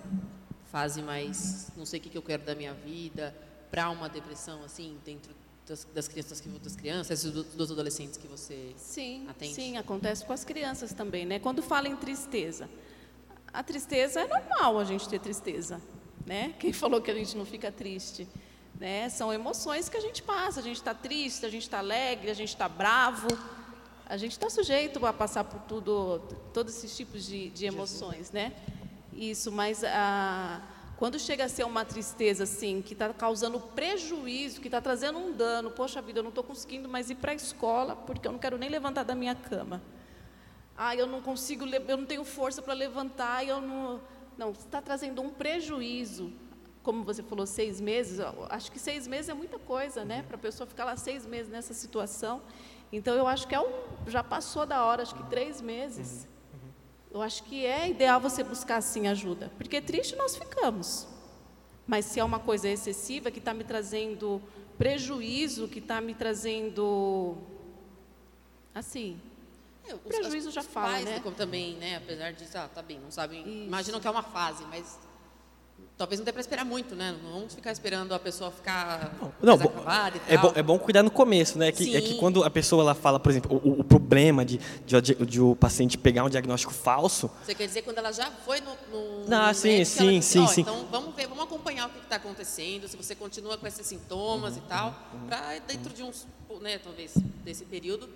fase 0.71 1.02
mais 1.02 1.71
não 1.78 1.86
sei 1.86 2.00
o 2.00 2.04
que, 2.04 2.10
que 2.10 2.17
eu 2.17 2.21
quero 2.21 2.43
da 2.43 2.56
minha 2.56 2.73
vida, 2.73 3.34
para 3.69 3.89
uma 3.89 4.10
depressão 4.10 4.63
assim 4.63 4.97
dentro 5.06 5.34
das, 5.67 5.86
das 5.93 6.08
crianças 6.08 6.39
que 6.39 6.50
das 6.50 6.76
crianças, 6.76 7.23
dos 7.23 7.71
adolescentes 7.71 8.17
que 8.17 8.28
você 8.28 8.73
sim, 8.78 9.28
atende? 9.30 9.54
Sim, 9.54 9.78
acontece 9.78 10.26
com 10.26 10.34
as 10.34 10.43
crianças 10.43 10.93
também, 10.93 11.26
né? 11.26 11.39
Quando 11.39 11.62
fala 11.62 11.88
em 11.88 11.95
tristeza, 11.95 12.69
a 13.54 13.62
tristeza 13.62 14.21
é 14.21 14.28
normal 14.28 14.80
a 14.80 14.84
gente 14.84 15.08
ter 15.08 15.19
tristeza, 15.19 15.82
né? 16.26 16.54
Quem 16.60 16.71
falou 16.73 17.02
que 17.02 17.12
a 17.12 17.13
gente 17.13 17.36
não 17.38 17.45
fica 17.45 17.71
triste? 17.71 18.28
Né? 18.80 19.10
São 19.10 19.34
emoções 19.34 19.89
que 19.89 19.97
a 19.97 20.00
gente 20.00 20.21
passa. 20.21 20.60
A 20.60 20.63
gente 20.63 20.76
está 20.76 20.93
triste, 20.93 21.45
a 21.45 21.50
gente 21.50 21.63
está 21.63 21.80
alegre, 21.80 22.30
a 22.30 22.34
gente 22.34 22.50
está 22.50 22.69
bravo. 22.69 23.28
A 24.10 24.15
gente 24.15 24.32
está 24.32 24.50
sujeito 24.50 25.06
a 25.06 25.12
passar 25.12 25.43
por 25.43 25.60
tudo, 25.63 26.20
todos 26.54 26.78
esses 26.78 26.96
tipos 26.96 27.26
de, 27.26 27.50
de 27.50 27.65
emoções, 27.65 28.32
né? 28.32 28.54
Isso, 29.13 29.52
mas 29.52 29.84
a, 29.84 30.62
quando 30.96 31.20
chega 31.20 31.43
a 31.43 31.50
ser 31.50 31.65
uma 31.65 31.84
tristeza 31.84 32.46
assim, 32.46 32.82
que 32.82 32.93
está 32.93 33.13
causando 33.13 33.60
prejuízo, 33.60 34.62
que 34.62 34.70
está 34.70 34.80
trazendo 34.80 35.20
um 35.20 35.34
dano, 35.34 35.72
poxa 35.72 36.02
vida, 36.02 36.20
eu 36.20 36.24
não 36.24 36.30
estou 36.30 36.43
conseguindo 36.43 36.88
mais 36.88 37.10
ir 37.10 37.15
para 37.15 37.34
a 37.34 37.36
escola 37.36 37.98
porque 37.98 38.26
eu 38.26 38.32
não 38.32 38.39
quero 38.39 38.58
nem 38.58 38.70
levantar 38.70 39.04
da 39.04 39.13
minha 39.13 39.36
cama. 39.36 39.82
Ah, 40.78 40.96
eu 40.96 41.06
não 41.06 41.22
consigo, 41.22 41.65
eu 41.65 41.98
não 41.98 42.06
tenho 42.06 42.24
força 42.24 42.62
para 42.62 42.74
levantar, 42.74 43.46
eu 43.46 43.60
não. 43.60 44.00
Não, 44.38 44.52
está 44.52 44.82
trazendo 44.82 45.22
um 45.22 45.32
prejuízo. 45.32 46.32
Como 46.82 47.04
você 47.04 47.22
falou, 47.22 47.46
seis 47.46 47.82
meses, 47.82 48.22
acho 48.50 48.72
que 48.72 48.80
seis 48.80 49.06
meses 49.06 49.28
é 49.28 49.34
muita 49.34 49.60
coisa, 49.60 50.06
né? 50.06 50.24
Para 50.26 50.38
a 50.38 50.39
pessoa 50.39 50.65
ficar 50.65 50.86
lá 50.86 50.96
seis 50.96 51.26
meses 51.26 51.52
nessa 51.52 51.74
situação. 51.74 52.41
Então, 52.91 53.15
eu 53.15 53.28
acho 53.28 53.47
que 53.47 53.56
é 53.56 53.60
um, 53.60 53.69
já 54.08 54.23
passou 54.23 54.65
da 54.65 54.86
hora, 54.86 55.04
acho 55.04 55.15
que 55.15 55.23
três 55.23 55.62
meses. 55.62 56.28
Eu 57.12 57.21
acho 57.21 57.43
que 57.43 57.65
é 57.65 57.89
ideal 57.89 58.19
você 58.19 58.43
buscar, 58.43 58.82
sim, 58.82 59.08
ajuda. 59.08 59.52
Porque 59.58 59.82
triste 59.82 60.15
nós 60.15 60.36
ficamos. 60.36 61.08
Mas 61.86 62.06
se 62.06 62.19
é 62.19 62.23
uma 62.23 62.39
coisa 62.39 62.67
excessiva, 62.67 63.32
que 63.32 63.39
está 63.39 63.54
me 63.54 63.63
trazendo 63.63 64.41
prejuízo, 64.78 65.67
que 65.67 65.80
está 65.80 66.00
me 66.02 66.13
trazendo. 66.13 67.38
Assim. 68.76 69.19
É, 69.88 69.95
os, 69.95 70.02
prejuízo 70.02 70.52
já 70.52 70.62
fala, 70.62 70.89
pais, 70.89 71.06
né? 71.06 71.21
também, 71.36 71.76
né? 71.78 71.95
Apesar 71.95 72.34
disso, 72.34 72.58
ah, 72.58 72.67
tá 72.67 72.82
bem, 72.82 73.00
não 73.00 73.10
sabem. 73.10 73.65
Imaginam 73.65 74.02
que 74.02 74.08
é 74.08 74.12
uma 74.12 74.23
fase, 74.23 74.65
mas 74.65 75.00
Talvez 75.97 76.19
não 76.19 76.25
dê 76.25 76.31
para 76.31 76.41
esperar 76.41 76.63
muito, 76.63 76.95
né? 76.95 77.15
Não 77.23 77.31
vamos 77.31 77.55
ficar 77.55 77.71
esperando 77.71 78.13
a 78.13 78.19
pessoa 78.19 78.51
ficar 78.51 79.17
não, 79.41 79.57
não 79.57 79.71
é, 80.27 80.38
bom, 80.38 80.51
é 80.53 80.62
bom 80.62 80.77
cuidar 80.77 81.01
no 81.01 81.10
começo, 81.10 81.57
né? 81.57 81.71
Que, 81.71 81.95
é 81.95 82.01
que 82.01 82.13
quando 82.19 82.43
a 82.43 82.51
pessoa 82.51 82.83
ela 82.83 82.93
fala, 82.93 83.19
por 83.19 83.31
exemplo, 83.31 83.60
o, 83.63 83.79
o 83.79 83.83
problema 83.83 84.45
de, 84.45 84.60
de, 84.86 85.01
de, 85.01 85.41
o 85.41 85.55
paciente 85.55 85.97
pegar 85.97 86.23
um 86.23 86.29
diagnóstico 86.29 86.71
falso. 86.71 87.31
Você 87.43 87.55
quer 87.55 87.65
dizer 87.65 87.81
quando 87.81 87.97
ela 87.97 88.12
já 88.12 88.29
foi 88.45 88.62
no. 88.62 88.71
no 88.91 89.27
não, 89.27 89.47
no 89.47 89.53
sim, 89.55 89.83
sim, 89.83 90.21
sim, 90.21 90.43
oh, 90.43 90.47
sim. 90.47 90.62
Então 90.62 90.86
vamos 90.91 91.15
ver, 91.15 91.25
vamos 91.25 91.43
acompanhar 91.43 91.88
o 91.88 91.89
que 91.89 91.97
está 91.97 92.17
acontecendo, 92.17 92.88
se 92.88 92.95
você 92.95 93.15
continua 93.15 93.57
com 93.57 93.65
esses 93.65 93.86
sintomas 93.88 94.53
uhum, 94.53 94.62
e 94.63 94.69
tal, 94.69 94.95
uhum, 95.12 95.27
para 95.27 95.57
dentro 95.65 95.91
de 95.91 96.03
uns, 96.03 96.27
né, 96.62 96.77
talvez 96.77 97.15
desse 97.43 97.65
período 97.65 98.07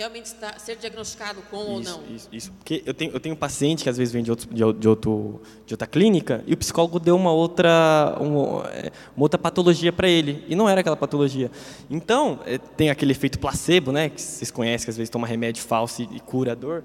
realmente 0.00 0.34
ser 0.58 0.76
diagnosticado 0.76 1.42
com 1.50 1.58
isso, 1.58 1.68
ou 1.68 1.80
não. 1.82 2.14
Isso, 2.14 2.28
isso. 2.32 2.52
Porque 2.52 2.82
eu 2.86 2.94
tenho, 2.94 3.12
eu 3.12 3.20
tenho 3.20 3.34
um 3.34 3.38
paciente 3.38 3.82
que 3.82 3.88
às 3.90 3.98
vezes 3.98 4.12
vem 4.12 4.22
de, 4.22 4.30
outro, 4.30 4.48
de, 4.48 4.72
de, 4.78 4.88
outro, 4.88 5.42
de 5.66 5.74
outra 5.74 5.86
clínica 5.86 6.42
e 6.46 6.54
o 6.54 6.56
psicólogo 6.56 6.98
deu 6.98 7.14
uma 7.14 7.30
outra, 7.30 8.16
uma, 8.18 8.66
é, 8.70 8.90
uma 9.14 9.24
outra 9.24 9.38
patologia 9.38 9.92
para 9.92 10.08
ele. 10.08 10.42
E 10.48 10.56
não 10.56 10.68
era 10.68 10.80
aquela 10.80 10.96
patologia. 10.96 11.50
Então, 11.90 12.40
é, 12.46 12.56
tem 12.56 12.88
aquele 12.88 13.12
efeito 13.12 13.38
placebo, 13.38 13.92
né, 13.92 14.08
que 14.08 14.20
vocês 14.20 14.50
conhecem, 14.50 14.86
que 14.86 14.90
às 14.90 14.96
vezes 14.96 15.10
toma 15.10 15.26
remédio 15.26 15.62
falso 15.62 16.00
e, 16.00 16.16
e 16.16 16.20
cura 16.20 16.52
a 16.52 16.54
dor 16.54 16.82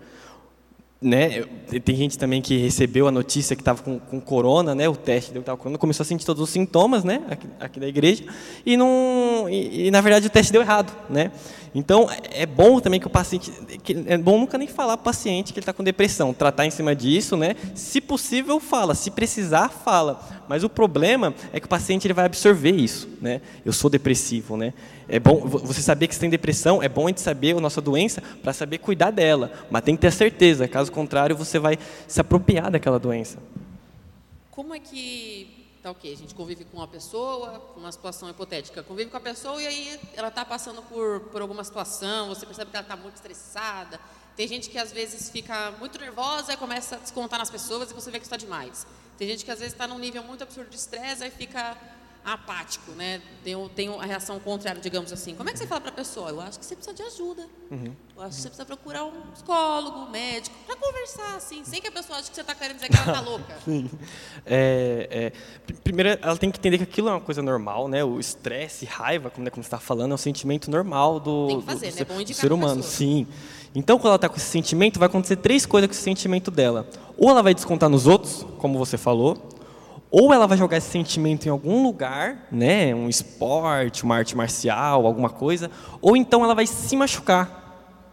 né, 1.01 1.43
tem 1.83 1.95
gente 1.95 2.17
também 2.17 2.41
que 2.41 2.57
recebeu 2.57 3.07
a 3.07 3.11
notícia 3.11 3.55
que 3.55 3.61
estava 3.61 3.81
com, 3.83 3.99
com 3.99 4.19
corona, 4.19 4.73
né, 4.73 4.87
o 4.89 4.95
teste 4.95 5.31
deu 5.31 5.41
estava 5.41 5.57
corona, 5.57 5.77
começou 5.77 6.03
a 6.03 6.07
sentir 6.07 6.25
todos 6.25 6.41
os 6.41 6.49
sintomas, 6.49 7.03
né, 7.03 7.21
aqui, 7.29 7.47
aqui 7.59 7.79
da 7.79 7.87
igreja, 7.87 8.23
e 8.65 8.75
não, 8.77 9.47
e, 9.49 9.87
e, 9.87 9.91
na 9.91 10.01
verdade 10.01 10.25
o 10.25 10.29
teste 10.29 10.51
deu 10.51 10.61
errado, 10.61 10.91
né. 11.09 11.31
Então 11.75 12.09
é 12.31 12.45
bom 12.45 12.79
também 12.79 13.01
que 13.01 13.05
o 13.05 13.09
paciente, 13.09 13.51
que 13.83 14.05
é 14.07 14.17
bom 14.17 14.39
nunca 14.39 14.57
nem 14.57 14.65
falar 14.65 14.95
para 14.95 15.01
o 15.01 15.03
paciente 15.03 15.51
que 15.51 15.59
ele 15.59 15.63
está 15.63 15.73
com 15.73 15.83
depressão, 15.83 16.33
tratar 16.33 16.65
em 16.65 16.71
cima 16.71 16.95
disso, 16.95 17.35
né. 17.35 17.53
Se 17.75 17.99
possível 17.99 18.61
fala, 18.61 18.95
se 18.95 19.11
precisar 19.11 19.67
fala, 19.67 20.25
mas 20.47 20.63
o 20.63 20.69
problema 20.69 21.33
é 21.51 21.59
que 21.59 21.65
o 21.65 21.69
paciente 21.69 22.07
ele 22.07 22.13
vai 22.13 22.25
absorver 22.25 22.71
isso, 22.71 23.09
né. 23.21 23.41
Eu 23.65 23.73
sou 23.73 23.89
depressivo, 23.89 24.55
né. 24.55 24.73
É 25.09 25.19
bom 25.19 25.41
você 25.41 25.81
saber 25.81 26.07
que 26.07 26.15
você 26.15 26.21
tem 26.21 26.29
depressão, 26.29 26.81
é 26.81 26.87
bom 26.87 27.05
a 27.05 27.09
gente 27.09 27.19
saber 27.19 27.57
a 27.57 27.59
nossa 27.59 27.81
doença 27.81 28.23
para 28.41 28.53
saber 28.53 28.77
cuidar 28.77 29.11
dela, 29.11 29.51
mas 29.69 29.83
tem 29.83 29.97
que 29.97 30.01
ter 30.01 30.13
certeza, 30.13 30.69
caso 30.69 30.89
contrário 30.93 31.35
você 31.35 31.59
vai 31.59 31.77
se 32.07 32.21
apropriar 32.21 32.71
daquela 32.71 32.97
doença. 32.97 33.37
Como 34.49 34.73
é 34.73 34.79
que 34.79 35.44
tá 35.85 35.91
ok? 35.91 36.11
A 36.11 36.17
gente 36.17 36.33
convive 36.33 36.65
com 36.65 36.77
uma 36.77 36.87
pessoa, 36.87 37.61
uma 37.77 37.91
situação 37.91 38.27
hipotética, 38.27 38.81
convive 38.81 39.11
com 39.11 39.17
a 39.17 39.19
pessoa 39.19 39.61
e 39.61 39.67
aí 39.67 39.99
ela 40.15 40.29
está 40.29 40.43
passando 40.43 40.81
por, 40.81 41.19
por 41.31 41.43
alguma 41.43 41.63
situação, 41.63 42.29
você 42.29 42.43
percebe 42.43 42.71
que 42.71 42.75
ela 42.75 42.83
está 42.83 42.95
muito 42.95 43.17
estressada. 43.17 43.99
Tem 44.35 44.47
gente 44.47 44.67
que 44.67 44.79
às 44.79 44.91
vezes 44.91 45.29
fica 45.29 45.69
muito 45.73 45.99
nervosa 45.99 46.53
e 46.53 46.57
começa 46.57 46.95
a 46.95 46.97
descontar 46.97 47.37
nas 47.37 47.51
pessoas 47.51 47.91
e 47.91 47.93
você 47.93 48.09
vê 48.09 48.17
que 48.17 48.25
está 48.25 48.35
demais. 48.35 48.87
Tem 49.15 49.27
gente 49.27 49.45
que 49.45 49.51
às 49.51 49.59
vezes 49.59 49.75
está 49.75 49.85
num 49.85 49.99
nível 49.99 50.23
muito 50.23 50.41
absurdo 50.41 50.71
de 50.71 50.75
estresse 50.75 51.23
e 51.23 51.29
fica 51.29 51.77
apático, 52.25 52.91
né? 52.93 53.21
Tem, 53.43 53.55
tem 53.69 53.87
a 53.87 54.03
reação 54.03 54.39
contrária, 54.39 54.81
digamos 54.81 55.13
assim. 55.13 55.35
Como 55.35 55.47
é 55.47 55.53
que 55.53 55.59
você 55.59 55.67
fala 55.67 55.79
para 55.79 55.91
a 55.91 55.93
pessoa? 55.93 56.29
Eu 56.29 56.41
acho 56.41 56.57
que 56.57 56.65
você 56.65 56.75
precisa 56.75 56.95
de 56.95 57.03
ajuda. 57.03 57.47
Uhum. 57.69 57.93
Eu 58.17 58.23
acho 58.23 58.35
que 58.35 58.41
você 58.41 58.47
precisa 58.49 58.65
procurar 58.65 59.03
um 59.03 59.21
psicólogo, 59.33 59.99
um 59.99 60.09
médico, 60.09 60.55
para 60.65 60.75
conversar, 60.75 61.35
assim, 61.35 61.63
sem 61.63 61.79
que 61.79 61.87
a 61.87 61.91
pessoa 61.91 62.17
ache 62.17 62.29
que 62.29 62.35
você 62.35 62.41
está 62.41 62.55
querendo 62.55 62.77
dizer 62.77 62.89
que 62.89 62.95
ela 62.95 63.05
está 63.05 63.21
louca. 63.29 63.55
Sim. 63.63 63.89
É, 64.45 65.31
é, 65.67 65.73
primeiro, 65.83 66.19
ela 66.21 66.35
tem 66.35 66.49
que 66.49 66.57
entender 66.57 66.77
que 66.79 66.83
aquilo 66.83 67.09
é 67.09 67.11
uma 67.11 67.21
coisa 67.21 67.43
normal, 67.43 67.87
né? 67.87 68.03
O 68.03 68.19
estresse, 68.19 68.85
raiva, 68.85 69.29
como, 69.29 69.45
né, 69.45 69.51
como 69.51 69.63
você 69.63 69.67
está 69.67 69.79
falando, 69.79 70.11
é 70.11 70.15
um 70.15 70.17
sentimento 70.17 70.71
normal 70.71 71.19
do, 71.19 71.47
tem 71.47 71.59
que 71.59 71.65
fazer, 71.65 71.91
do, 71.91 71.95
né? 71.95 72.05
Bom 72.05 72.23
do 72.23 72.33
ser 72.33 72.51
humano. 72.51 72.81
Sim. 72.81 73.27
Então, 73.75 73.99
quando 73.99 74.07
ela 74.07 74.15
está 74.15 74.29
com 74.29 74.37
esse 74.37 74.45
sentimento, 74.45 74.97
vai 74.97 75.07
acontecer 75.07 75.35
três 75.35 75.65
coisas 75.65 75.87
com 75.87 75.93
esse 75.93 76.01
sentimento 76.01 76.49
dela. 76.49 76.87
Ou 77.17 77.29
ela 77.29 77.43
vai 77.43 77.53
descontar 77.53 77.89
nos 77.89 78.07
outros, 78.07 78.45
como 78.57 78.79
você 78.79 78.97
falou, 78.97 79.54
ou 80.17 80.33
ela 80.33 80.47
vai 80.47 80.57
jogar 80.57 80.77
esse 80.77 80.89
sentimento 80.89 81.45
em 81.45 81.49
algum 81.49 81.83
lugar, 81.83 82.47
né, 82.49 82.95
um 82.95 83.09
esporte, 83.09 84.05
uma 84.05 84.15
arte 84.15 84.33
marcial, 84.33 85.05
alguma 85.05 85.29
coisa, 85.29 85.69
ou 86.01 86.15
então 86.15 86.41
ela 86.41 86.55
vai 86.55 86.65
se 86.65 86.95
machucar. 86.95 87.64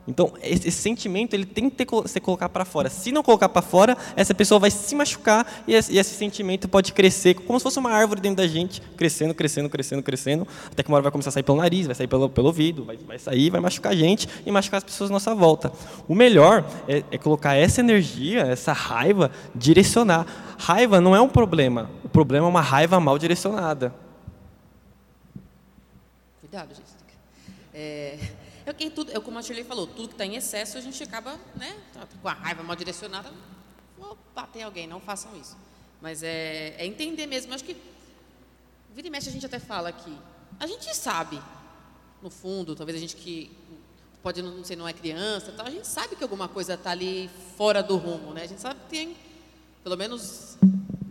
Então, 0.07 0.33
esse, 0.43 0.71
sentimento 0.73 1.33
ele 1.33 1.47
tem 1.47 1.71
que 1.71 1.85
ter, 1.85 2.09
ser 2.09 2.21
colocar 2.21 2.49
para 2.49 2.65
fora. 2.65 2.91
Se 2.91 3.13
não 3.13 3.23
colocar 3.23 3.49
para 3.49 3.63
fora, 3.63 3.97
essa 4.17 4.35
pessoa 4.35 4.59
vai 4.59 4.71
se 4.71 4.95
machucar 4.97 5.47
e 5.67 5.75
esse, 5.75 5.93
e 5.93 5.99
esse, 5.99 6.15
sentimento 6.15 6.69
pode 6.69 6.93
crescer 6.93 7.35
como 7.35 7.59
se 7.59 7.63
fosse 7.63 7.79
uma 7.79 7.91
árvore 7.91 8.21
dentro 8.21 8.39
da 8.39 8.47
gente, 8.47 8.81
crescendo, 8.97 9.33
crescendo, 9.33 9.71
crescendo, 9.71 10.03
crescendo, 10.03 10.49
até 10.67 10.83
que 10.83 10.89
uma 10.89 10.97
hora 10.97 11.05
vai 11.05 11.13
começar 11.13 11.29
a 11.29 11.33
sair 11.33 11.45
pelo 11.45 11.59
nariz, 11.59 11.87
vai 11.87 11.95
sair 11.95 12.09
pelo, 12.09 12.29
pelo 12.29 12.49
ouvido, 12.49 12.85
vai, 12.85 12.97
vai 12.97 13.19
sair, 13.19 13.49
vai 13.51 13.61
machucar 13.61 13.93
a 13.93 13.97
gente 13.97 14.29
e 14.45 14.51
machucar 14.51 14.79
as 14.79 14.85
pessoas 14.85 15.09
à 15.09 15.13
nossa 15.13 15.35
volta. 15.35 15.73
O 16.09 16.15
melhor 16.17 16.65
é, 16.89 17.05
é 17.13 17.19
colocar 17.19 17.55
essa 17.55 17.81
energia, 17.81 18.41
essa 18.41 18.73
raiva, 18.73 19.31
direcionar. 19.55 20.27
Raiva 20.59 21.01
não 21.01 21.15
é 21.15 21.21
um 21.21 21.29
problema, 21.29 21.89
o 22.05 22.09
problema 22.09 22.47
é 22.47 22.51
uma 22.51 22.61
raiva 22.61 22.99
mal 22.99 23.17
direcionada. 23.19 23.95
Cuidado, 26.41 26.75
gente. 26.75 26.93
É, 27.73 28.19
é, 28.65 28.73
que 28.73 28.91
tudo, 28.91 29.11
é 29.11 29.21
como 29.21 29.39
a 29.39 29.43
Shirley 29.43 29.65
falou, 29.65 29.87
tudo 29.87 30.09
que 30.09 30.15
está 30.15 30.25
em 30.25 30.37
excesso 30.37 30.79
a 30.79 30.81
gente 30.81 31.03
acaba 31.03 31.39
né, 31.57 31.77
com 32.21 32.29
a 32.29 32.33
raiva 32.33 32.63
mal 32.63 32.77
direcionada. 32.77 33.33
Vou 33.99 34.17
bater 34.35 34.63
alguém, 34.63 34.87
não 34.87 35.01
façam 35.01 35.37
isso. 35.37 35.57
Mas 36.01 36.23
é, 36.23 36.75
é 36.79 36.87
entender 36.87 37.27
mesmo. 37.27 37.55
Acho 37.55 37.65
que 37.65 37.77
vira 38.95 39.09
e 39.09 39.11
mexe 39.11 39.29
a 39.29 39.33
gente 39.33 39.47
até 39.47 39.59
fala 39.59 39.93
que 39.93 40.17
a 40.59 40.67
gente 40.67 40.95
sabe, 40.95 41.41
no 42.23 42.31
fundo, 42.31 42.75
talvez 42.75 42.97
a 42.97 43.01
gente 43.01 43.17
que 43.17 43.51
pode 44.23 44.41
não 44.41 44.63
ser 44.63 44.77
não 44.77 44.87
é 44.87 44.93
criança, 44.93 45.53
tal, 45.57 45.67
a 45.67 45.71
gente 45.71 45.87
sabe 45.87 46.15
que 46.15 46.23
alguma 46.23 46.49
coisa 46.49 46.75
está 46.75 46.91
ali 46.91 47.29
fora 47.57 47.83
do 47.83 47.97
rumo, 47.97 48.33
né? 48.33 48.43
A 48.43 48.47
gente 48.47 48.61
sabe 48.61 48.79
que 48.81 48.87
tem, 48.87 49.17
pelo 49.83 49.97
menos 49.97 50.57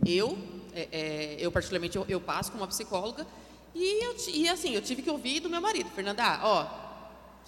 eu, 0.06 0.38
é, 0.74 0.88
é, 0.90 1.36
eu 1.38 1.52
particularmente 1.52 1.96
eu, 1.96 2.06
eu, 2.08 2.20
passo 2.20 2.50
como 2.50 2.62
uma 2.62 2.68
psicóloga 2.68 3.26
e, 3.74 4.04
eu, 4.04 4.16
e 4.32 4.48
assim 4.48 4.74
eu 4.74 4.80
tive 4.80 5.02
que 5.02 5.10
ouvir 5.10 5.40
do 5.40 5.50
meu 5.50 5.60
marido, 5.60 5.90
Fernanda, 5.90 6.40
ó, 6.42 6.81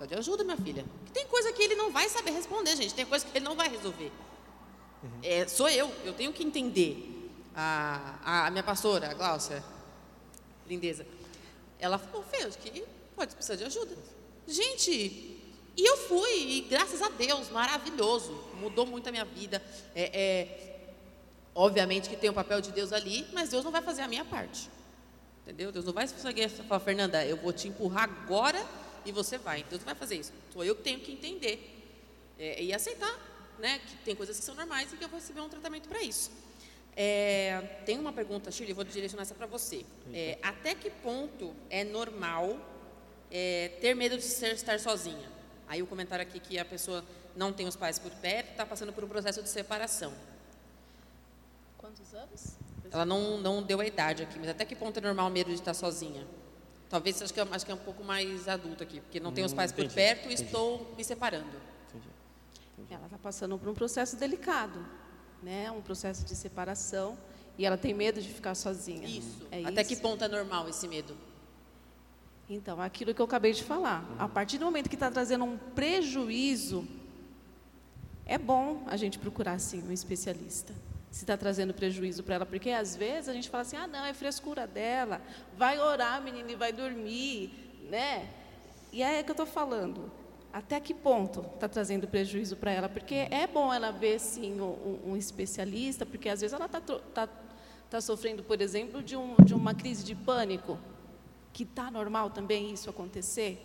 de 0.06 0.14
ajuda, 0.14 0.44
minha 0.44 0.56
filha. 0.56 0.84
Tem 1.12 1.26
coisa 1.26 1.52
que 1.52 1.62
ele 1.62 1.74
não 1.74 1.90
vai 1.90 2.08
saber 2.08 2.30
responder, 2.30 2.76
gente. 2.76 2.94
Tem 2.94 3.06
coisa 3.06 3.24
que 3.24 3.36
ele 3.36 3.44
não 3.44 3.54
vai 3.54 3.68
resolver. 3.68 4.10
Uhum. 5.02 5.20
É, 5.22 5.46
sou 5.46 5.68
eu, 5.68 5.92
eu 6.04 6.12
tenho 6.12 6.32
que 6.32 6.42
entender. 6.42 7.10
A, 7.56 8.46
a 8.46 8.50
minha 8.50 8.64
pastora, 8.64 9.10
a 9.10 9.14
Gláucia, 9.14 9.62
lindeza, 10.66 11.06
ela 11.78 11.98
falou, 11.98 12.24
Fê, 12.24 12.38
acho 12.42 12.58
que 12.58 12.84
pode 13.14 13.34
precisar 13.34 13.54
de 13.54 13.64
ajuda. 13.64 13.96
Gente, 14.46 14.90
e 15.76 15.88
eu 15.88 15.96
fui, 15.96 16.32
e 16.32 16.60
graças 16.62 17.00
a 17.00 17.08
Deus, 17.08 17.50
maravilhoso. 17.50 18.32
Mudou 18.60 18.86
muito 18.86 19.08
a 19.08 19.12
minha 19.12 19.24
vida. 19.24 19.62
É, 19.94 20.20
é, 20.20 20.94
obviamente 21.54 22.08
que 22.08 22.16
tem 22.16 22.30
o 22.30 22.34
papel 22.34 22.60
de 22.60 22.72
Deus 22.72 22.92
ali, 22.92 23.26
mas 23.32 23.50
Deus 23.50 23.64
não 23.64 23.70
vai 23.70 23.82
fazer 23.82 24.02
a 24.02 24.08
minha 24.08 24.24
parte. 24.24 24.68
Entendeu? 25.42 25.70
Deus 25.70 25.84
não 25.84 25.92
vai 25.92 26.08
falar, 26.08 26.80
Fernanda, 26.80 27.24
eu 27.24 27.36
vou 27.36 27.52
te 27.52 27.68
empurrar 27.68 28.04
agora 28.04 28.64
e 29.04 29.12
você 29.12 29.38
vai. 29.38 29.62
Deus 29.64 29.80
não 29.80 29.86
vai 29.86 29.94
fazer 29.94 30.16
isso. 30.16 30.32
Sou 30.52 30.64
eu 30.64 30.74
que 30.74 30.82
tenho 30.82 31.00
que 31.00 31.12
entender 31.12 31.82
é, 32.38 32.62
e 32.62 32.72
aceitar, 32.72 33.18
né? 33.58 33.80
Que 33.80 33.96
tem 34.04 34.14
coisas 34.14 34.38
que 34.38 34.44
são 34.44 34.54
normais 34.54 34.92
e 34.92 34.96
que 34.96 35.04
eu 35.04 35.08
vou 35.08 35.18
receber 35.18 35.40
um 35.40 35.48
tratamento 35.48 35.88
para 35.88 36.02
isso. 36.02 36.30
É, 36.96 37.60
tem 37.84 37.98
uma 37.98 38.12
pergunta, 38.12 38.50
Shirley, 38.50 38.72
vou 38.72 38.84
direcionar 38.84 39.22
essa 39.22 39.34
para 39.34 39.46
você. 39.46 39.84
É, 40.12 40.38
até 40.42 40.74
que 40.74 40.90
ponto 40.90 41.54
é 41.68 41.82
normal 41.82 42.58
é, 43.30 43.72
ter 43.80 43.94
medo 43.94 44.16
de 44.16 44.22
ser, 44.22 44.54
estar 44.54 44.78
sozinha? 44.78 45.28
Aí 45.66 45.82
o 45.82 45.86
comentário 45.86 46.22
aqui 46.22 46.38
que 46.38 46.58
a 46.58 46.64
pessoa 46.64 47.04
não 47.34 47.52
tem 47.52 47.66
os 47.66 47.74
pais 47.74 47.98
por 47.98 48.12
perto, 48.12 48.50
está 48.50 48.64
passando 48.64 48.92
por 48.92 49.02
um 49.02 49.08
processo 49.08 49.42
de 49.42 49.48
separação. 49.48 50.12
Quantos 51.78 52.14
anos? 52.14 52.56
Ela 52.90 53.04
não, 53.04 53.38
não 53.38 53.62
deu 53.62 53.80
a 53.80 53.86
idade 53.86 54.22
aqui, 54.22 54.38
mas 54.38 54.48
até 54.48 54.64
que 54.64 54.76
ponto 54.76 54.96
é 54.98 55.00
normal 55.00 55.26
o 55.26 55.30
medo 55.30 55.48
de 55.48 55.54
estar 55.54 55.74
sozinha? 55.74 56.24
Talvez, 56.88 57.20
acho 57.22 57.32
que, 57.32 57.40
é, 57.40 57.46
acho 57.50 57.66
que 57.66 57.72
é 57.72 57.74
um 57.74 57.78
pouco 57.78 58.04
mais 58.04 58.46
adulto 58.46 58.82
aqui, 58.82 59.00
porque 59.00 59.18
não 59.18 59.32
tenho 59.32 59.46
os 59.46 59.52
pais 59.52 59.72
por 59.72 59.84
entendi, 59.84 59.94
perto 59.94 60.28
e 60.28 60.34
entendi. 60.34 60.44
estou 60.44 60.94
me 60.96 61.04
separando. 61.04 61.74
Ela 62.90 63.06
está 63.06 63.18
passando 63.18 63.58
por 63.58 63.68
um 63.68 63.74
processo 63.74 64.16
delicado, 64.16 64.84
né? 65.42 65.70
Um 65.70 65.80
processo 65.80 66.24
de 66.24 66.34
separação 66.36 67.16
e 67.56 67.64
ela 67.64 67.76
tem 67.76 67.94
medo 67.94 68.20
de 68.20 68.28
ficar 68.28 68.54
sozinha. 68.54 69.06
Isso. 69.06 69.46
É 69.50 69.64
até 69.64 69.80
isso? 69.80 69.90
que 69.90 69.96
ponto 69.96 70.22
é 70.22 70.28
normal 70.28 70.68
esse 70.68 70.86
medo? 70.86 71.16
Então, 72.48 72.80
aquilo 72.80 73.14
que 73.14 73.20
eu 73.20 73.24
acabei 73.24 73.52
de 73.52 73.64
falar. 73.64 74.04
A 74.18 74.28
partir 74.28 74.58
do 74.58 74.64
momento 74.66 74.88
que 74.88 74.96
está 74.96 75.10
trazendo 75.10 75.44
um 75.44 75.56
prejuízo, 75.56 76.86
é 78.26 78.36
bom 78.36 78.84
a 78.86 78.96
gente 78.96 79.18
procurar, 79.18 79.58
sim, 79.58 79.82
um 79.82 79.92
especialista. 79.92 80.74
Se 81.14 81.22
está 81.22 81.36
trazendo 81.36 81.72
prejuízo 81.72 82.24
para 82.24 82.34
ela. 82.34 82.44
Porque, 82.44 82.70
às 82.70 82.96
vezes, 82.96 83.28
a 83.28 83.32
gente 83.32 83.48
fala 83.48 83.62
assim, 83.62 83.76
ah, 83.76 83.86
não, 83.86 84.04
é 84.04 84.12
frescura 84.12 84.66
dela. 84.66 85.22
Vai 85.56 85.78
orar, 85.78 86.20
menina, 86.20 86.50
e 86.50 86.56
vai 86.56 86.72
dormir, 86.72 87.52
né? 87.88 88.28
E 88.92 89.00
é 89.00 89.22
que 89.22 89.30
eu 89.30 89.34
estou 89.34 89.46
falando. 89.46 90.10
Até 90.52 90.80
que 90.80 90.92
ponto 90.92 91.46
está 91.54 91.68
trazendo 91.68 92.08
prejuízo 92.08 92.56
para 92.56 92.72
ela? 92.72 92.88
Porque 92.88 93.28
é 93.30 93.46
bom 93.46 93.72
ela 93.72 93.92
ver, 93.92 94.18
sim, 94.18 94.60
um, 94.60 95.12
um 95.12 95.16
especialista, 95.16 96.04
porque, 96.04 96.28
às 96.28 96.40
vezes, 96.40 96.52
ela 96.52 96.66
está 96.66 96.80
tá, 96.80 97.28
tá 97.88 98.00
sofrendo, 98.00 98.42
por 98.42 98.60
exemplo, 98.60 99.00
de, 99.00 99.16
um, 99.16 99.36
de 99.36 99.54
uma 99.54 99.72
crise 99.72 100.02
de 100.02 100.16
pânico 100.16 100.80
que 101.52 101.62
está 101.62 101.92
normal 101.92 102.30
também 102.30 102.72
isso 102.72 102.90
acontecer. 102.90 103.64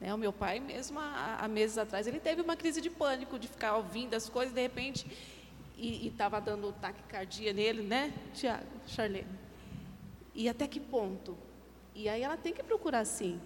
Né? 0.00 0.14
O 0.14 0.16
meu 0.16 0.32
pai, 0.32 0.58
mesmo 0.58 0.98
há, 0.98 1.46
meses 1.46 1.76
atrás, 1.76 2.06
ele 2.06 2.20
teve 2.20 2.40
uma 2.40 2.56
crise 2.56 2.80
de 2.80 2.88
pânico, 2.88 3.38
de 3.38 3.48
ficar 3.48 3.76
ouvindo 3.76 4.14
as 4.14 4.30
coisas, 4.30 4.54
de 4.54 4.62
repente, 4.62 5.06
e 5.80 6.08
estava 6.08 6.40
dando 6.40 6.72
taquicardia 6.72 7.52
nele, 7.52 7.82
né, 7.82 8.12
Tiago, 8.34 8.66
Charlene? 8.86 9.26
E 10.34 10.48
até 10.48 10.66
que 10.68 10.78
ponto? 10.78 11.36
E 11.94 12.08
aí 12.08 12.22
ela 12.22 12.36
tem 12.36 12.52
que 12.52 12.62
procurar, 12.62 13.04
sim, 13.04 13.40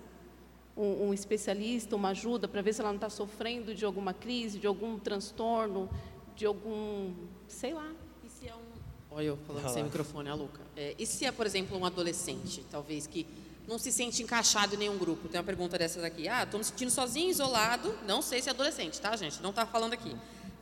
um, 0.76 1.08
um 1.08 1.14
especialista, 1.14 1.94
uma 1.96 2.10
ajuda, 2.10 2.48
para 2.48 2.60
ver 2.60 2.72
se 2.72 2.80
ela 2.80 2.90
não 2.90 2.96
está 2.96 3.08
sofrendo 3.08 3.74
de 3.74 3.84
alguma 3.84 4.12
crise, 4.12 4.58
de 4.58 4.66
algum 4.66 4.98
transtorno, 4.98 5.88
de 6.34 6.44
algum, 6.44 7.14
sei 7.46 7.72
lá. 7.72 7.90
E 8.22 8.28
se 8.28 8.48
é 8.48 8.54
um. 8.54 8.74
Olha, 9.10 9.26
eu 9.26 9.36
falando 9.46 9.68
sem 9.68 9.84
microfone, 9.84 10.28
a 10.28 10.34
Luca. 10.34 10.60
É, 10.76 10.94
e 10.98 11.06
se 11.06 11.24
é, 11.24 11.32
por 11.32 11.46
exemplo, 11.46 11.78
um 11.78 11.86
adolescente, 11.86 12.64
talvez, 12.70 13.06
que 13.06 13.26
não 13.66 13.78
se 13.78 13.90
sente 13.90 14.22
encaixado 14.22 14.74
em 14.74 14.78
nenhum 14.78 14.98
grupo? 14.98 15.28
Tem 15.28 15.38
uma 15.38 15.46
pergunta 15.46 15.78
dessa 15.78 16.00
daqui. 16.00 16.28
Ah, 16.28 16.42
estou 16.42 16.58
me 16.58 16.64
sentindo 16.64 16.90
sozinho, 16.90 17.30
isolado. 17.30 17.94
Não 18.06 18.20
sei 18.20 18.42
se 18.42 18.48
é 18.48 18.52
adolescente, 18.52 19.00
tá, 19.00 19.16
gente? 19.16 19.40
Não 19.42 19.50
está 19.50 19.64
falando 19.64 19.94
aqui. 19.94 20.14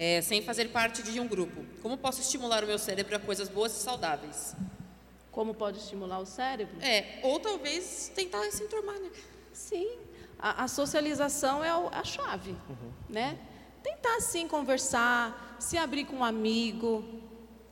É, 0.04 0.20
sem 0.20 0.42
fazer 0.42 0.68
parte 0.70 1.00
de 1.00 1.20
um 1.20 1.28
grupo. 1.28 1.64
Como 1.80 1.96
posso 1.96 2.20
estimular 2.20 2.64
o 2.64 2.66
meu 2.66 2.76
cérebro 2.76 3.14
a 3.14 3.20
coisas 3.20 3.48
boas 3.48 3.70
e 3.70 3.78
saudáveis? 3.80 4.52
Como 5.30 5.54
pode 5.54 5.78
estimular 5.78 6.18
o 6.18 6.26
cérebro? 6.26 6.74
É, 6.82 7.20
ou 7.22 7.38
talvez 7.38 8.10
tentar 8.12 8.42
se 8.50 8.64
enturmar, 8.64 8.98
né? 8.98 9.10
Sim, 9.52 9.92
a, 10.40 10.64
a 10.64 10.66
socialização 10.66 11.62
é 11.64 11.70
a 11.70 12.02
chave, 12.02 12.56
né? 13.08 13.38
Tentar 13.80 14.20
sim 14.20 14.48
conversar, 14.48 15.56
se 15.60 15.78
abrir 15.78 16.04
com 16.04 16.16
um 16.16 16.24
amigo. 16.24 17.04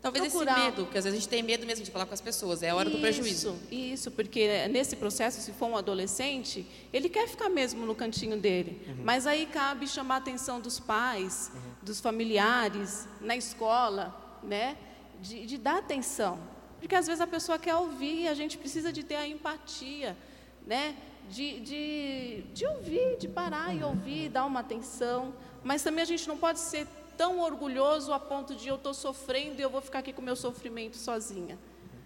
Talvez 0.01 0.29
procurar- 0.29 0.53
esse 0.57 0.65
medo, 0.67 0.85
porque 0.85 0.99
às 0.99 1.05
vezes 1.05 1.19
a 1.19 1.21
gente 1.21 1.29
tem 1.29 1.43
medo 1.43 1.67
mesmo 1.67 1.85
de 1.85 1.91
falar 1.91 2.07
com 2.07 2.15
as 2.15 2.21
pessoas, 2.23 2.63
é 2.63 2.71
a 2.71 2.77
hora 2.77 2.89
do 2.89 2.99
prejuízo. 3.01 3.59
Isso, 3.71 3.75
Isso, 3.75 4.11
porque 4.13 4.67
nesse 4.69 4.95
processo, 4.97 5.41
se 5.43 5.53
for 5.53 5.67
um 5.67 5.77
adolescente, 5.77 6.65
ele 6.93 7.09
quer 7.09 7.29
ficar 7.29 7.49
mesmo 7.51 7.85
no 7.85 7.95
cantinho 7.95 8.37
dele. 8.39 8.81
Mas 9.05 9.27
aí 9.27 9.47
cabe 9.47 9.87
chamar 9.89 10.15
a 10.15 10.19
atenção 10.19 10.59
dos 10.61 10.79
pais, 10.81 11.51
dos 11.83 12.01
familiares, 12.01 13.09
na 13.21 13.37
escola, 13.37 14.15
né? 14.43 14.77
De, 15.21 15.47
de 15.47 15.59
dar 15.59 15.79
atenção. 15.79 16.39
Porque 16.79 16.95
às 16.95 17.07
vezes 17.07 17.21
a 17.21 17.27
pessoa 17.27 17.59
quer 17.59 17.75
ouvir 17.75 18.29
a 18.29 18.35
gente 18.35 18.57
precisa 18.57 18.93
de 18.93 19.03
ter 19.03 19.17
a 19.17 19.27
empatia, 19.27 20.17
né? 20.67 20.97
De, 21.29 21.61
de, 21.61 22.43
de 22.55 22.67
ouvir, 22.67 23.17
de 23.19 23.29
parar 23.29 23.75
e 23.75 23.83
ouvir, 23.83 24.29
dar 24.29 24.45
uma 24.47 24.61
atenção. 24.61 25.35
Mas 25.63 25.83
também 25.83 26.03
a 26.03 26.07
gente 26.07 26.27
não 26.27 26.37
pode 26.37 26.59
ser 26.59 26.87
tão 27.17 27.41
orgulhoso 27.41 28.13
a 28.13 28.19
ponto 28.19 28.55
de 28.55 28.69
eu 28.69 28.77
estou 28.77 28.95
sofrendo 28.95 29.61
e 29.61 29.63
eu 29.63 29.69
vou 29.69 29.83
ficar 29.83 29.99
aqui 29.99 30.13
com 30.13 30.23
o 30.23 30.25
meu 30.25 30.37
sofrimento 30.37 30.97
sozinha. 30.97 31.59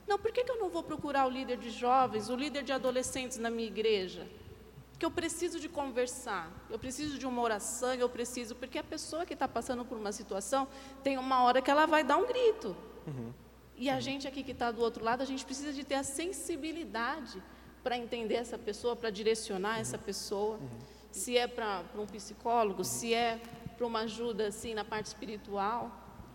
Não, 0.07 0.19
por 0.19 0.33
que, 0.33 0.45
que 0.45 0.51
eu 0.51 0.59
não 0.59 0.69
vou 0.69 0.83
procurar 0.83 1.27
o 1.27 1.31
líder 1.31 1.57
de 1.57 1.71
jovens, 1.71 2.29
o 2.29 2.37
líder 2.37 2.63
de 2.63 2.73
adolescentes 2.73 3.39
na 3.39 3.49
minha 3.49 3.67
igreja? 3.67 4.27
Porque 4.95 5.05
eu 5.05 5.11
preciso 5.11 5.59
de 5.59 5.69
conversar, 5.69 6.53
eu 6.71 6.79
preciso 6.79 7.19
de 7.19 7.27
uma 7.27 7.43
oração, 7.43 7.93
eu 7.95 8.09
preciso, 8.09 8.55
porque 8.55 8.79
a 8.79 8.85
pessoa 8.85 9.27
que 9.27 9.33
está 9.33 9.49
passando 9.49 9.85
por 9.85 9.99
uma 9.99 10.13
situação 10.13 10.69
tem 11.03 11.19
uma 11.19 11.43
hora 11.43 11.61
que 11.61 11.69
ela 11.69 11.85
vai 11.85 12.05
dar 12.05 12.17
um 12.17 12.25
grito. 12.25 12.77
E 13.77 13.91
a 13.91 13.99
gente 13.99 14.29
aqui 14.29 14.45
que 14.45 14.53
está 14.53 14.71
do 14.71 14.81
outro 14.81 15.05
lado, 15.05 15.21
a 15.21 15.25
gente 15.27 15.45
precisa 15.45 15.73
de 15.73 15.83
ter 15.83 15.97
a 15.97 16.05
sensibilidade 16.05 17.43
para 17.83 17.99
entender 17.99 18.37
essa 18.37 18.57
pessoa, 18.57 18.95
para 18.95 19.11
direcionar 19.11 19.81
essa 19.81 19.99
pessoa. 19.99 20.61
Se 21.11 21.37
é 21.37 21.49
para 21.49 21.83
um 21.97 22.07
psicólogo, 22.07 22.85
se 22.85 23.13
é 23.13 23.41
para 23.77 23.85
uma 23.85 24.03
ajuda 24.03 24.47
assim 24.47 24.75
na 24.75 24.85
parte 24.85 25.07
espiritual. 25.07 25.91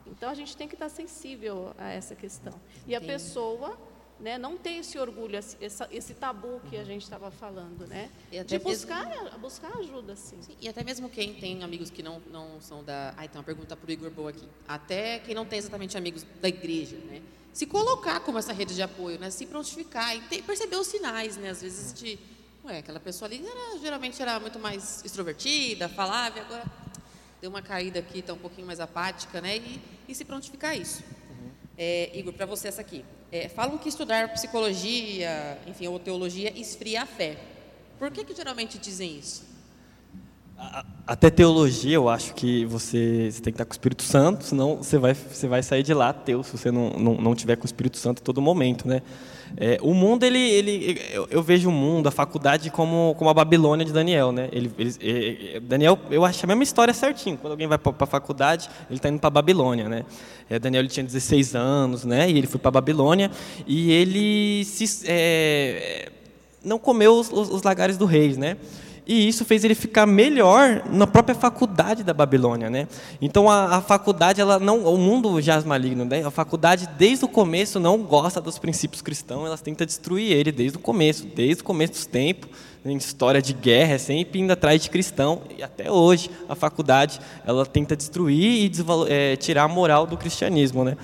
Então 0.06 0.30
a 0.30 0.34
gente 0.34 0.58
tem 0.58 0.68
que 0.68 0.76
estar 0.76 0.90
sensível 0.90 1.74
a 1.78 1.90
essa 1.90 2.14
questão. 2.14 2.60
E 2.86 2.94
a 2.94 2.98
Entendi. 2.98 3.14
pessoa 3.14 3.80
né, 4.20 4.38
não 4.38 4.58
tem 4.58 4.80
esse 4.80 4.98
orgulho, 5.00 5.36
esse, 5.38 5.56
essa- 5.62 5.88
esse 5.92 6.14
tabu 6.14 6.60
que 6.70 6.76
a 6.78 6.84
gente 6.84 7.04
estava 7.04 7.32
falando, 7.32 7.88
né? 7.88 8.10
E 8.32 8.38
até 8.40 8.58
De 8.58 8.64
mesmo- 8.66 8.70
buscar, 8.88 9.38
buscar 9.40 9.78
ajuda, 9.78 10.16
sim. 10.16 10.38
Sim, 10.42 10.56
E 10.60 10.68
até 10.68 10.84
mesmo 10.84 11.10
quem 11.10 11.34
tem 11.36 11.64
amigos 11.64 11.90
que 11.90 12.04
não, 12.04 12.20
não 12.32 12.60
são 12.60 12.84
da. 12.84 13.14
Ah, 13.18 13.24
então, 13.26 13.40
uma 13.40 13.46
pergunta 13.46 13.76
para 13.78 13.88
o 13.88 13.92
Igor 13.92 14.12
Boa 14.12 14.30
aqui. 14.32 14.48
Até 14.68 15.20
quem 15.20 15.34
não 15.34 15.46
tem 15.46 15.58
exatamente 15.60 15.98
amigos 15.98 16.26
da 16.42 16.50
igreja, 16.50 16.98
né? 16.98 17.22
Se 17.54 17.66
colocar 17.66 18.20
como 18.20 18.38
essa 18.38 18.54
rede 18.54 18.76
de 18.76 18.82
apoio, 18.82 19.18
né? 19.20 19.30
Se 19.30 19.46
prontificar 19.46 20.16
e 20.16 20.22
ter- 20.22 20.44
perceber 20.44 20.76
os 20.76 20.88
sinais, 20.88 21.38
né? 21.38 21.50
Às 21.50 21.62
vezes 21.62 21.94
de. 21.94 22.20
Ué, 22.66 22.80
aquela 22.80 23.00
pessoa 23.00 23.28
ali 23.28 23.44
era, 23.46 23.80
geralmente 23.80 24.22
era 24.22 24.38
muito 24.40 24.60
mais 24.60 25.04
extrovertida, 25.06 25.88
falava, 25.88 26.38
e 26.38 26.42
agora 26.42 26.66
deu 27.42 27.50
uma 27.50 27.62
caída 27.62 28.00
aqui, 28.00 28.20
está 28.20 28.34
um 28.34 28.38
pouquinho 28.38 28.68
mais 28.68 28.82
apática, 28.82 29.40
né? 29.40 29.58
E, 29.58 29.80
e 30.10 30.14
se 30.14 30.26
prontificar 30.26 30.78
isso. 30.78 31.02
É, 31.78 32.12
Igor, 32.14 32.34
para 32.34 32.46
você 32.46 32.68
essa 32.68 32.82
aqui. 32.82 33.06
É, 33.32 33.48
falam 33.48 33.78
que 33.78 33.88
estudar 33.88 34.34
psicologia, 34.34 35.58
enfim, 35.68 35.88
ou 35.88 36.00
teologia 36.00 36.52
esfria 36.60 37.04
a 37.04 37.06
fé. 37.06 37.38
Por 38.00 38.10
que, 38.10 38.24
que 38.24 38.36
geralmente 38.36 38.78
dizem 38.80 39.18
isso? 39.20 39.48
Até 41.08 41.30
teologia, 41.30 41.96
eu 41.96 42.10
acho 42.10 42.34
que 42.34 42.66
você, 42.66 43.30
você 43.32 43.42
tem 43.42 43.54
que 43.54 43.56
estar 43.56 43.66
com 43.66 43.72
o 43.72 43.74
Espírito 43.74 44.04
Santo, 44.04 44.44
senão 44.44 44.78
você 44.78 44.98
vai, 44.98 45.14
você 45.14 45.48
vai 45.48 45.64
sair 45.64 45.84
de 45.84 45.94
lá 45.94 46.10
ateu, 46.10 46.44
se 46.44 46.52
você 46.52 46.70
não, 46.70 46.90
não, 46.92 47.14
não 47.16 47.36
tiver 47.36 47.56
com 47.56 47.64
o 47.64 47.66
Espírito 47.66 47.98
Santo 47.98 48.20
em 48.20 48.24
todo 48.24 48.42
momento, 48.42 48.88
né? 48.88 49.02
É, 49.58 49.78
o 49.82 49.94
mundo, 49.94 50.24
ele, 50.24 50.40
ele, 50.40 51.02
eu, 51.12 51.28
eu 51.30 51.44
vejo 51.44 51.70
o 51.70 51.72
mundo, 51.72 52.08
a 52.08 52.12
faculdade, 52.12 52.70
como, 52.70 53.16
como 53.18 53.30
a 53.30 53.34
Babilônia 53.34 53.86
de 53.86 53.92
Daniel, 53.92 54.32
né? 54.32 54.50
Ele, 54.52 54.72
é, 55.02 55.58
é, 55.58 55.60
Daniel, 55.60 55.98
eu 56.10 56.24
acho 56.26 56.46
a 56.46 56.48
mesma 56.48 56.64
história 56.64 56.94
certinho. 56.94 57.38
Quando 57.38 57.52
alguém 57.52 57.68
vai 57.68 57.78
para 57.78 57.94
a 58.00 58.06
faculdade, 58.06 58.70
ele 58.90 58.98
está 58.98 59.10
indo 59.10 59.20
para 59.20 59.28
a 59.28 59.32
Babilônia, 59.32 59.90
né? 59.90 60.06
É, 60.50 60.60
Daniel 60.60 60.82
ele 60.82 60.90
tinha 60.90 61.04
16 61.04 61.56
anos, 61.56 62.06
né? 62.06 62.30
E 62.30 62.38
ele 62.38 62.48
foi 62.48 62.60
para 62.60 62.70
a 62.70 62.72
Babilônia 62.72 63.32
e 63.66 63.92
ele 63.92 64.66
se, 64.66 65.04
é, 65.06 66.10
não 66.64 66.80
comeu 66.80 67.14
os, 67.14 67.32
os, 67.32 67.50
os 67.50 67.64
lagares 67.64 67.98
do 67.98 68.06
rei, 68.06 68.34
né? 68.34 68.58
E 69.10 69.28
isso 69.28 69.44
fez 69.44 69.64
ele 69.64 69.74
ficar 69.74 70.06
melhor 70.06 70.84
na 70.88 71.08
própria 71.08 71.34
faculdade 71.34 72.04
da 72.04 72.14
Babilônia, 72.14 72.70
né? 72.70 72.88
Então 73.20 73.50
a, 73.50 73.78
a 73.78 73.82
faculdade, 73.82 74.40
ela 74.40 74.60
não, 74.60 74.84
o 74.84 75.00
mundo 75.00 75.42
jaz 75.42 75.66
maligno, 75.66 76.06
né? 76.06 76.24
A 76.24 76.30
faculdade 76.30 76.88
desde 76.96 77.26
o 77.26 77.28
começo 77.28 77.80
não 77.80 77.98
gosta 78.04 78.40
dos 78.40 78.60
princípios 78.60 79.02
cristãos, 79.02 79.48
elas 79.48 79.62
tentam 79.62 79.84
destruir 79.84 80.32
ele 80.32 80.52
desde 80.52 80.78
o 80.78 80.80
começo, 80.80 81.26
desde 81.26 81.64
o 81.64 81.66
começo 81.66 81.94
dos 81.94 82.06
tempos. 82.06 82.52
Em 82.86 82.96
história 82.96 83.42
de 83.42 83.52
guerra 83.52 83.96
é 83.96 83.98
sempre 83.98 84.40
indo 84.40 84.54
atrás 84.54 84.80
de 84.80 84.92
cristão 84.92 85.42
e 85.58 85.64
até 85.64 85.92
hoje 85.92 86.30
a 86.48 86.54
faculdade 86.54 87.20
ela 87.44 87.66
tenta 87.66 87.96
destruir 87.96 88.72
e 88.72 88.72
eh, 89.10 89.36
tirar 89.38 89.64
a 89.64 89.68
moral 89.68 90.06
do 90.06 90.18
cristianismo, 90.18 90.84
né? 90.84 90.96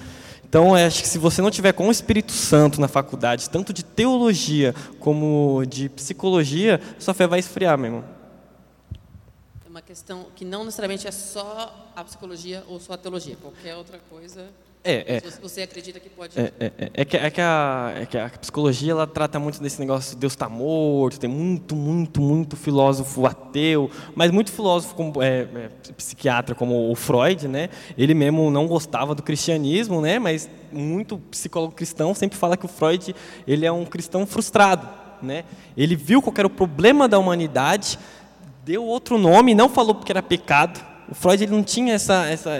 Então, 0.56 0.70
eu 0.70 0.88
acho 0.88 1.02
que 1.02 1.08
se 1.10 1.18
você 1.18 1.42
não 1.42 1.52
tiver 1.52 1.74
com 1.74 1.90
o 1.90 1.92
Espírito 1.92 2.32
Santo 2.32 2.80
na 2.80 2.88
faculdade, 2.88 3.50
tanto 3.50 3.74
de 3.74 3.84
teologia 3.84 4.74
como 5.02 5.66
de 5.68 5.90
psicologia, 5.90 6.80
sua 6.98 7.14
fé 7.14 7.28
vai 7.28 7.40
esfriar 7.40 7.78
mesmo. 7.78 8.06
É 9.66 9.70
uma 9.70 9.82
questão 9.82 10.28
que 10.34 10.46
não 10.46 10.64
necessariamente 10.64 11.06
é 11.10 11.12
só 11.12 11.92
a 11.94 12.02
psicologia 12.06 12.64
ou 12.70 12.80
só 12.80 12.94
a 12.94 12.98
teologia. 12.98 13.36
Qualquer 13.42 13.76
outra 13.76 14.00
coisa, 14.10 14.48
É, 14.88 15.16
é. 15.18 15.22
você 15.42 15.64
acredita 15.64 16.00
que 16.00 16.08
pode... 16.10 16.40
É, 16.40 16.54
é, 16.60 16.66
é, 16.78 16.92
é 16.94 17.06
que, 17.06 17.18
é, 17.18 17.32
que 17.32 17.42
a, 17.42 17.94
é 18.02 18.06
que 18.06 18.16
a 18.16 18.30
psicologia 18.30 18.92
ela 18.92 19.08
trata 19.08 19.40
muito 19.40 19.60
desse 19.60 19.80
negócio 19.80 20.16
Deus 20.16 20.34
está 20.34 20.48
morto, 20.48 21.20
tem 21.20 21.28
muito, 21.28 21.76
muito, 21.76 22.22
muito 22.22 22.56
filósofo 22.56 23.26
ateu, 23.26 23.90
mas 24.14 24.30
muito 24.30 24.52
filósofo 24.52 24.94
como, 24.94 25.24
é, 25.24 25.42
é, 25.42 25.70
psiquiatra 25.98 26.54
como 26.54 26.92
o 26.92 26.96
Freud, 26.96 27.48
né? 27.48 27.70
Ele 27.98 28.14
mesmo 28.14 28.52
não 28.52 28.68
gostava 28.68 29.16
do 29.16 29.24
cristianismo, 29.24 30.02
né? 30.02 30.20
Mas 30.20 30.48
muito 30.72 31.18
psicólogo 31.18 31.74
cristão 31.74 32.14
sempre 32.14 32.38
fala 32.38 32.56
que 32.56 32.66
o 32.66 32.70
Freud 32.70 33.16
ele 33.48 33.66
é 33.66 33.72
um 33.72 33.86
cristão 33.86 34.24
frustrado, 34.28 34.88
né? 35.20 35.46
Ele 35.76 35.96
viu 35.96 36.22
qual 36.22 36.34
era 36.38 36.48
o 36.48 36.50
problema 36.50 37.08
da 37.08 37.18
humanidade, 37.18 37.98
deu 38.64 38.86
outro 38.86 39.18
nome, 39.18 39.56
não 39.56 39.68
falou 39.68 39.96
porque 39.96 40.12
era 40.12 40.22
pecado, 40.22 40.80
O 41.10 41.14
Freud 41.14 41.44
ele 41.44 41.52
não 41.52 41.64
tinha 41.64 41.94
essa, 41.94 42.26
essa, 42.26 42.52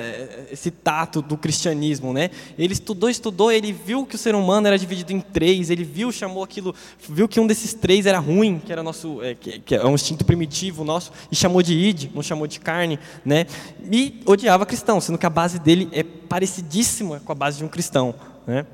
esse 0.52 0.70
tato 0.70 1.22
do 1.22 1.36
cristianismo, 1.36 2.14
né? 2.14 2.30
Ele 2.58 2.74
estudou, 2.74 3.10
estudou, 3.10 3.52
ele 3.52 3.72
viu 3.72 4.06
que 4.06 4.16
o 4.16 4.18
ser 4.18 4.36
humano 4.36 4.68
era 4.68 4.78
dividido 4.78 5.12
em 5.12 5.20
três, 5.20 5.70
ele 5.70 5.84
viu, 5.84 6.12
chamou 6.12 6.44
aquilo, 6.44 6.76
viu 7.10 7.28
que 7.28 7.40
um 7.40 7.48
desses 7.48 7.74
três 7.74 8.06
era 8.06 8.20
ruim, 8.20 8.60
que 8.60 8.72
era 8.72 8.84
nosso, 8.84 9.22
é, 9.24 9.34
que, 9.34 9.60
que, 9.60 9.76
é 9.76 9.86
um 9.86 9.96
instinto 9.96 10.24
primitivo 10.24 10.84
nosso, 10.84 11.12
e 11.32 11.36
chamou 11.36 11.64
de 11.64 11.74
id, 11.74 12.12
não 12.14 12.22
chamou 12.22 12.46
de 12.46 12.60
carne, 12.60 13.00
né? 13.26 13.48
E 13.92 14.22
odiava 14.26 14.66
cristão, 14.66 15.02
sendo 15.02 15.18
que 15.18 15.26
a 15.26 15.30
base 15.30 15.58
dele 15.58 15.90
é 15.92 16.04
parecidíssima 16.04 17.20
com 17.26 17.32
a 17.32 17.36
base 17.36 17.58
de 17.58 17.64
um 17.64 17.68
cristão, 17.68 18.14
né? 18.46 18.66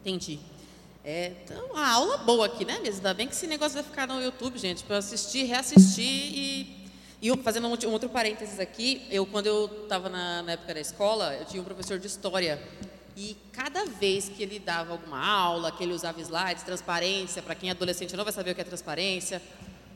Entendi. 0.00 0.38
É, 1.04 1.32
então, 1.44 1.66
uma 1.66 1.86
aula 1.86 2.16
boa 2.18 2.46
aqui, 2.46 2.64
né, 2.64 2.78
mesmo? 2.78 2.96
Ainda 2.96 3.12
bem 3.12 3.28
que 3.28 3.34
esse 3.34 3.46
negócio 3.46 3.74
vai 3.74 3.82
ficar 3.82 4.06
no 4.06 4.22
YouTube, 4.22 4.58
gente, 4.58 4.82
para 4.84 4.96
assistir, 4.96 5.44
reassistir 5.44 6.06
e 6.06 6.83
e 7.24 7.34
fazendo 7.38 7.66
um, 7.66 7.90
outro 7.90 8.10
parênteses 8.10 8.60
aqui, 8.60 9.06
eu 9.10 9.24
quando 9.24 9.46
eu 9.46 9.64
estava 9.84 10.10
na, 10.10 10.42
na, 10.42 10.52
época 10.52 10.74
da 10.74 10.80
escola, 10.80 11.34
eu 11.34 11.46
tinha 11.46 11.62
um 11.62 11.64
professor 11.64 11.98
de 11.98 12.06
história 12.06 12.62
e 13.16 13.34
cada 13.50 13.86
vez 13.86 14.28
que 14.28 14.42
ele 14.42 14.58
dava 14.58 14.92
alguma 14.92 15.26
aula, 15.26 15.72
que 15.72 15.82
ele 15.82 15.94
usava 15.94 16.20
slides, 16.20 16.62
transparência, 16.64 17.40
para 17.40 17.54
quem 17.54 17.70
é 17.70 17.72
adolescente 17.72 18.14
não 18.14 18.24
vai 18.24 18.32
saber 18.34 18.50
o 18.50 18.54
que 18.54 18.60
é 18.60 18.64
transparência, 18.64 19.40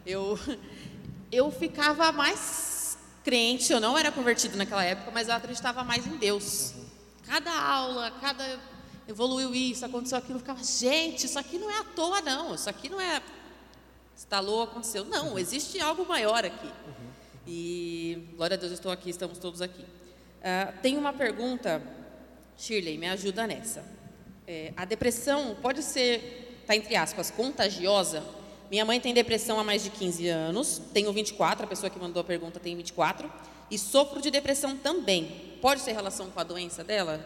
eu 0.06 0.38
eu 1.30 1.50
ficava 1.50 2.10
mais 2.12 2.96
crente, 3.22 3.74
eu 3.74 3.78
não 3.78 3.98
era 3.98 4.10
convertido 4.10 4.56
naquela 4.56 4.82
época, 4.82 5.10
mas 5.10 5.28
eu 5.28 5.34
acreditava 5.34 5.84
mais 5.84 6.06
em 6.06 6.16
Deus. 6.16 6.72
Cada 7.26 7.52
aula, 7.52 8.10
cada 8.22 8.58
evoluiu 9.06 9.54
isso, 9.54 9.84
aconteceu 9.84 10.16
aquilo, 10.16 10.36
eu 10.36 10.40
ficava, 10.40 10.64
gente, 10.64 11.26
isso 11.26 11.38
aqui 11.38 11.58
não 11.58 11.70
é 11.70 11.80
à 11.80 11.84
toa 11.84 12.22
não, 12.22 12.54
isso 12.54 12.70
aqui 12.70 12.88
não 12.88 12.98
é 12.98 13.20
instalou, 14.16 14.62
aconteceu. 14.62 15.04
Não, 15.04 15.38
existe 15.38 15.78
algo 15.78 16.06
maior 16.06 16.44
aqui. 16.44 16.68
E 17.50 18.28
glória 18.36 18.56
a 18.56 18.60
Deus, 18.60 18.72
estou 18.72 18.92
aqui, 18.92 19.08
estamos 19.08 19.38
todos 19.38 19.62
aqui. 19.62 19.80
Uh, 19.82 20.80
tem 20.82 20.98
uma 20.98 21.14
pergunta, 21.14 21.82
Shirley, 22.58 22.98
me 22.98 23.08
ajuda 23.08 23.46
nessa. 23.46 23.82
É, 24.46 24.74
a 24.76 24.84
depressão 24.84 25.56
pode 25.62 25.82
ser, 25.82 26.58
está 26.60 26.76
entre 26.76 26.94
aspas, 26.94 27.30
contagiosa? 27.30 28.22
Minha 28.70 28.84
mãe 28.84 29.00
tem 29.00 29.14
depressão 29.14 29.58
há 29.58 29.64
mais 29.64 29.82
de 29.82 29.88
15 29.88 30.28
anos, 30.28 30.82
tenho 30.92 31.10
24, 31.10 31.64
a 31.64 31.66
pessoa 31.66 31.88
que 31.88 31.98
mandou 31.98 32.20
a 32.20 32.24
pergunta 32.24 32.60
tem 32.60 32.76
24, 32.76 33.32
e 33.70 33.78
sofro 33.78 34.20
de 34.20 34.30
depressão 34.30 34.76
também. 34.76 35.56
Pode 35.62 35.82
ter 35.82 35.92
relação 35.92 36.30
com 36.30 36.38
a 36.38 36.44
doença 36.44 36.84
dela? 36.84 37.24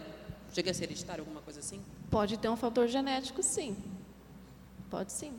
Chega 0.52 0.70
a 0.70 0.74
ser 0.74 0.84
hereditário, 0.84 1.22
alguma 1.22 1.40
coisa 1.40 1.58
assim? 1.58 1.80
Pode 2.10 2.38
ter 2.38 2.48
um 2.48 2.56
fator 2.56 2.86
genético, 2.86 3.42
sim. 3.42 3.76
Pode 4.88 5.12
sim. 5.12 5.32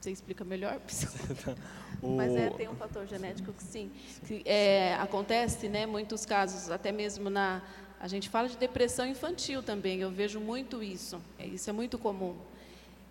Você 0.00 0.10
explica 0.10 0.44
melhor? 0.44 0.80
O... 2.02 2.16
Mas 2.16 2.34
é, 2.34 2.48
tem 2.50 2.68
um 2.68 2.74
fator 2.74 3.06
genético 3.06 3.52
que 3.52 3.62
sim. 3.62 3.90
Que, 4.26 4.42
é, 4.46 4.94
acontece, 4.94 5.68
né, 5.68 5.84
muitos 5.84 6.24
casos, 6.24 6.70
até 6.70 6.90
mesmo 6.90 7.28
na. 7.28 7.62
A 8.00 8.08
gente 8.08 8.30
fala 8.30 8.48
de 8.48 8.56
depressão 8.56 9.06
infantil 9.06 9.62
também, 9.62 10.00
eu 10.00 10.10
vejo 10.10 10.40
muito 10.40 10.82
isso. 10.82 11.20
É, 11.38 11.46
isso 11.46 11.68
é 11.68 11.72
muito 11.72 11.98
comum. 11.98 12.34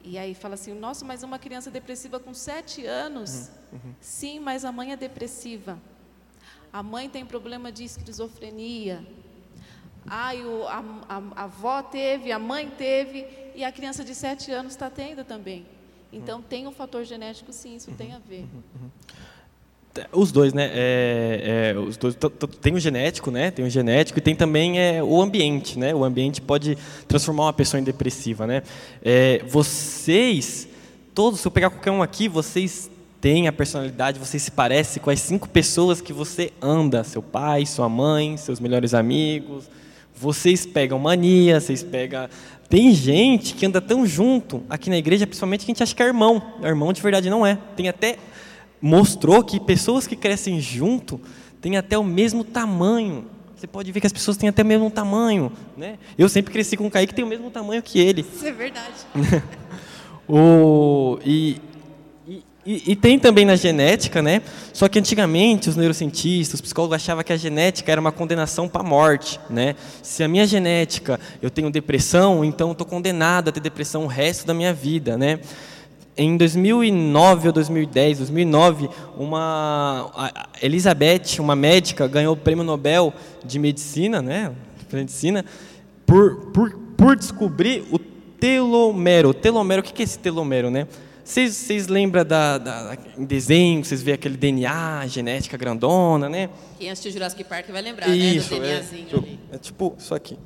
E 0.03 0.17
aí 0.17 0.33
fala 0.33 0.55
assim, 0.55 0.73
nossa, 0.73 1.05
mas 1.05 1.21
uma 1.21 1.37
criança 1.37 1.69
depressiva 1.69 2.19
com 2.19 2.33
sete 2.33 2.85
anos? 2.85 3.51
Uhum, 3.71 3.79
uhum. 3.83 3.95
Sim, 4.01 4.39
mas 4.39 4.65
a 4.65 4.71
mãe 4.71 4.91
é 4.91 4.95
depressiva. 4.95 5.77
A 6.73 6.81
mãe 6.81 7.07
tem 7.07 7.23
problema 7.23 7.71
de 7.71 7.83
esquizofrenia. 7.83 9.05
Ai, 10.07 10.43
o, 10.43 10.63
a, 10.67 10.79
a, 11.07 11.17
a 11.35 11.43
avó 11.43 11.83
teve, 11.83 12.31
a 12.31 12.39
mãe 12.39 12.71
teve, 12.71 13.27
e 13.53 13.63
a 13.63 13.71
criança 13.71 14.03
de 14.03 14.15
sete 14.15 14.51
anos 14.51 14.71
está 14.71 14.89
tendo 14.89 15.23
também. 15.23 15.67
Então, 16.12 16.41
tem 16.41 16.68
um 16.68 16.72
fator 16.72 17.03
genético, 17.03 17.53
sim, 17.53 17.76
isso 17.76 17.91
tem 17.91 18.14
a 18.14 18.20
ver. 18.20 18.45
Os 20.12 20.32
dois, 20.32 20.53
né? 20.53 20.70
É, 20.72 21.74
é, 21.74 21.80
os 21.80 21.97
dois, 21.97 22.16
tem 22.62 22.74
o 22.74 22.80
genético, 22.80 23.32
né? 23.32 23.51
Tem 23.51 23.66
o 23.66 23.70
genético 23.70 24.20
e 24.20 24.22
tem 24.22 24.36
também 24.36 24.80
é, 24.80 25.03
o 25.03 25.22
ambiente, 25.22 25.78
né? 25.78 25.93
O 25.93 26.03
ambiente 26.03 26.41
pode 26.41 26.78
transformar 27.07 27.45
uma 27.45 27.53
pessoa 27.53 27.82
em 27.82 27.84
depressiva, 27.84 28.45
né? 28.47 28.64
É, 29.03 29.43
vocês, 29.47 30.68
todos, 31.14 31.39
se 31.39 31.47
eu 31.47 31.51
pegar 31.51 31.70
qualquer 31.70 31.91
um 31.91 32.01
aqui, 32.01 32.28
vocês 32.28 32.89
têm 33.20 33.47
a 33.47 33.51
personalidade, 33.51 34.20
vocês 34.20 34.43
se 34.43 34.51
parecem 34.51 35.01
com 35.01 35.10
as 35.10 35.20
cinco 35.20 35.49
pessoas 35.49 36.01
que 36.01 36.14
você 36.14 36.53
anda, 36.62 37.03
seu 37.03 37.22
pai, 37.22 37.66
sua 37.66 37.89
mãe, 37.89 38.38
seus 38.38 38.60
melhores 38.60 38.93
amigos. 38.93 39.70
Vocês 40.20 40.65
pegam 40.65 40.99
mania, 40.99 41.61
vocês 41.61 41.82
pegam 41.82 42.28
tem 42.70 42.93
gente 42.93 43.55
que 43.55 43.65
anda 43.65 43.82
tão 43.82 44.05
junto 44.05 44.63
aqui 44.70 44.91
na 44.91 44.97
igreja, 44.97 45.26
principalmente 45.26 45.65
que 45.65 45.72
a 45.72 45.74
gente 45.74 45.82
acha 45.82 45.95
que 45.95 46.03
é 46.03 46.05
irmão. 46.05 46.39
Irmão 46.63 46.93
de 46.93 47.01
verdade 47.01 47.28
não 47.28 47.45
é. 47.45 47.57
Tem 47.76 47.89
até 47.89 48.17
mostrou 48.80 49.43
que 49.43 49.59
pessoas 49.59 50.05
que 50.05 50.15
crescem 50.15 50.61
junto 50.61 51.20
têm 51.59 51.78
até 51.78 51.97
o 51.97 52.03
mesmo 52.03 52.43
tamanho. 52.43 53.26
Você 53.55 53.65
pode 53.65 53.91
ver 53.91 53.99
que 53.99 54.05
as 54.05 54.13
pessoas 54.13 54.38
têm 54.38 54.47
até 54.47 54.61
o 54.61 54.65
mesmo 54.65 54.89
tamanho, 54.91 55.51
né? 55.76 55.97
Eu 56.15 56.30
sempre 56.30 56.53
cresci 56.53 56.78
com 56.78 56.86
o 56.86 56.91
Kaique 56.91 57.11
que 57.11 57.15
tem 57.15 57.26
o 57.26 57.28
mesmo 57.28 57.49
tamanho 57.49 57.82
que 57.82 57.99
ele. 57.99 58.22
Isso 58.22 58.45
é 58.45 58.51
verdade. 58.51 58.93
o, 60.30 61.17
e, 61.26 61.57
e, 62.72 62.91
e, 62.91 62.95
tem 62.95 63.17
também 63.17 63.45
na 63.45 63.55
genética, 63.55 64.22
né? 64.22 64.43
Só 64.72 64.88
que 64.88 64.99
antigamente 64.99 65.70
os 65.70 65.76
neurocientistas, 65.76 66.59
os 66.59 66.61
psicólogos 66.61 66.97
achavam 66.97 67.24
que 67.24 67.34
a 67.34 67.36
genética 67.36 67.91
era 67.91 67.99
uma 67.99 68.11
condenação 68.11 68.70
para 68.70 68.82
a 68.82 68.84
morte, 68.84 69.39
né? 69.49 69.76
Se 70.03 70.24
a 70.24 70.28
minha 70.28 70.45
genética 70.45 71.20
eu 71.41 71.49
tenho 71.49 71.72
depressão, 71.72 72.45
então 72.45 72.72
estou 72.72 72.86
condenado 72.86 73.49
a 73.49 73.51
ter 73.51 73.59
depressão 73.59 74.03
o 74.03 74.07
resto 74.07 74.45
da 74.45 74.53
minha 74.53 74.72
vida, 74.72 75.17
né? 75.17 75.39
Em 76.15 76.38
2009 76.38 77.47
ou 77.47 77.53
2010, 77.53 78.20
2009, 78.20 78.88
uma 79.17 80.38
Elizabeth, 80.61 81.39
uma 81.39 81.55
médica, 81.55 82.07
ganhou 82.07 82.36
o 82.36 82.38
prêmio 82.38 82.63
Nobel 82.63 83.11
de 83.43 83.57
medicina, 83.57 84.22
né? 84.22 84.51
Medicina, 84.93 85.43
por, 86.05 86.36
por, 86.51 86.72
por 86.95 87.15
descobrir 87.15 87.84
o 87.89 87.97
telomero. 87.97 89.30
O 89.30 89.34
telomero, 89.34 89.82
o 89.82 89.84
que 89.84 90.03
é 90.03 90.05
esse 90.05 90.20
telomero, 90.20 90.70
né? 90.70 90.86
Vocês, 91.30 91.55
vocês 91.55 91.88
lembram 91.88 92.25
da, 92.25 92.57
da, 92.57 92.97
em 93.15 93.23
desenho, 93.23 93.86
vocês 93.86 94.01
vê 94.01 94.13
aquele 94.13 94.36
DNA, 94.36 95.05
genética 95.05 95.55
grandona, 95.55 96.27
né? 96.27 96.49
Quem 96.80 96.89
assistiu 96.89 97.11
Jurassic 97.11 97.43
Park 97.43 97.67
vai 97.69 97.84
lembrar, 97.84 98.07
isso, 98.07 98.55
né? 98.55 98.59
Do 98.59 98.65
DNAzinho 98.65 99.07
é, 99.11 99.15
ali. 99.15 99.39
É 99.51 99.57
tipo 99.59 99.95
isso 99.95 100.15
aqui. 100.15 100.39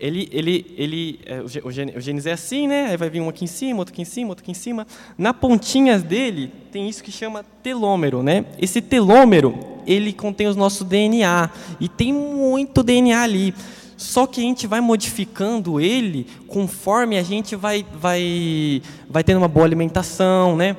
Ele, 0.00 0.28
ele, 0.32 0.74
ele, 0.76 1.20
é, 1.26 1.40
o 1.40 2.00
genes 2.00 2.26
é 2.26 2.32
assim, 2.32 2.66
né? 2.66 2.86
Aí 2.86 2.96
vai 2.96 3.08
vir 3.08 3.20
um 3.20 3.28
aqui 3.28 3.44
em 3.44 3.48
cima, 3.48 3.78
outro 3.78 3.94
aqui 3.94 4.02
em 4.02 4.04
cima, 4.04 4.30
outro 4.30 4.42
aqui 4.42 4.50
em 4.50 4.54
cima. 4.54 4.84
Na 5.16 5.32
pontinhas 5.32 6.02
dele 6.02 6.52
tem 6.72 6.88
isso 6.88 7.04
que 7.04 7.12
chama 7.12 7.44
telômero, 7.62 8.20
né? 8.20 8.44
Esse 8.60 8.80
telômero 8.80 9.56
ele 9.86 10.12
contém 10.12 10.48
os 10.48 10.56
nossos 10.56 10.84
DNA 10.84 11.50
e 11.78 11.88
tem 11.88 12.12
muito 12.12 12.82
DNA 12.82 13.22
ali. 13.22 13.54
Só 13.98 14.28
que 14.28 14.40
a 14.40 14.44
gente 14.44 14.64
vai 14.68 14.80
modificando 14.80 15.80
ele 15.80 16.24
conforme 16.46 17.18
a 17.18 17.22
gente 17.24 17.56
vai, 17.56 17.84
vai, 18.00 18.80
vai 19.10 19.24
tendo 19.24 19.38
uma 19.38 19.48
boa 19.48 19.66
alimentação, 19.66 20.56
né? 20.56 20.76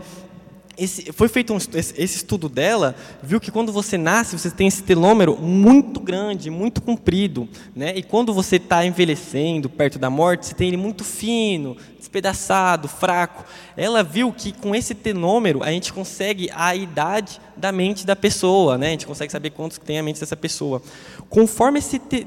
Esse, 0.77 1.11
foi 1.11 1.27
feito 1.27 1.53
um, 1.53 1.57
esse, 1.57 2.01
estudo 2.01 2.47
dela, 2.47 2.95
viu 3.21 3.37
que 3.41 3.51
quando 3.51 3.73
você 3.73 3.97
nasce, 3.97 4.39
você 4.39 4.49
tem 4.49 4.65
esse 4.65 4.81
telômero 4.81 5.37
muito 5.37 5.99
grande, 5.99 6.49
muito 6.49 6.81
comprido. 6.81 7.49
Né? 7.75 7.91
E 7.97 8.01
quando 8.01 8.33
você 8.33 8.55
está 8.55 8.85
envelhecendo, 8.85 9.69
perto 9.69 9.99
da 9.99 10.09
morte, 10.09 10.45
você 10.45 10.55
tem 10.55 10.69
ele 10.69 10.77
muito 10.77 11.03
fino, 11.03 11.75
despedaçado, 11.97 12.87
fraco. 12.87 13.43
Ela 13.75 14.01
viu 14.01 14.31
que 14.31 14.53
com 14.53 14.73
esse 14.73 14.95
telômero 14.95 15.61
a 15.61 15.69
gente 15.71 15.91
consegue 15.91 16.49
a 16.55 16.73
idade 16.73 17.41
da 17.57 17.73
mente 17.73 18.05
da 18.05 18.15
pessoa, 18.15 18.77
né? 18.77 18.87
a 18.87 18.91
gente 18.91 19.05
consegue 19.05 19.33
saber 19.33 19.49
quantos 19.49 19.77
tem 19.79 19.99
a 19.99 20.03
mente 20.03 20.21
dessa 20.21 20.37
pessoa. 20.37 20.81
Conforme 21.29 21.79
esse 21.79 21.99
te, 21.99 22.25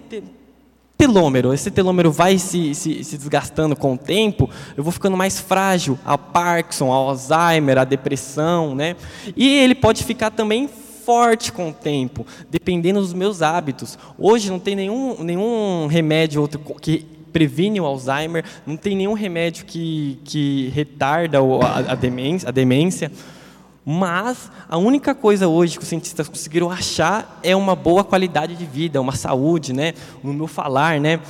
telômero. 1.02 1.52
Esse 1.52 1.68
telômero 1.68 2.12
vai 2.12 2.38
se, 2.38 2.74
se, 2.76 3.02
se, 3.02 3.18
desgastando 3.18 3.74
com 3.74 3.94
o 3.94 3.98
tempo, 3.98 4.48
eu 4.76 4.84
vou 4.84 4.92
ficando 4.92 5.16
mais 5.16 5.40
frágil 5.40 5.98
ao 6.04 6.16
Parkinson, 6.16 6.92
ao 6.92 7.08
Alzheimer, 7.08 7.76
à 7.76 7.84
depressão, 7.84 8.72
né? 8.72 8.94
E 9.36 9.48
ele 9.48 9.74
pode 9.74 10.04
ficar 10.04 10.30
também 10.30 10.68
forte 11.04 11.50
com 11.50 11.70
o 11.70 11.72
tempo, 11.72 12.24
dependendo 12.48 13.00
dos 13.00 13.12
meus 13.12 13.42
hábitos. 13.42 13.98
Hoje 14.16 14.48
não 14.48 14.60
tem 14.60 14.76
nenhum, 14.76 15.16
nenhum 15.24 15.88
remédio 15.88 16.40
outro 16.40 16.60
que 16.80 17.04
previne 17.32 17.80
o 17.80 17.84
Alzheimer, 17.84 18.44
não 18.64 18.76
tem 18.76 18.94
nenhum 18.94 19.14
remédio 19.14 19.64
que, 19.64 20.20
que 20.24 20.70
retarda 20.72 21.38
a, 21.40 21.92
a, 21.92 21.94
demência, 21.96 22.48
a 22.48 22.52
demência. 22.52 23.10
Mas 23.84 24.50
a 24.68 24.78
única 24.78 25.14
coisa 25.14 25.48
hoje 25.48 25.76
que 25.76 25.82
os 25.82 25.88
cientistas 25.88 26.28
conseguiram 26.28 26.70
achar 26.70 27.40
é 27.42 27.54
uma 27.56 27.74
boa 27.74 28.04
qualidade 28.04 28.54
de 28.54 28.64
vida, 28.64 29.00
uma 29.00 29.14
saúde, 29.14 29.72
né? 29.72 29.94
no 30.22 30.32
meu 30.32 30.46
falar, 30.46 31.00
né? 31.00 31.20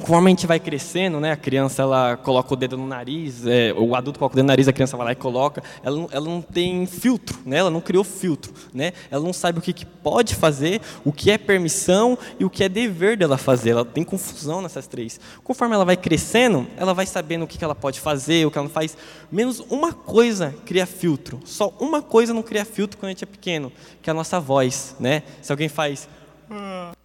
Conforme 0.00 0.28
a 0.28 0.30
gente 0.30 0.46
vai 0.46 0.58
crescendo, 0.58 1.20
né, 1.20 1.30
a 1.32 1.36
criança 1.36 1.82
ela 1.82 2.16
coloca 2.16 2.54
o 2.54 2.56
dedo 2.56 2.76
no 2.76 2.86
nariz, 2.86 3.46
é, 3.46 3.72
o 3.76 3.94
adulto 3.94 4.18
coloca 4.18 4.32
o 4.32 4.36
dedo 4.36 4.44
no 4.46 4.48
nariz, 4.48 4.66
a 4.66 4.72
criança 4.72 4.96
vai 4.96 5.06
lá 5.06 5.12
e 5.12 5.14
coloca. 5.16 5.62
Ela, 5.82 5.94
não- 5.96 6.08
ela 6.10 6.24
não 6.24 6.40
tem 6.40 6.86
filtro, 6.86 7.38
né, 7.44 7.58
ela 7.58 7.70
não 7.70 7.80
criou 7.82 8.02
filtro, 8.02 8.52
né? 8.72 8.92
Ela 9.10 9.22
não 9.22 9.32
sabe 9.32 9.58
o 9.58 9.62
que, 9.62 9.72
que 9.74 9.84
pode 9.84 10.34
fazer, 10.34 10.80
o 11.04 11.12
que 11.12 11.30
é 11.30 11.36
permissão 11.36 12.16
e 12.38 12.44
o 12.46 12.50
que 12.50 12.64
é 12.64 12.68
dever 12.68 13.16
dela 13.16 13.36
fazer. 13.36 13.70
Ela 13.70 13.84
tem 13.84 14.02
confusão 14.02 14.62
nessas 14.62 14.86
três. 14.86 15.20
Conforme 15.44 15.74
ela 15.74 15.84
vai 15.84 15.96
crescendo, 15.98 16.66
ela 16.78 16.94
vai 16.94 17.04
sabendo 17.06 17.44
o 17.44 17.46
que, 17.46 17.58
que 17.58 17.64
ela 17.64 17.74
pode 17.74 18.00
fazer, 18.00 18.46
o 18.46 18.50
que 18.50 18.56
ela 18.56 18.66
não 18.66 18.72
faz. 18.74 18.96
Menos 19.30 19.60
uma 19.68 19.92
coisa 19.92 20.54
cria 20.64 20.86
filtro. 20.86 21.40
Só 21.44 21.72
uma 21.78 22.00
coisa 22.00 22.32
não 22.32 22.42
cria 22.42 22.64
filtro 22.64 22.98
quando 22.98 23.08
a 23.10 23.12
gente 23.12 23.24
é 23.24 23.26
pequeno, 23.26 23.70
que 24.02 24.08
é 24.08 24.12
a 24.12 24.14
nossa 24.14 24.40
voz, 24.40 24.96
né? 24.98 25.22
Se 25.42 25.52
alguém 25.52 25.68
faz 25.68 26.08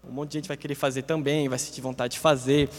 um 0.10 0.14
monte 0.14 0.32
de 0.32 0.38
gente 0.40 0.48
vai 0.48 0.58
querer 0.58 0.76
fazer 0.76 1.02
também, 1.02 1.50
vai 1.50 1.58
sentir 1.58 1.82
vontade 1.82 2.14
de 2.14 2.20
fazer. 2.20 2.70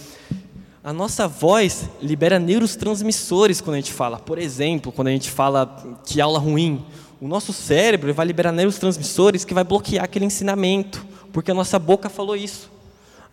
A 0.83 0.93
nossa 0.93 1.27
voz 1.27 1.89
libera 2.01 2.39
neurotransmissores 2.39 3.61
quando 3.61 3.75
a 3.75 3.79
gente 3.79 3.93
fala. 3.93 4.19
Por 4.19 4.39
exemplo, 4.39 4.93
quando 4.93 5.09
a 5.09 5.11
gente 5.11 5.31
fala 5.31 6.01
que 6.05 6.21
aula 6.21 6.39
ruim, 6.39 6.85
o 7.21 7.27
nosso 7.27 7.53
cérebro 7.53 8.13
vai 8.15 8.27
liberar 8.27 8.53
neurotransmissores 8.53 9.45
que 9.45 9.55
vai 9.55 9.65
bloquear 9.65 10.05
aquele 10.05 10.25
ensinamento, 10.25 11.05
porque 11.33 11.51
a 11.51 11.55
nossa 11.55 11.79
boca 11.79 12.09
falou 12.09 12.37
isso. 12.37 12.71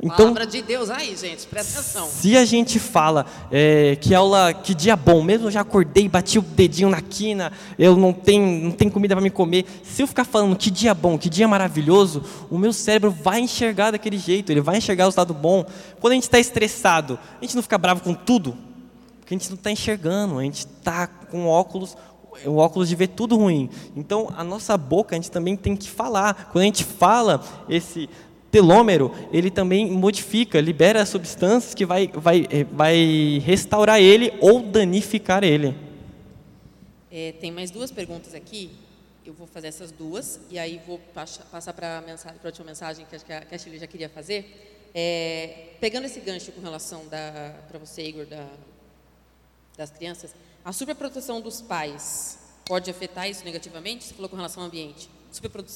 Então, 0.02 0.18
Palavra 0.18 0.46
de 0.46 0.62
Deus 0.62 0.90
aí, 0.90 1.16
gente, 1.16 1.46
presta 1.48 1.80
atenção. 1.80 2.08
se 2.08 2.36
a 2.36 2.44
gente 2.44 2.80
fala 2.80 3.26
é, 3.52 3.96
que 3.96 4.14
aula, 4.14 4.54
que 4.54 4.74
dia 4.74 4.96
bom, 4.96 5.24
mesmo 5.24 5.48
eu 5.48 5.52
já 5.52 5.62
acordei, 5.62 6.10
bati 6.10 6.40
o 6.40 6.42
dedinho 6.42 6.90
na 6.90 7.02
quina, 7.02 7.52
eu 7.78 7.96
não 7.96 8.12
tenho, 8.12 8.66
não 8.66 8.72
tenho 8.72 8.92
comida 8.92 9.16
para 9.16 9.24
me 9.24 9.30
comer. 9.30 9.66
Se 9.84 10.02
eu 10.02 10.08
ficar 10.08 10.26
falando 10.26 10.56
que 10.56 10.70
dia 10.70 10.94
bom, 10.94 11.18
que 11.18 11.30
dia 11.30 11.48
maravilhoso, 11.48 12.24
o 12.50 12.58
meu 12.58 12.74
cérebro 12.74 13.12
vai 13.12 13.40
enxergar 13.40 13.92
daquele 13.92 14.18
jeito, 14.18 14.52
ele 14.52 14.62
vai 14.62 14.78
enxergar 14.78 15.06
o 15.06 15.10
estado 15.10 15.34
bom. 15.34 15.66
Quando 16.00 16.12
a 16.12 16.16
gente 16.16 16.24
está 16.24 16.40
estressado, 16.40 17.18
a 17.40 17.46
gente 17.46 17.56
não 17.56 17.64
fica 17.64 17.78
bravo 17.78 18.02
com 18.02 18.14
tudo, 18.14 18.58
porque 19.20 19.34
a 19.34 19.38
gente 19.38 19.50
não 19.50 19.56
está 19.56 19.72
enxergando, 19.72 20.38
a 20.40 20.44
gente 20.44 20.66
está 20.66 21.08
com 21.08 21.48
óculos 21.48 21.96
o 22.46 22.58
óculos 22.58 22.90
de 22.90 22.96
ver 22.96 23.10
tudo 23.10 23.38
ruim. 23.38 23.70
Então, 23.96 24.28
a 24.36 24.44
nossa 24.44 24.76
boca, 24.76 25.16
a 25.16 25.18
gente 25.18 25.30
também 25.30 25.56
tem 25.56 25.76
que 25.76 25.90
falar. 25.90 26.50
Quando 26.52 26.64
a 26.64 26.66
gente 26.66 26.84
fala, 26.84 27.40
esse 27.70 28.10
telômero, 28.54 29.12
ele 29.32 29.50
também 29.50 29.90
modifica, 29.90 30.62
libera 30.62 31.04
substâncias 31.08 31.74
que 31.74 31.88
vai, 31.88 32.08
vai, 32.14 32.48
eh, 32.52 32.64
vai 32.66 33.42
restaurar 33.44 34.00
ele 34.00 34.32
ou 34.40 34.62
danificar 34.62 35.44
ele. 35.44 35.76
É, 37.12 37.32
tem 37.42 37.52
mais 37.52 37.72
duas 37.72 37.90
perguntas 37.90 38.36
aqui. 38.36 38.70
Eu 39.26 39.34
vou 39.34 39.48
fazer 39.48 39.70
essas 39.70 39.92
duas 39.92 40.40
e 40.52 40.60
aí 40.60 40.80
vou 40.86 41.00
passa- 41.16 41.42
passar 41.52 41.74
para 41.74 41.98
a 41.98 42.46
última 42.46 42.68
mensagem 42.68 43.08
que 43.10 43.34
a, 43.34 43.42
que 43.42 43.56
a 43.56 43.58
Shirley 43.58 43.80
já 43.80 43.88
queria 43.88 44.08
fazer. 44.08 44.92
É, 44.94 45.70
pegando 45.82 46.06
esse 46.06 46.20
gancho 46.20 46.52
com 46.52 46.62
relação 46.62 47.06
para 47.08 47.80
você, 47.80 48.04
Igor, 48.04 48.28
da, 48.28 48.46
das 49.76 49.90
crianças, 49.90 50.36
a 50.64 50.72
superproteção 50.72 51.42
dos 51.42 51.60
pais 51.60 52.38
pode 52.68 52.92
afetar 52.92 53.28
isso 53.28 53.44
negativamente? 53.44 54.04
Você 54.04 54.14
falou 54.14 54.30
com 54.30 54.36
relação 54.36 54.62
ao 54.62 54.68
ambiente. 54.70 55.10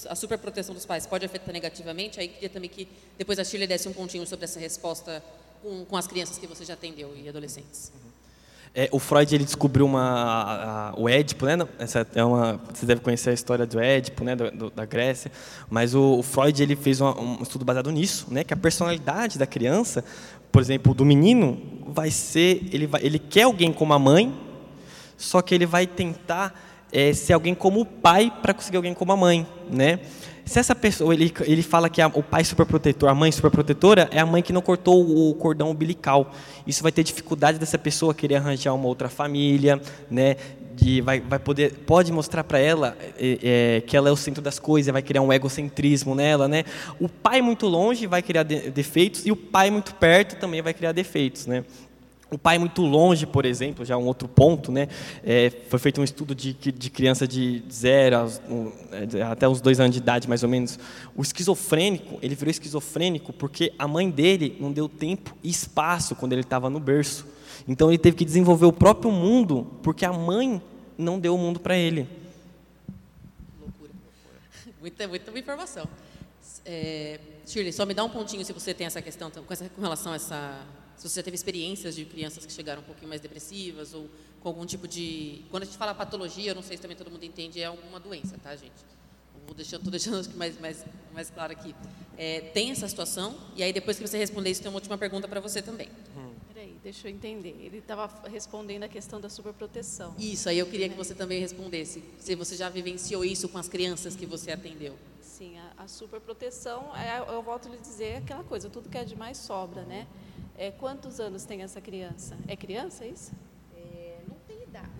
A 0.09 0.15
superproteção 0.15 0.75
dos 0.75 0.85
pais 0.85 1.05
pode 1.07 1.25
afetar 1.25 1.51
negativamente? 1.53 2.19
Aí 2.19 2.27
queria 2.27 2.49
também 2.49 2.69
que 2.69 2.87
depois 3.17 3.39
a 3.39 3.43
Shirley 3.43 3.67
desse 3.67 3.87
um 3.89 3.93
pontinho 3.93 4.25
sobre 4.27 4.45
essa 4.45 4.59
resposta 4.59 5.23
com, 5.63 5.83
com 5.85 5.97
as 5.97 6.05
crianças 6.05 6.37
que 6.37 6.45
você 6.45 6.63
já 6.63 6.73
atendeu 6.75 7.13
e 7.15 7.27
adolescentes. 7.27 7.91
É, 8.75 8.87
o 8.91 8.99
Freud 8.99 9.33
ele 9.33 9.43
descobriu 9.45 9.85
uma, 9.87 10.01
a- 10.03 10.89
a- 10.89 10.93
o 10.95 11.09
Édipo, 11.09 11.45
né? 11.47 11.57
Essa 11.79 12.05
é 12.13 12.23
uma, 12.23 12.61
você 12.71 12.85
deve 12.85 13.01
conhecer 13.01 13.31
a 13.31 13.33
história 13.33 13.65
do 13.65 13.79
Édipo, 13.79 14.23
né? 14.23 14.35
Do, 14.35 14.51
do- 14.51 14.69
da 14.69 14.85
Grécia. 14.85 15.31
Mas 15.67 15.95
o, 15.95 16.19
o 16.19 16.21
Freud 16.21 16.61
ele 16.61 16.75
fez 16.75 17.01
uma- 17.01 17.19
um 17.19 17.41
estudo 17.41 17.65
baseado 17.65 17.89
nisso, 17.91 18.27
né? 18.29 18.43
Que 18.43 18.53
a 18.53 18.57
personalidade 18.57 19.39
da 19.39 19.47
criança, 19.47 20.05
por 20.51 20.61
exemplo, 20.61 20.93
do 20.93 21.03
menino, 21.03 21.59
vai 21.87 22.11
ser, 22.11 22.67
ele, 22.71 22.85
vai, 22.85 23.01
ele 23.03 23.17
quer 23.17 23.43
alguém 23.43 23.73
como 23.73 23.93
a 23.93 23.97
mãe, 23.99 24.31
só 25.17 25.41
que 25.41 25.55
ele 25.55 25.65
vai 25.65 25.87
tentar 25.87 26.66
é, 26.91 27.13
ser 27.13 27.33
alguém 27.33 27.53
como 27.55 27.81
o 27.81 27.85
pai 27.85 28.31
para 28.41 28.53
conseguir 28.53 28.77
alguém 28.77 28.93
como 28.93 29.11
a 29.11 29.17
mãe, 29.17 29.45
né? 29.69 29.99
Se 30.45 30.59
essa 30.59 30.73
pessoa, 30.73 31.13
ele, 31.13 31.33
ele 31.41 31.61
fala 31.61 31.89
que 31.89 32.01
a- 32.01 32.07
o 32.07 32.23
pai 32.23 32.41
superprotetor, 32.45 33.09
a 33.09 33.13
mãe 33.13 33.29
superprotetora, 33.33 34.07
é 34.13 34.19
a 34.19 34.25
mãe 34.25 34.41
que 34.41 34.53
não 34.53 34.61
cortou 34.61 35.29
o 35.29 35.33
cordão 35.35 35.71
umbilical. 35.71 36.31
Isso 36.65 36.81
vai 36.81 36.91
ter 36.91 37.03
dificuldade 37.03 37.59
dessa 37.59 37.77
pessoa 37.77 38.13
querer 38.13 38.35
arranjar 38.35 38.73
uma 38.73 38.87
outra 38.87 39.09
família, 39.09 39.81
né? 40.09 40.37
De, 40.73 41.01
vai, 41.01 41.19
vai 41.19 41.39
poder, 41.39 41.73
pode 41.85 42.13
mostrar 42.13 42.43
para 42.45 42.59
ela 42.59 42.95
é, 43.19 43.39
é, 43.77 43.81
que 43.81 43.97
ela 43.97 44.07
é 44.07 44.11
o 44.11 44.15
centro 44.15 44.41
das 44.41 44.57
coisas, 44.59 44.93
vai 44.93 45.01
criar 45.01 45.21
um 45.23 45.33
egocentrismo 45.33 46.15
nela, 46.15 46.47
né? 46.47 46.63
O 46.97 47.09
pai 47.09 47.41
muito 47.41 47.65
longe 47.67 48.07
vai 48.07 48.21
criar 48.21 48.43
de- 48.43 48.69
defeitos 48.69 49.25
e 49.25 49.31
o 49.31 49.35
pai 49.35 49.69
muito 49.69 49.95
perto 49.95 50.39
também 50.39 50.61
vai 50.61 50.73
criar 50.73 50.91
defeitos, 50.93 51.45
né? 51.45 51.65
O 52.29 52.37
pai 52.37 52.57
muito 52.57 52.81
longe, 52.81 53.25
por 53.25 53.45
exemplo, 53.45 53.85
já 53.85 53.95
um 53.97 54.05
outro 54.05 54.27
ponto, 54.27 54.69
né? 54.69 54.89
É, 55.23 55.49
foi 55.69 55.79
feito 55.79 56.01
um 56.01 56.03
estudo 56.03 56.35
de, 56.35 56.51
de 56.53 56.89
criança 56.89 57.25
de 57.25 57.63
zero 57.71 58.17
aos- 58.17 58.41
um, 58.49 58.69
é, 58.91 59.21
até 59.21 59.47
uns 59.47 59.61
dois 59.61 59.79
anos 59.79 59.93
de 59.93 59.99
idade, 59.99 60.27
mais 60.27 60.43
ou 60.43 60.49
menos. 60.49 60.77
O 61.15 61.21
esquizofrênico, 61.21 62.19
ele 62.21 62.35
virou 62.35 62.51
esquizofrênico 62.51 63.31
porque 63.31 63.71
a 63.79 63.87
mãe 63.87 64.09
dele 64.09 64.57
não 64.59 64.73
deu 64.73 64.89
tempo 64.89 65.33
e 65.41 65.49
espaço 65.49 66.15
quando 66.15 66.33
ele 66.33 66.41
estava 66.41 66.69
no 66.69 66.81
berço. 66.81 67.25
Então 67.65 67.89
ele 67.89 67.97
teve 67.97 68.17
que 68.17 68.25
desenvolver 68.25 68.65
o 68.65 68.73
próprio 68.73 69.09
mundo 69.09 69.65
porque 69.81 70.03
a 70.05 70.11
mãe 70.11 70.61
não 70.97 71.17
deu 71.19 71.33
o 71.33 71.37
mundo 71.37 71.61
para 71.61 71.77
ele. 71.77 72.09
Loucura. 73.61 73.91
Muita, 74.81 75.07
muita 75.07 75.39
informação. 75.39 75.87
É, 76.65 77.19
Shirley, 77.45 77.71
só 77.71 77.85
me 77.85 77.93
dá 77.93 78.03
um 78.03 78.09
pontinho 78.09 78.43
se 78.43 78.51
você 78.51 78.73
tem 78.73 78.85
essa 78.85 79.01
questão 79.01 79.31
com 79.31 79.81
relação 79.81 80.11
a 80.11 80.15
essa. 80.15 80.59
Se 80.97 81.07
você 81.07 81.19
já 81.19 81.23
teve 81.23 81.35
experiências 81.35 81.95
de 81.95 82.05
crianças 82.05 82.45
que 82.45 82.51
chegaram 82.51 82.81
um 82.81 82.85
pouquinho 82.85 83.07
mais 83.07 83.21
depressivas 83.21 83.93
ou 83.93 84.09
com 84.41 84.49
algum 84.49 84.65
tipo 84.65 84.87
de. 84.87 85.43
Quando 85.51 85.63
a 85.63 85.65
gente 85.65 85.77
fala 85.77 85.93
patologia, 85.93 86.51
eu 86.51 86.55
não 86.55 86.63
sei 86.63 86.75
se 86.75 86.81
também 86.81 86.97
todo 86.97 87.11
mundo 87.11 87.23
entende, 87.23 87.61
é 87.61 87.65
alguma 87.65 87.99
doença, 87.99 88.35
tá, 88.41 88.55
gente? 88.55 88.73
Vou 89.45 89.55
deixando, 89.55 89.83
tô 89.83 89.89
deixando 89.91 90.35
mais, 90.35 90.59
mais, 90.59 90.83
mais 91.13 91.29
claro 91.29 91.53
aqui. 91.53 91.73
É, 92.17 92.41
tem 92.41 92.71
essa 92.71 92.87
situação, 92.87 93.37
e 93.55 93.63
aí 93.63 93.71
depois 93.71 93.97
que 93.97 94.05
você 94.05 94.17
responder 94.17 94.49
isso, 94.49 94.61
tem 94.61 94.69
uma 94.69 94.77
última 94.77 94.97
pergunta 94.97 95.27
para 95.27 95.39
você 95.39 95.61
também. 95.61 95.89
Peraí, 96.53 96.75
deixa 96.83 97.07
eu 97.07 97.11
entender. 97.11 97.55
Ele 97.61 97.77
estava 97.77 98.11
respondendo 98.27 98.83
a 98.83 98.87
questão 98.87 99.21
da 99.21 99.29
superproteção. 99.29 100.15
Isso, 100.17 100.49
aí 100.49 100.57
eu 100.57 100.65
queria 100.65 100.89
que 100.89 100.95
você 100.95 101.13
também 101.13 101.39
respondesse. 101.39 102.03
Se 102.19 102.35
você 102.35 102.55
já 102.55 102.67
vivenciou 102.67 103.23
isso 103.23 103.47
com 103.47 103.59
as 103.59 103.69
crianças 103.69 104.15
que 104.15 104.25
você 104.25 104.51
atendeu. 104.51 104.97
Sim, 105.21 105.57
a, 105.59 105.83
a 105.83 105.87
superproteção, 105.87 106.93
é, 106.95 107.19
eu 107.19 107.43
volto 107.43 107.67
a 107.67 107.71
lhe 107.71 107.77
dizer 107.77 108.05
é 108.05 108.17
aquela 108.17 108.43
coisa, 108.43 108.69
tudo 108.69 108.89
que 108.89 108.97
é 108.97 109.05
demais 109.05 109.37
sobra, 109.37 109.83
né? 109.83 110.07
É, 110.57 110.71
quantos 110.71 111.19
anos 111.19 111.43
tem 111.45 111.61
essa 111.61 111.79
criança? 111.79 112.35
É 112.47 112.55
criança, 112.55 113.05
é 113.05 113.09
isso? 113.09 113.31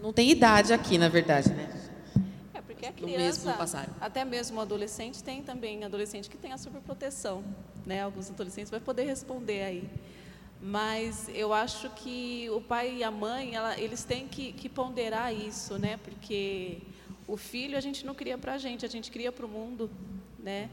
Não 0.02 0.14
tem 0.14 0.30
idade 0.32 0.72
aqui, 0.74 0.98
na 0.98 1.10
verdade, 1.10 1.50
né? 1.54 1.70
É, 2.54 2.62
porque 2.62 2.86
a 2.86 2.92
No 2.92 3.08
mesmo 3.08 3.16
criança, 3.16 3.54
passaram. 3.54 3.94
até 4.00 4.24
mesmo 4.24 4.58
o 4.58 4.62
adolescente, 4.62 5.24
tem 5.24 5.42
também 5.44 5.84
adolescente 5.84 6.30
que 6.30 6.38
tem 6.38 6.52
a 6.52 6.58
superproteção, 6.58 7.44
né? 7.86 8.02
Alguns 8.04 8.30
adolescentes 8.30 8.70
vai 8.72 8.80
poder 8.80 9.04
responder 9.04 9.64
aí. 9.64 9.90
Mas 10.62 11.30
eu 11.34 11.54
acho 11.54 11.90
que 11.92 12.48
o 12.52 12.62
pai 12.62 12.98
e 12.98 13.04
a 13.04 13.12
mãe, 13.12 13.56
ela- 13.56 13.78
eles 13.80 14.04
têm 14.04 14.28
que, 14.28 14.54
que 14.54 14.70
ponderar 14.70 15.34
isso, 15.34 15.78
né? 15.78 15.98
Porque 15.98 16.80
o 17.28 17.38
filho 17.38 17.78
a 17.78 17.82
gente 17.82 18.06
não 18.06 18.16
cria 18.16 18.38
para 18.38 18.54
a 18.54 18.58
gente, 18.58 18.86
a 18.86 18.90
gente 18.90 19.12
cria 19.12 19.32
para 19.32 19.46
o 19.46 19.50
mundo, 19.50 19.90
né? 20.40 20.70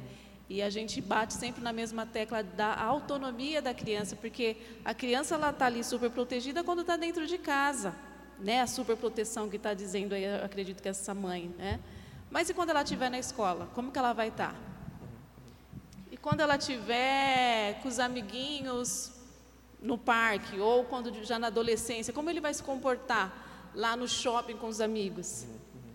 E 0.48 0.60
a 0.60 0.68
gente 0.68 1.00
bate 1.00 1.32
sempre 1.32 1.62
na 1.62 1.72
mesma 1.72 2.04
tecla 2.04 2.42
da 2.42 2.74
autonomia 2.74 3.62
da 3.62 3.72
criança, 3.72 4.14
porque 4.14 4.56
a 4.84 4.92
criança 4.92 5.34
ela 5.34 5.50
está 5.50 5.66
ali 5.66 5.82
super 5.82 6.10
protegida 6.10 6.62
quando 6.62 6.82
está 6.82 6.96
dentro 6.96 7.26
de 7.26 7.38
casa, 7.38 7.94
né? 8.38 8.60
A 8.60 8.66
superproteção 8.66 9.48
que 9.48 9.56
está 9.56 9.72
dizendo 9.72 10.14
aí, 10.14 10.26
acredito 10.42 10.82
que 10.82 10.88
essa 10.88 11.14
mãe, 11.14 11.54
né? 11.56 11.80
Mas 12.30 12.50
e 12.50 12.54
quando 12.54 12.70
ela 12.70 12.82
estiver 12.82 13.10
na 13.10 13.18
escola, 13.18 13.70
como 13.74 13.90
que 13.90 13.98
ela 13.98 14.12
vai 14.12 14.28
estar? 14.28 14.54
E 16.10 16.16
quando 16.16 16.40
ela 16.40 16.56
estiver 16.56 17.80
com 17.80 17.88
os 17.88 17.98
amiguinhos 17.98 19.12
no 19.80 19.96
parque 19.96 20.60
ou 20.60 20.84
quando 20.84 21.12
já 21.24 21.38
na 21.38 21.46
adolescência, 21.46 22.12
como 22.12 22.28
ele 22.28 22.40
vai 22.40 22.52
se 22.52 22.62
comportar 22.62 23.72
lá 23.74 23.96
no 23.96 24.06
shopping 24.06 24.56
com 24.56 24.66
os 24.66 24.80
amigos? 24.80 25.46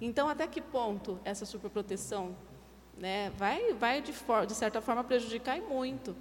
Então, 0.01 0.27
até 0.27 0.47
que 0.47 0.61
ponto 0.61 1.19
essa 1.23 1.45
superproteção 1.45 2.35
né, 2.99 3.31
vai, 3.37 3.73
vai 3.73 4.01
de, 4.01 4.11
for- 4.13 4.45
de 4.45 4.53
certa 4.53 4.81
forma 4.81 5.03
prejudicar 5.03 5.57
e 5.57 5.61
muito. 5.61 6.15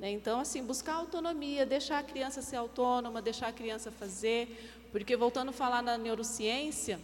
né? 0.00 0.10
Então, 0.10 0.40
assim, 0.40 0.62
buscar 0.62 0.94
autonomia, 0.94 1.64
deixar 1.64 1.98
a 1.98 2.02
criança 2.02 2.42
ser 2.42 2.56
autônoma, 2.56 3.22
deixar 3.22 3.48
a 3.48 3.52
criança 3.52 3.90
fazer, 3.92 4.88
porque 4.90 5.16
voltando 5.16 5.50
a 5.50 5.52
falar 5.52 5.80
na 5.82 5.96
neurociência, 5.96 6.98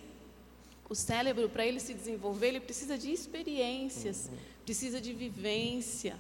o 0.88 0.94
cérebro, 0.94 1.48
para 1.48 1.64
ele 1.64 1.78
se 1.78 1.94
desenvolver, 1.94 2.48
ele 2.48 2.60
precisa 2.60 2.98
de 2.98 3.12
experiências, 3.12 4.28
precisa 4.64 5.00
de 5.00 5.12
vivência. 5.12 6.16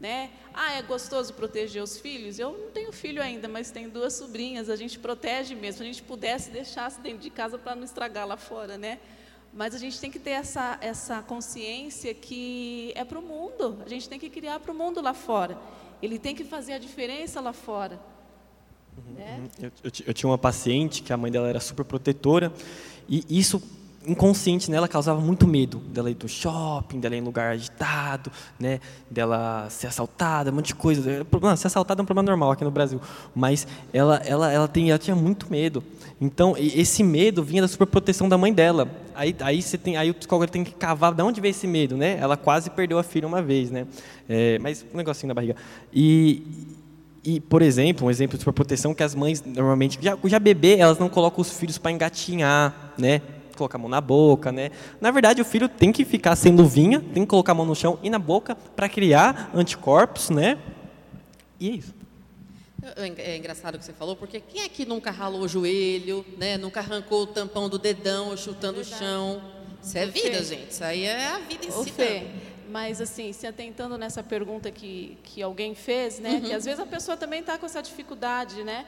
Né? 0.00 0.30
Ah, 0.54 0.72
é 0.72 0.82
gostoso 0.82 1.34
proteger 1.34 1.82
os 1.82 1.98
filhos? 2.00 2.38
Eu 2.38 2.52
não 2.56 2.70
tenho 2.70 2.90
filho 2.90 3.22
ainda, 3.22 3.46
mas 3.46 3.70
tenho 3.70 3.90
duas 3.90 4.14
sobrinhas, 4.14 4.70
a 4.70 4.74
gente 4.74 4.98
protege 4.98 5.54
mesmo. 5.54 5.76
Se 5.78 5.82
a 5.82 5.86
gente 5.86 6.02
pudesse, 6.02 6.50
deixasse 6.50 6.98
dentro 7.00 7.18
de 7.20 7.28
casa 7.30 7.58
para 7.58 7.76
não 7.76 7.84
estragar 7.84 8.26
lá 8.26 8.36
fora, 8.38 8.78
né? 8.78 8.98
Mas 9.52 9.74
a 9.74 9.78
gente 9.78 10.00
tem 10.00 10.10
que 10.10 10.18
ter 10.18 10.30
essa, 10.30 10.78
essa 10.80 11.22
consciência 11.22 12.14
que 12.14 12.92
é 12.94 13.04
para 13.04 13.18
o 13.18 13.22
mundo. 13.22 13.78
A 13.84 13.88
gente 13.88 14.08
tem 14.08 14.18
que 14.18 14.30
criar 14.30 14.60
para 14.60 14.72
o 14.72 14.74
mundo 14.74 15.00
lá 15.00 15.12
fora. 15.12 15.58
Ele 16.00 16.18
tem 16.18 16.34
que 16.34 16.44
fazer 16.44 16.74
a 16.74 16.78
diferença 16.78 17.40
lá 17.40 17.52
fora. 17.52 18.00
Né? 19.14 19.48
Eu, 19.60 19.72
eu, 19.84 19.90
eu 20.06 20.14
tinha 20.14 20.30
uma 20.30 20.38
paciente 20.38 21.02
que 21.02 21.12
a 21.12 21.16
mãe 21.16 21.30
dela 21.32 21.48
era 21.48 21.60
super 21.60 21.84
protetora 21.84 22.52
e 23.08 23.24
isso 23.28 23.60
inconsciente 24.06 24.70
nela 24.70 24.88
causava 24.88 25.20
muito 25.20 25.46
medo 25.46 25.78
dela 25.78 26.10
ir 26.10 26.14
do 26.14 26.28
shopping, 26.28 27.00
dela 27.00 27.14
ir 27.14 27.18
em 27.18 27.22
lugar 27.22 27.52
agitado, 27.52 28.32
né, 28.58 28.80
dela 29.10 29.68
ser 29.68 29.88
assaltada, 29.88 30.50
um 30.50 30.54
monte 30.54 30.68
de 30.68 30.74
coisa. 30.74 31.26
Não, 31.42 31.56
ser 31.56 31.66
assaltada 31.66 32.00
é 32.00 32.02
um 32.02 32.06
problema 32.06 32.26
normal 32.26 32.52
aqui 32.52 32.64
no 32.64 32.70
Brasil, 32.70 33.00
mas 33.34 33.66
ela, 33.92 34.16
ela, 34.24 34.50
ela, 34.50 34.68
tem, 34.68 34.90
ela 34.90 34.98
tinha 34.98 35.14
muito 35.14 35.50
medo. 35.50 35.84
Então 36.20 36.54
esse 36.58 37.02
medo 37.02 37.42
vinha 37.42 37.62
da 37.62 37.68
superproteção 37.68 38.28
da 38.28 38.36
mãe 38.36 38.52
dela. 38.52 38.88
Aí, 39.14 39.34
aí 39.40 39.62
você 39.62 39.78
tem, 39.78 39.96
aí 39.96 40.10
o 40.10 40.14
psicólogo 40.14 40.50
tem 40.50 40.62
que 40.62 40.72
cavar 40.72 41.14
de 41.14 41.22
onde 41.22 41.40
veio 41.40 41.50
esse 41.50 41.66
medo, 41.66 41.96
né? 41.96 42.18
Ela 42.20 42.36
quase 42.36 42.68
perdeu 42.70 42.98
a 42.98 43.02
filha 43.02 43.26
uma 43.26 43.40
vez, 43.40 43.70
né? 43.70 43.86
É, 44.28 44.58
mas 44.58 44.84
um 44.92 44.96
negocinho 44.96 45.28
na 45.28 45.34
barriga. 45.34 45.56
E 45.92 46.42
e, 47.22 47.38
por 47.38 47.60
exemplo, 47.60 48.06
um 48.06 48.10
exemplo 48.10 48.38
de 48.38 48.40
superproteção 48.40 48.94
que 48.94 49.02
as 49.02 49.14
mães 49.14 49.44
normalmente 49.44 49.98
já, 50.00 50.16
já 50.24 50.38
bebê, 50.38 50.78
elas 50.78 50.98
não 50.98 51.08
colocam 51.08 51.42
os 51.42 51.52
filhos 51.52 51.76
para 51.76 51.90
engatinhar, 51.90 52.94
né? 52.96 53.20
colocar 53.60 53.76
a 53.76 53.80
mão 53.80 53.90
na 53.90 54.00
boca, 54.00 54.50
né? 54.50 54.70
Na 55.00 55.10
verdade, 55.10 55.42
o 55.42 55.44
filho 55.44 55.68
tem 55.68 55.92
que 55.92 56.02
ficar 56.02 56.34
sem 56.34 56.54
luvinha, 56.54 56.98
tem 57.12 57.24
que 57.24 57.28
colocar 57.28 57.52
a 57.52 57.54
mão 57.54 57.66
no 57.66 57.74
chão 57.74 57.98
e 58.02 58.08
na 58.08 58.18
boca 58.18 58.54
para 58.54 58.88
criar 58.88 59.50
anticorpos, 59.54 60.30
né? 60.30 60.56
E 61.58 61.68
é 61.68 61.72
isso. 61.72 61.99
É 62.96 63.36
engraçado 63.36 63.74
o 63.74 63.78
que 63.78 63.84
você 63.84 63.92
falou, 63.92 64.16
porque 64.16 64.40
quem 64.40 64.62
é 64.62 64.68
que 64.68 64.86
nunca 64.86 65.10
ralou 65.10 65.42
o 65.42 65.48
joelho, 65.48 66.24
né? 66.38 66.56
Nunca 66.56 66.80
arrancou 66.80 67.22
o 67.22 67.26
tampão 67.26 67.68
do 67.68 67.78
dedão, 67.78 68.36
chutando 68.36 68.80
o 68.80 68.84
chão? 68.84 69.42
Isso 69.82 69.98
é 69.98 70.06
vida, 70.06 70.38
Fê. 70.38 70.44
gente. 70.44 70.70
Isso 70.70 70.84
aí 70.84 71.04
é 71.04 71.28
a 71.28 71.38
vida 71.38 71.66
em 71.66 71.70
si. 71.70 71.90
Fê, 71.90 72.26
mas 72.68 73.00
assim, 73.00 73.32
se 73.32 73.46
atentando 73.46 73.98
nessa 73.98 74.22
pergunta 74.22 74.70
que, 74.70 75.18
que 75.22 75.42
alguém 75.42 75.74
fez, 75.74 76.18
né? 76.18 76.34
Uhum. 76.34 76.40
Que 76.42 76.52
às 76.52 76.64
vezes 76.64 76.80
a 76.80 76.86
pessoa 76.86 77.16
também 77.16 77.40
está 77.40 77.58
com 77.58 77.66
essa 77.66 77.82
dificuldade, 77.82 78.62
né? 78.64 78.86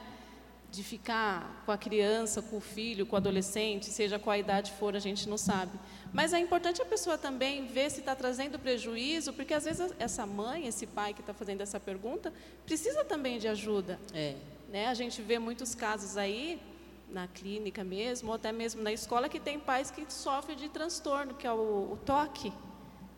de 0.73 0.81
ficar 0.81 1.61
com 1.67 1.71
a 1.71 1.77
criança, 1.77 2.41
com 2.41 2.57
o 2.57 2.59
filho, 2.59 3.05
com 3.05 3.15
o 3.15 3.17
adolescente, 3.17 3.85
seja 3.91 4.17
qual 4.17 4.33
a 4.33 4.39
idade 4.39 4.71
for, 4.71 4.95
a 4.95 4.99
gente 4.99 5.29
não 5.29 5.37
sabe. 5.37 5.71
Mas 6.13 6.31
é 6.31 6.39
importante 6.39 6.79
a 6.79 6.85
pessoa 6.85 7.17
também 7.17 7.65
ver 7.65 7.89
se 7.89 7.99
está 7.99 8.15
trazendo 8.15 8.59
prejuízo, 8.59 9.33
porque 9.33 9.53
às 9.53 9.65
vezes 9.65 9.91
essa 9.97 10.27
mãe, 10.27 10.67
esse 10.67 10.85
pai 10.85 11.11
que 11.11 11.21
está 11.21 11.33
fazendo 11.33 11.61
essa 11.61 11.79
pergunta, 11.79 12.31
precisa 12.65 13.03
também 13.03 13.39
de 13.39 13.47
ajuda. 13.47 13.99
É. 14.13 14.35
Né? 14.69 14.87
A 14.87 14.93
gente 14.93 15.21
vê 15.23 15.39
muitos 15.39 15.73
casos 15.73 16.15
aí, 16.15 16.61
na 17.09 17.27
clínica 17.27 17.83
mesmo, 17.83 18.29
ou 18.29 18.35
até 18.35 18.51
mesmo 18.51 18.83
na 18.83 18.93
escola, 18.93 19.27
que 19.27 19.39
tem 19.39 19.59
pais 19.59 19.89
que 19.89 20.05
sofrem 20.07 20.55
de 20.55 20.69
transtorno, 20.69 21.33
que 21.33 21.47
é 21.47 21.51
o, 21.51 21.93
o 21.93 21.99
toque. 22.05 22.53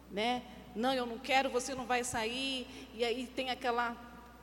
Né? 0.10 0.42
Não, 0.74 0.94
eu 0.94 1.06
não 1.06 1.18
quero, 1.18 1.50
você 1.50 1.76
não 1.76 1.86
vai 1.86 2.04
sair, 2.04 2.66
e 2.94 3.04
aí 3.04 3.28
tem 3.28 3.50
aquela 3.50 3.96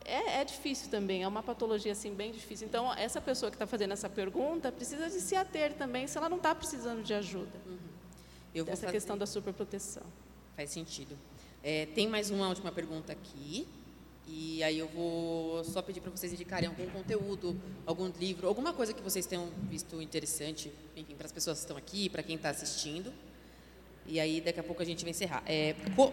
é, 0.04 0.40
é, 0.40 0.44
difícil 0.44 0.90
também, 0.90 1.22
é 1.22 1.28
uma 1.28 1.42
patologia 1.42 1.92
assim 1.92 2.14
bem 2.14 2.32
difícil. 2.32 2.66
Então, 2.66 2.92
essa 2.94 3.20
pessoa 3.20 3.50
que 3.50 3.56
está 3.56 3.66
fazendo 3.66 3.92
essa 3.92 4.10
pergunta 4.10 4.70
precisa 4.70 5.08
de 5.08 5.20
se 5.20 5.36
ater 5.36 5.72
também 5.74 6.06
se 6.06 6.18
ela 6.18 6.28
não 6.28 6.36
está 6.36 6.54
precisando 6.54 7.02
de 7.02 7.14
ajuda. 7.14 7.58
Uhum. 7.66 7.91
Essa 8.54 8.82
fazer... 8.82 8.92
questão 8.92 9.16
da 9.16 9.26
superproteção. 9.26 10.04
Faz 10.56 10.70
sentido. 10.70 11.18
É, 11.62 11.86
tem 11.86 12.08
mais 12.08 12.30
uma 12.30 12.48
última 12.48 12.72
pergunta 12.72 13.12
aqui. 13.12 13.66
E 14.26 14.62
aí 14.62 14.78
eu 14.78 14.88
vou 14.88 15.64
só 15.64 15.82
pedir 15.82 16.00
para 16.00 16.10
vocês 16.10 16.32
indicarem 16.32 16.68
algum 16.68 16.86
conteúdo, 16.90 17.60
algum 17.84 18.08
livro, 18.18 18.46
alguma 18.46 18.72
coisa 18.72 18.92
que 18.92 19.02
vocês 19.02 19.26
tenham 19.26 19.48
visto 19.68 20.00
interessante, 20.00 20.72
enfim, 20.96 21.14
para 21.14 21.26
as 21.26 21.32
pessoas 21.32 21.58
que 21.58 21.64
estão 21.64 21.76
aqui, 21.76 22.08
para 22.08 22.22
quem 22.22 22.36
está 22.36 22.50
assistindo. 22.50 23.12
E 24.06 24.20
aí 24.20 24.40
daqui 24.40 24.60
a 24.60 24.62
pouco 24.62 24.80
a 24.80 24.84
gente 24.84 25.02
vai 25.02 25.10
encerrar. 25.10 25.42
É, 25.46 25.74
co 25.96 26.12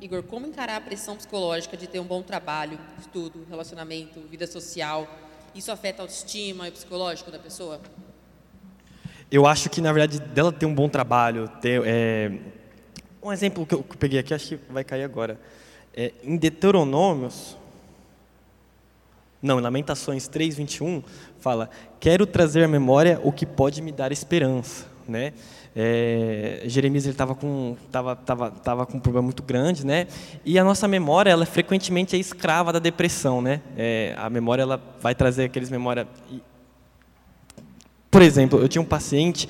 Igor, 0.00 0.22
como 0.24 0.46
encarar 0.46 0.76
a 0.76 0.80
pressão 0.80 1.16
psicológica 1.16 1.76
de 1.76 1.86
ter 1.86 2.00
um 2.00 2.04
bom 2.04 2.22
trabalho, 2.22 2.78
estudo, 2.98 3.46
relacionamento, 3.48 4.20
vida 4.22 4.46
social? 4.46 5.06
Isso 5.54 5.70
afeta 5.70 6.02
a 6.02 6.04
autoestima 6.04 6.66
e 6.66 6.70
o 6.70 6.72
psicológico 6.72 7.30
da 7.30 7.38
pessoa? 7.38 7.80
Eu 9.32 9.46
acho 9.46 9.70
que, 9.70 9.80
na 9.80 9.90
verdade, 9.94 10.20
dela 10.20 10.52
ter 10.52 10.66
um 10.66 10.74
bom 10.74 10.90
trabalho, 10.90 11.48
ter, 11.58 11.82
é, 11.86 12.30
um 13.22 13.32
exemplo 13.32 13.64
que 13.64 13.74
eu 13.74 13.82
peguei 13.98 14.18
aqui, 14.18 14.34
acho 14.34 14.58
que 14.58 14.60
vai 14.70 14.84
cair 14.84 15.04
agora. 15.04 15.40
É, 15.94 16.12
em 16.22 16.36
Deuteronômios, 16.36 17.56
não, 19.40 19.58
em 19.58 19.62
Lamentações 19.62 20.28
3:21 20.28 21.02
fala: 21.40 21.70
"Quero 21.98 22.26
trazer 22.26 22.62
à 22.62 22.68
memória 22.68 23.18
o 23.24 23.32
que 23.32 23.46
pode 23.46 23.80
me 23.80 23.90
dar 23.90 24.12
esperança", 24.12 24.84
né? 25.08 25.32
É, 25.74 26.64
Jeremias 26.66 27.06
estava 27.06 27.34
com 27.34 27.74
tava, 27.90 28.14
tava, 28.14 28.50
tava 28.50 28.84
com 28.84 28.98
um 28.98 29.00
problema 29.00 29.24
muito 29.24 29.42
grande, 29.42 29.86
né? 29.86 30.08
E 30.44 30.58
a 30.58 30.64
nossa 30.64 30.86
memória 30.86 31.30
ela 31.30 31.46
frequentemente 31.46 32.14
é 32.14 32.18
escrava 32.18 32.70
da 32.70 32.78
depressão, 32.78 33.40
né? 33.40 33.62
É, 33.78 34.14
a 34.18 34.28
memória 34.28 34.60
ela 34.60 34.78
vai 35.00 35.14
trazer 35.14 35.44
aqueles 35.44 35.70
memória. 35.70 36.06
Por 38.12 38.20
exemplo, 38.20 38.60
eu 38.60 38.68
tinha 38.68 38.82
um 38.82 38.84
paciente 38.84 39.48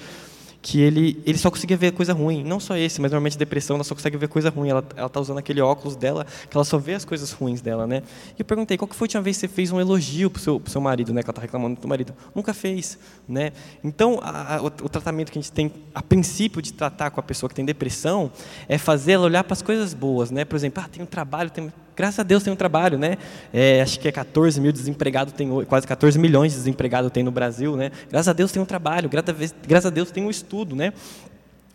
que 0.63 0.81
ele, 0.81 1.21
ele 1.27 1.37
só 1.37 1.51
conseguia 1.51 1.77
ver 1.77 1.91
coisa 1.91 2.13
ruim. 2.13 2.45
Não 2.45 2.61
só 2.61 2.77
esse, 2.77 3.01
mas 3.01 3.11
normalmente 3.11 3.37
depressão, 3.37 3.75
ela 3.75 3.83
só 3.83 3.93
consegue 3.93 4.17
ver 4.17 4.29
coisa 4.29 4.51
ruim. 4.51 4.69
Ela 4.69 4.85
está 5.05 5.19
usando 5.19 5.39
aquele 5.39 5.61
óculos 5.61 5.97
dela, 5.97 6.25
que 6.49 6.57
ela 6.57 6.65
só 6.65 6.79
vê 6.79 6.95
as 6.95 7.05
coisas 7.05 7.33
ruins 7.33 7.61
dela, 7.61 7.89
né? 7.89 8.05
E 8.39 8.41
eu 8.41 8.45
perguntei, 8.45 8.79
qual 8.79 8.87
que 8.87 8.95
foi 8.95 9.07
a 9.07 9.09
última 9.09 9.23
vez 9.23 9.37
que 9.37 9.41
você 9.41 9.49
fez 9.49 9.73
um 9.73 9.81
elogio 9.81 10.31
para 10.31 10.39
o 10.39 10.41
seu, 10.41 10.63
seu 10.67 10.81
marido, 10.81 11.13
né? 11.13 11.23
Que 11.23 11.27
ela 11.27 11.33
está 11.33 11.43
reclamando 11.43 11.81
do 11.81 11.89
marido. 11.89 12.15
Nunca 12.33 12.55
fez, 12.55 12.97
né? 13.29 13.51
Então, 13.83 14.21
a, 14.23 14.59
a, 14.59 14.63
o, 14.63 14.67
o, 14.67 14.89
tratamento 14.89 15.33
que 15.33 15.39
a 15.41 15.43
gente 15.43 15.51
tem, 15.51 15.73
a 15.93 16.01
princípio 16.01 16.63
de 16.63 16.73
tratar 16.73 17.11
com 17.11 17.19
a 17.19 17.23
pessoa 17.25 17.51
que 17.51 17.57
tem 17.57 17.65
depressão, 17.65 18.31
é 18.69 18.79
fazer 18.79 19.13
ela 19.13 19.25
olhar 19.25 19.43
para 19.43 19.55
as 19.55 19.63
coisas 19.63 19.93
boas, 19.93 20.31
né? 20.31 20.45
Por 20.45 20.55
exemplo, 20.55 20.81
ah, 20.85 20.89
tem 20.89 21.03
um 21.03 21.07
trabalho, 21.07 21.51
tem 21.51 21.73
graças 22.03 22.19
a 22.19 22.25
Deus 22.25 22.43
tem 22.43 22.53
um 22.53 22.57
trabalho, 22.57 22.99
né? 22.99 23.17
É, 23.53 23.81
acho 23.81 24.01
que 24.01 24.09
é 24.09 24.13
14 24.13 24.61
mil 24.61 24.73
desempregados, 24.73 25.33
tem, 25.35 25.49
quase 25.67 25.87
14 25.87 26.19
milhões 26.19 26.51
de 26.51 26.59
desempregados 26.59 27.13
tem 27.13 27.23
no 27.23 27.31
Brasil, 27.31 27.77
né? 27.77 27.93
Graças 28.11 28.27
a 28.27 28.33
Deus 28.33 28.51
tem 28.51 28.61
um 28.61 28.65
trabalho, 28.65 29.09
graças 29.09 29.87
a 29.87 29.91
Deus 29.91 30.11
tem 30.11 30.25
um 30.25 30.31
estudo, 30.31 30.75
né? 30.75 30.93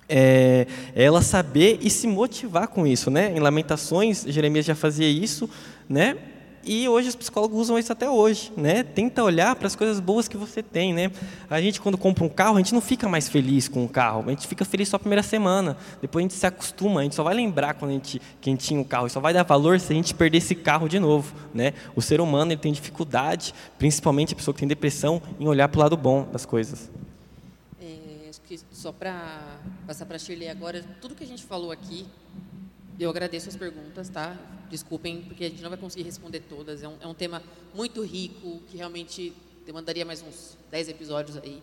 É, 0.09 0.67
é 0.93 1.03
ela 1.05 1.21
saber 1.21 1.79
e 1.81 1.89
se 1.89 2.07
motivar 2.07 2.67
com 2.67 2.85
isso, 2.85 3.09
né? 3.09 3.31
Em 3.33 3.39
Lamentações, 3.39 4.25
Jeremias 4.27 4.65
já 4.65 4.75
fazia 4.75 5.07
isso, 5.07 5.49
né? 5.87 6.17
E 6.69 6.85
hoje 6.89 7.07
os 7.07 7.15
psicólogos 7.15 7.57
usam 7.61 7.79
isso 7.79 7.93
até 7.93 8.09
hoje, 8.09 8.51
né? 8.57 8.83
Tenta 8.83 9.23
olhar 9.23 9.55
para 9.55 9.67
as 9.67 9.75
coisas 9.75 10.01
boas 10.01 10.27
que 10.27 10.35
você 10.35 10.61
tem, 10.61 10.93
né? 10.93 11.09
A 11.49 11.61
gente 11.61 11.79
quando 11.79 11.97
compra 11.97 12.25
um 12.25 12.29
carro, 12.29 12.55
a 12.55 12.57
gente 12.57 12.73
não 12.73 12.81
fica 12.81 13.07
mais 13.07 13.29
feliz 13.29 13.69
com 13.69 13.85
o 13.85 13.87
carro, 13.87 14.25
a 14.27 14.31
gente 14.31 14.45
fica 14.45 14.65
feliz 14.65 14.89
só 14.89 14.97
a 14.97 14.99
primeira 14.99 15.23
semana. 15.23 15.77
Depois 16.01 16.21
a 16.21 16.25
gente 16.25 16.33
se 16.33 16.45
acostuma, 16.45 16.99
a 16.99 17.03
gente 17.03 17.15
só 17.15 17.23
vai 17.23 17.33
lembrar 17.33 17.75
quando 17.75 17.91
a 17.91 17.93
gente 17.93 18.21
quem 18.41 18.57
tinha 18.57 18.81
o 18.81 18.83
carro, 18.83 19.09
só 19.09 19.21
vai 19.21 19.33
dar 19.33 19.43
valor 19.43 19.79
se 19.79 19.93
a 19.93 19.95
gente 19.95 20.13
perder 20.13 20.39
esse 20.39 20.55
carro 20.55 20.89
de 20.89 20.99
novo, 20.99 21.33
né? 21.53 21.73
O 21.95 22.01
ser 22.01 22.19
humano 22.19 22.51
ele 22.51 22.59
tem 22.59 22.73
dificuldade, 22.73 23.53
principalmente 23.79 24.33
a 24.33 24.35
pessoa 24.35 24.53
que 24.53 24.59
tem 24.59 24.67
depressão, 24.67 25.21
em 25.39 25.47
olhar 25.47 25.69
para 25.69 25.79
o 25.79 25.81
lado 25.83 25.95
bom 25.95 26.27
das 26.33 26.45
coisas. 26.45 26.91
É, 27.81 28.27
acho 28.29 28.41
que 28.41 28.59
só 28.73 28.91
para 28.91 29.57
passar 29.87 30.05
para 30.05 30.19
Shirley 30.19 30.49
agora, 30.49 30.83
tudo 30.99 31.15
que 31.15 31.23
a 31.23 31.27
gente 31.27 31.43
falou 31.43 31.71
aqui, 31.71 32.05
eu 33.03 33.09
agradeço 33.09 33.47
as 33.49 33.55
perguntas, 33.55 34.09
tá? 34.09 34.35
Desculpem, 34.69 35.21
porque 35.21 35.45
a 35.45 35.49
gente 35.49 35.61
não 35.61 35.69
vai 35.69 35.77
conseguir 35.77 36.03
responder 36.03 36.41
todas. 36.41 36.81
É 36.81 36.87
um, 36.87 36.97
é 36.99 37.07
um 37.07 37.13
tema 37.13 37.43
muito 37.73 38.01
rico, 38.03 38.59
que 38.67 38.77
realmente 38.77 39.33
demandaria 39.65 40.05
mais 40.05 40.21
uns 40.21 40.57
10 40.71 40.89
episódios 40.89 41.37
aí. 41.37 41.61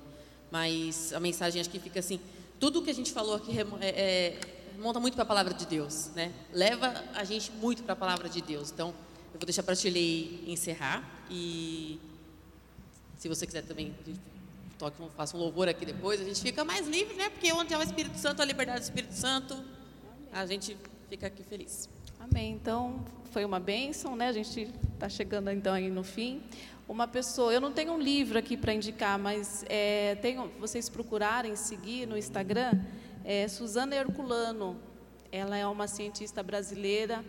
Mas 0.50 1.12
a 1.12 1.18
mensagem 1.18 1.60
acho 1.60 1.70
que 1.70 1.80
fica 1.80 1.98
assim: 1.98 2.20
tudo 2.60 2.82
que 2.82 2.90
a 2.90 2.94
gente 2.94 3.12
falou 3.12 3.34
aqui 3.34 3.58
é, 3.58 3.88
é, 3.88 4.40
monta 4.78 5.00
muito 5.00 5.14
para 5.14 5.24
a 5.24 5.26
palavra 5.26 5.52
de 5.52 5.66
Deus, 5.66 6.10
né? 6.14 6.32
Leva 6.52 7.04
a 7.14 7.24
gente 7.24 7.50
muito 7.52 7.82
para 7.82 7.94
a 7.94 7.96
palavra 7.96 8.28
de 8.28 8.40
Deus. 8.40 8.70
Então, 8.70 8.94
eu 9.32 9.40
vou 9.40 9.46
deixar 9.46 9.64
para 9.64 9.72
a 9.72 9.76
Shirley 9.76 10.44
encerrar. 10.46 11.02
E 11.28 11.98
se 13.18 13.28
você 13.28 13.44
quiser 13.44 13.62
também 13.62 13.92
toque, 14.78 15.02
faça 15.16 15.36
um 15.36 15.40
louvor 15.40 15.68
aqui 15.68 15.84
depois, 15.84 16.20
a 16.20 16.24
gente 16.24 16.40
fica 16.40 16.64
mais 16.64 16.86
livre, 16.86 17.14
né? 17.14 17.28
Porque 17.30 17.52
onde 17.52 17.74
é 17.74 17.78
o 17.78 17.82
Espírito 17.82 18.18
Santo, 18.18 18.40
a 18.40 18.44
liberdade 18.44 18.80
do 18.80 18.84
Espírito 18.84 19.14
Santo, 19.14 19.56
a 20.32 20.46
gente 20.46 20.76
fica 21.14 21.28
aqui 21.28 21.44
feliz. 21.44 21.88
Amém. 22.18 22.54
Então, 22.54 23.04
foi 23.30 23.44
uma 23.44 23.60
bênção, 23.60 24.16
né? 24.16 24.26
A 24.26 24.32
gente 24.32 24.68
está 24.94 25.08
chegando 25.08 25.48
então 25.48 25.72
aí 25.72 25.88
no 25.88 26.02
fim. 26.02 26.42
Uma 26.88 27.06
pessoa, 27.06 27.52
eu 27.52 27.60
não 27.60 27.70
tenho 27.70 27.92
um 27.92 28.00
livro 28.00 28.36
aqui 28.36 28.56
para 28.56 28.74
indicar, 28.74 29.16
mas 29.16 29.64
é, 29.68 30.16
tenho, 30.16 30.50
vocês 30.58 30.88
procurarem 30.88 31.54
seguir 31.54 32.04
no 32.04 32.18
Instagram, 32.18 32.72
é 33.24 33.46
Suzana 33.46 33.94
Herculano. 33.94 34.76
Ela 35.30 35.56
é 35.56 35.64
uma 35.64 35.86
cientista 35.86 36.42
brasileira 36.42 37.24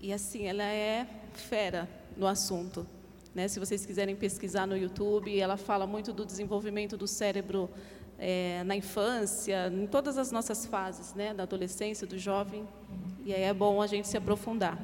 e 0.00 0.12
assim, 0.12 0.46
ela 0.48 0.64
é 0.64 1.06
fera 1.32 1.88
no 2.16 2.26
assunto. 2.26 2.84
Né? 3.32 3.46
Se 3.46 3.60
vocês 3.60 3.86
quiserem 3.86 4.16
pesquisar 4.16 4.66
no 4.66 4.76
YouTube, 4.76 5.38
ela 5.38 5.56
fala 5.56 5.86
muito 5.86 6.12
do 6.12 6.26
desenvolvimento 6.26 6.96
do 6.96 7.06
cérebro 7.06 7.70
é, 8.18 8.62
na 8.64 8.76
infância, 8.76 9.68
em 9.68 9.86
todas 9.86 10.18
as 10.18 10.30
nossas 10.30 10.66
fases, 10.66 11.14
né? 11.14 11.34
da 11.34 11.42
adolescência, 11.42 12.06
do 12.06 12.18
jovem. 12.18 12.66
E 13.24 13.34
aí 13.34 13.42
é 13.42 13.54
bom 13.54 13.82
a 13.82 13.86
gente 13.86 14.08
se 14.08 14.16
aprofundar. 14.16 14.78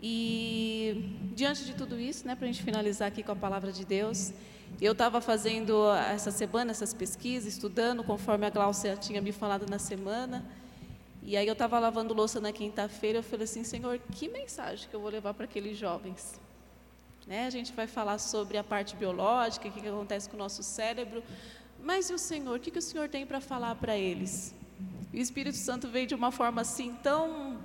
E 0.00 1.30
diante 1.34 1.64
de 1.64 1.74
tudo 1.74 1.98
isso, 1.98 2.26
né, 2.26 2.34
para 2.34 2.44
a 2.44 2.50
gente 2.50 2.62
finalizar 2.62 3.08
aqui 3.08 3.22
com 3.22 3.32
a 3.32 3.36
palavra 3.36 3.72
de 3.72 3.84
Deus, 3.84 4.32
eu 4.80 4.92
estava 4.92 5.20
fazendo 5.20 5.90
essa 5.92 6.30
semana 6.30 6.70
essas 6.70 6.94
pesquisas, 6.94 7.54
estudando 7.54 8.04
conforme 8.04 8.46
a 8.46 8.50
Glaucia 8.50 8.96
tinha 8.96 9.20
me 9.20 9.32
falado 9.32 9.68
na 9.68 9.78
semana. 9.78 10.44
E 11.22 11.36
aí 11.36 11.46
eu 11.46 11.52
estava 11.52 11.78
lavando 11.78 12.14
louça 12.14 12.40
na 12.40 12.52
quinta-feira, 12.52 13.18
eu 13.18 13.22
falei 13.22 13.44
assim, 13.44 13.64
Senhor, 13.64 13.98
que 14.12 14.28
mensagem 14.28 14.88
que 14.88 14.94
eu 14.94 15.00
vou 15.00 15.10
levar 15.10 15.34
para 15.34 15.44
aqueles 15.44 15.76
jovens? 15.76 16.40
Né? 17.26 17.46
A 17.46 17.50
gente 17.50 17.72
vai 17.72 17.86
falar 17.86 18.18
sobre 18.18 18.56
a 18.56 18.64
parte 18.64 18.96
biológica, 18.96 19.68
o 19.68 19.72
que, 19.72 19.80
que 19.80 19.88
acontece 19.88 20.28
com 20.30 20.36
o 20.36 20.38
nosso 20.38 20.62
cérebro. 20.62 21.22
Mas 21.88 22.10
e 22.10 22.12
o 22.12 22.18
Senhor? 22.18 22.54
O 22.54 22.60
que, 22.60 22.70
que 22.70 22.78
o 22.78 22.82
Senhor 22.82 23.08
tem 23.08 23.24
para 23.24 23.40
falar 23.40 23.74
para 23.76 23.96
eles? 23.96 24.54
o 25.10 25.16
Espírito 25.16 25.56
Santo 25.56 25.88
veio 25.88 26.06
de 26.06 26.14
uma 26.14 26.30
forma 26.30 26.60
assim 26.60 26.94
tão. 27.02 27.56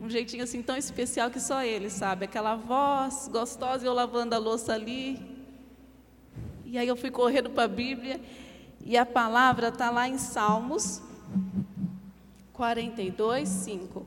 Um 0.00 0.08
jeitinho 0.08 0.42
assim 0.42 0.62
tão 0.62 0.74
especial 0.74 1.30
que 1.30 1.38
só 1.38 1.62
ele 1.62 1.90
sabe. 1.90 2.24
Aquela 2.24 2.54
voz 2.54 3.28
gostosa, 3.30 3.84
eu 3.84 3.92
lavando 3.92 4.34
a 4.34 4.38
louça 4.38 4.72
ali. 4.72 5.20
E 6.64 6.78
aí 6.78 6.88
eu 6.88 6.96
fui 6.96 7.10
correndo 7.10 7.50
para 7.50 7.64
a 7.64 7.68
Bíblia. 7.68 8.18
E 8.80 8.96
a 8.96 9.04
palavra 9.04 9.68
está 9.68 9.90
lá 9.90 10.08
em 10.08 10.16
Salmos 10.16 11.02
42, 12.54 13.46
5. 13.50 14.06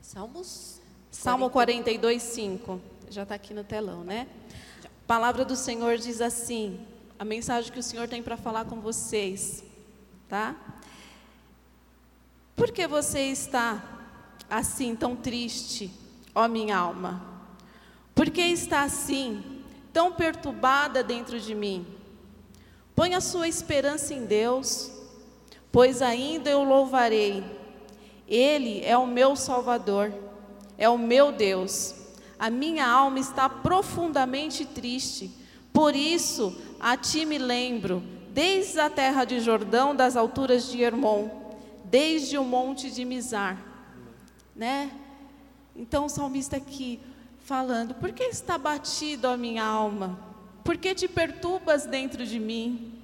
Salmos? 0.00 0.77
Salmo 1.20 1.50
42, 1.50 2.22
5. 2.22 2.80
Já 3.10 3.24
está 3.24 3.34
aqui 3.34 3.52
no 3.52 3.64
telão, 3.64 4.04
né? 4.04 4.28
A 4.84 4.88
palavra 5.04 5.44
do 5.44 5.56
Senhor 5.56 5.98
diz 5.98 6.20
assim: 6.20 6.78
a 7.18 7.24
mensagem 7.24 7.72
que 7.72 7.80
o 7.80 7.82
Senhor 7.82 8.06
tem 8.06 8.22
para 8.22 8.36
falar 8.36 8.66
com 8.66 8.80
vocês, 8.80 9.64
tá? 10.28 10.54
Por 12.54 12.70
que 12.70 12.86
você 12.86 13.22
está 13.22 13.82
assim 14.48 14.94
tão 14.94 15.16
triste, 15.16 15.90
ó 16.32 16.46
minha 16.46 16.78
alma? 16.78 17.20
Por 18.14 18.30
que 18.30 18.42
está 18.42 18.82
assim, 18.82 19.64
tão 19.92 20.12
perturbada 20.12 21.02
dentro 21.02 21.40
de 21.40 21.52
mim? 21.52 21.84
Põe 22.94 23.16
a 23.16 23.20
sua 23.20 23.48
esperança 23.48 24.14
em 24.14 24.24
Deus, 24.24 24.92
pois 25.72 26.00
ainda 26.00 26.48
eu 26.48 26.62
louvarei. 26.62 27.42
Ele 28.28 28.84
é 28.84 28.96
o 28.96 29.04
meu 29.04 29.34
Salvador, 29.34 30.12
é 30.78 30.88
o 30.88 30.96
meu 30.96 31.32
Deus. 31.32 31.94
A 32.38 32.48
minha 32.48 32.88
alma 32.88 33.18
está 33.18 33.48
profundamente 33.48 34.64
triste, 34.64 35.30
por 35.72 35.94
isso 35.94 36.56
a 36.78 36.96
ti 36.96 37.26
me 37.26 37.36
lembro, 37.36 38.00
desde 38.30 38.78
a 38.78 38.88
terra 38.88 39.24
de 39.24 39.40
Jordão, 39.40 39.94
das 39.94 40.16
alturas 40.16 40.70
de 40.70 40.80
Hermon, 40.80 41.28
desde 41.84 42.38
o 42.38 42.44
monte 42.44 42.90
de 42.90 43.04
Mizar. 43.04 43.60
Né? 44.54 44.92
Então 45.74 46.06
o 46.06 46.08
salmista 46.08 46.56
aqui 46.56 47.00
falando: 47.40 47.94
Por 47.94 48.12
que 48.12 48.22
está 48.24 48.56
batido 48.56 49.26
a 49.26 49.36
minha 49.36 49.64
alma? 49.64 50.18
Por 50.62 50.76
que 50.76 50.94
te 50.94 51.08
perturbas 51.08 51.86
dentro 51.86 52.24
de 52.24 52.38
mim? 52.38 53.00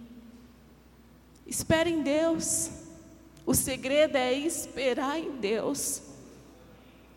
Espere 1.46 1.90
em 1.90 2.02
Deus. 2.02 2.70
O 3.46 3.54
segredo 3.54 4.16
é 4.16 4.32
esperar 4.32 5.18
em 5.18 5.32
Deus. 5.32 6.02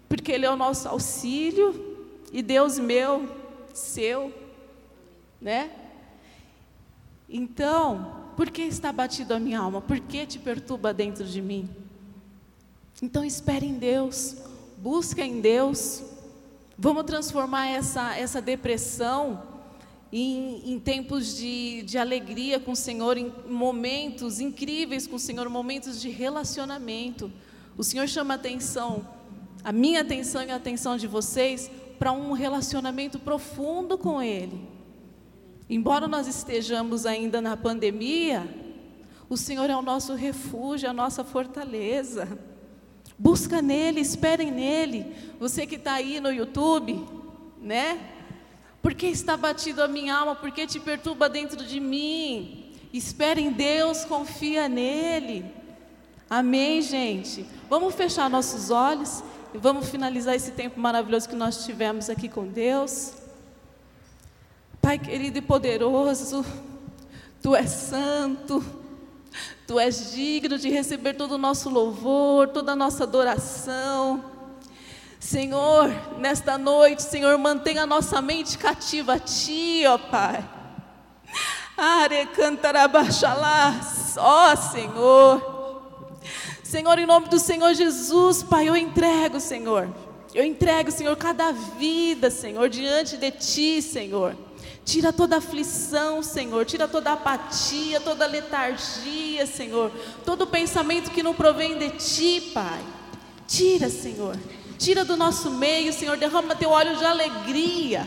Porque 0.08 0.32
Ele 0.32 0.46
é 0.46 0.50
o 0.50 0.56
nosso 0.56 0.88
auxílio 0.88 1.98
e 2.32 2.42
Deus 2.42 2.78
meu, 2.80 3.28
seu, 3.74 4.34
né? 5.42 5.72
Então, 7.30 8.32
por 8.36 8.50
que 8.50 8.62
está 8.62 8.92
batido 8.92 9.34
a 9.34 9.40
minha 9.40 9.60
alma? 9.60 9.82
Por 9.82 10.00
que 10.00 10.26
te 10.26 10.40
perturba 10.40 10.94
dentro 10.94 11.26
de 11.26 11.42
mim? 11.42 11.70
Então 13.02 13.24
espere 13.24 13.66
em 13.66 13.74
Deus, 13.74 14.36
busca 14.78 15.24
em 15.24 15.42
Deus. 15.42 16.04
Vamos 16.78 17.04
transformar 17.04 17.68
essa, 17.68 18.16
essa 18.16 18.42
depressão 18.42 19.44
em, 20.12 20.74
em 20.74 20.80
tempos 20.80 21.36
de, 21.36 21.84
de 21.84 21.98
alegria 21.98 22.60
com 22.60 22.72
o 22.72 22.76
Senhor, 22.76 23.18
em 23.18 23.32
momentos 23.48 24.40
incríveis 24.40 25.06
com 25.06 25.18
o 25.18 25.20
Senhor, 25.20 25.50
momentos 25.50 26.02
de 26.02 26.10
relacionamento. 26.10 27.32
O 27.78 27.84
Senhor 27.84 28.08
chama 28.08 28.36
atenção, 28.36 29.06
a 29.64 29.72
minha 29.72 30.02
atenção 30.02 30.44
e 30.44 30.52
a 30.52 30.56
atenção 30.56 30.98
de 30.98 31.08
vocês, 31.08 31.70
para 31.98 32.12
um 32.12 32.32
relacionamento 32.32 33.20
profundo 33.20 33.98
com 33.98 34.22
Ele. 34.22 34.68
Embora 35.70 36.08
nós 36.08 36.28
estejamos 36.28 37.06
ainda 37.06 37.42
na 37.42 37.58
pandemia, 37.58 38.48
o 39.30 39.36
Senhor 39.36 39.70
é 39.70 39.76
o 39.76 39.82
nosso 39.82 40.14
refúgio, 40.16 40.90
a 40.90 40.94
nossa 40.94 41.24
fortaleza. 41.24 42.40
Busca 43.18 43.62
nele, 43.62 44.00
esperem 44.00 44.52
nele. 44.52 45.14
Você 45.40 45.66
que 45.66 45.76
está 45.76 45.94
aí 45.94 46.20
no 46.20 46.32
YouTube, 46.32 47.04
né? 47.62 48.00
Por 48.82 48.94
que 48.94 49.08
está 49.08 49.36
batido 49.36 49.84
a 49.84 49.88
minha 49.88 50.16
alma? 50.16 50.36
Por 50.36 50.52
que 50.52 50.66
te 50.66 50.80
perturba 50.80 51.28
dentro 51.28 51.66
de 51.66 51.80
mim? 51.80 52.72
Espere 52.94 53.42
em 53.42 53.52
Deus, 53.52 54.06
confia 54.06 54.70
nele. 54.70 55.46
Amém, 56.30 56.82
gente? 56.82 57.46
Vamos 57.70 57.96
fechar 57.96 58.30
nossos 58.30 58.70
olhos 58.70 59.24
e 59.58 59.60
vamos 59.60 59.90
finalizar 59.90 60.36
esse 60.36 60.52
tempo 60.52 60.80
maravilhoso 60.80 61.28
que 61.28 61.36
nós 61.36 61.66
tivemos 61.66 62.12
aqui 62.12 62.30
com 62.30 62.48
Deus. 62.48 63.14
Pai 64.80 65.00
querido 65.00 65.40
e 65.40 65.42
poderoso, 65.42 66.46
Tu 67.42 67.56
és 67.56 67.68
santo, 67.68 68.64
Tu 69.66 69.80
és 69.80 70.12
digno 70.12 70.60
de 70.60 70.70
receber 70.70 71.16
todo 71.16 71.32
o 71.32 71.38
nosso 71.40 71.72
louvor, 71.72 72.50
toda 72.50 72.74
a 72.74 72.76
nossa 72.76 73.04
adoração. 73.04 74.24
Senhor, 75.20 75.90
nesta 76.20 76.56
noite, 76.56 77.02
Senhor, 77.02 77.36
mantenha 77.40 77.82
a 77.82 77.88
nossa 77.88 78.22
mente 78.22 78.60
cativa 78.60 79.16
a 79.16 79.20
Ti, 79.20 79.86
ó 79.88 79.98
Pai. 79.98 80.48
Are 81.76 82.26
cantarabaxalá, 82.28 83.74
ó 84.18 84.56
Senhor. 84.56 85.57
Senhor, 86.68 87.00
em 87.00 87.06
nome 87.06 87.30
do 87.30 87.40
Senhor 87.40 87.74
Jesus, 87.74 88.44
Pai, 88.44 88.68
eu 88.68 88.76
entrego, 88.76 89.40
Senhor. 89.40 89.90
Eu 90.36 90.44
entrego, 90.44 90.92
Senhor, 90.92 91.16
cada 91.16 91.54
vida, 91.54 92.30
Senhor, 92.30 92.68
diante 92.68 93.16
de 93.16 93.32
Ti, 93.32 93.82
Senhor. 93.82 94.36
Tira 94.84 95.14
toda 95.14 95.38
aflição, 95.38 96.22
Senhor. 96.22 96.66
Tira 96.66 96.86
toda 96.86 97.14
apatia, 97.14 98.02
toda 98.02 98.28
letargia, 98.28 99.48
Senhor. 99.48 99.90
Todo 100.26 100.46
pensamento 100.46 101.10
que 101.10 101.24
não 101.24 101.34
provém 101.34 101.78
de 101.78 101.90
Ti, 101.92 102.52
Pai. 102.54 102.84
Tira, 103.48 103.90
Senhor. 103.90 104.38
Tira 104.78 105.06
do 105.06 105.16
nosso 105.16 105.50
meio, 105.50 105.94
Senhor. 105.94 106.18
Derrama 106.18 106.54
Teu 106.54 106.72
óleo 106.72 106.98
de 106.98 107.06
alegria. 107.06 108.06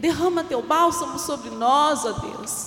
Derrama 0.00 0.42
Teu 0.42 0.60
bálsamo 0.60 1.20
sobre 1.20 1.50
nós, 1.50 2.04
ó 2.04 2.10
Deus. 2.10 2.66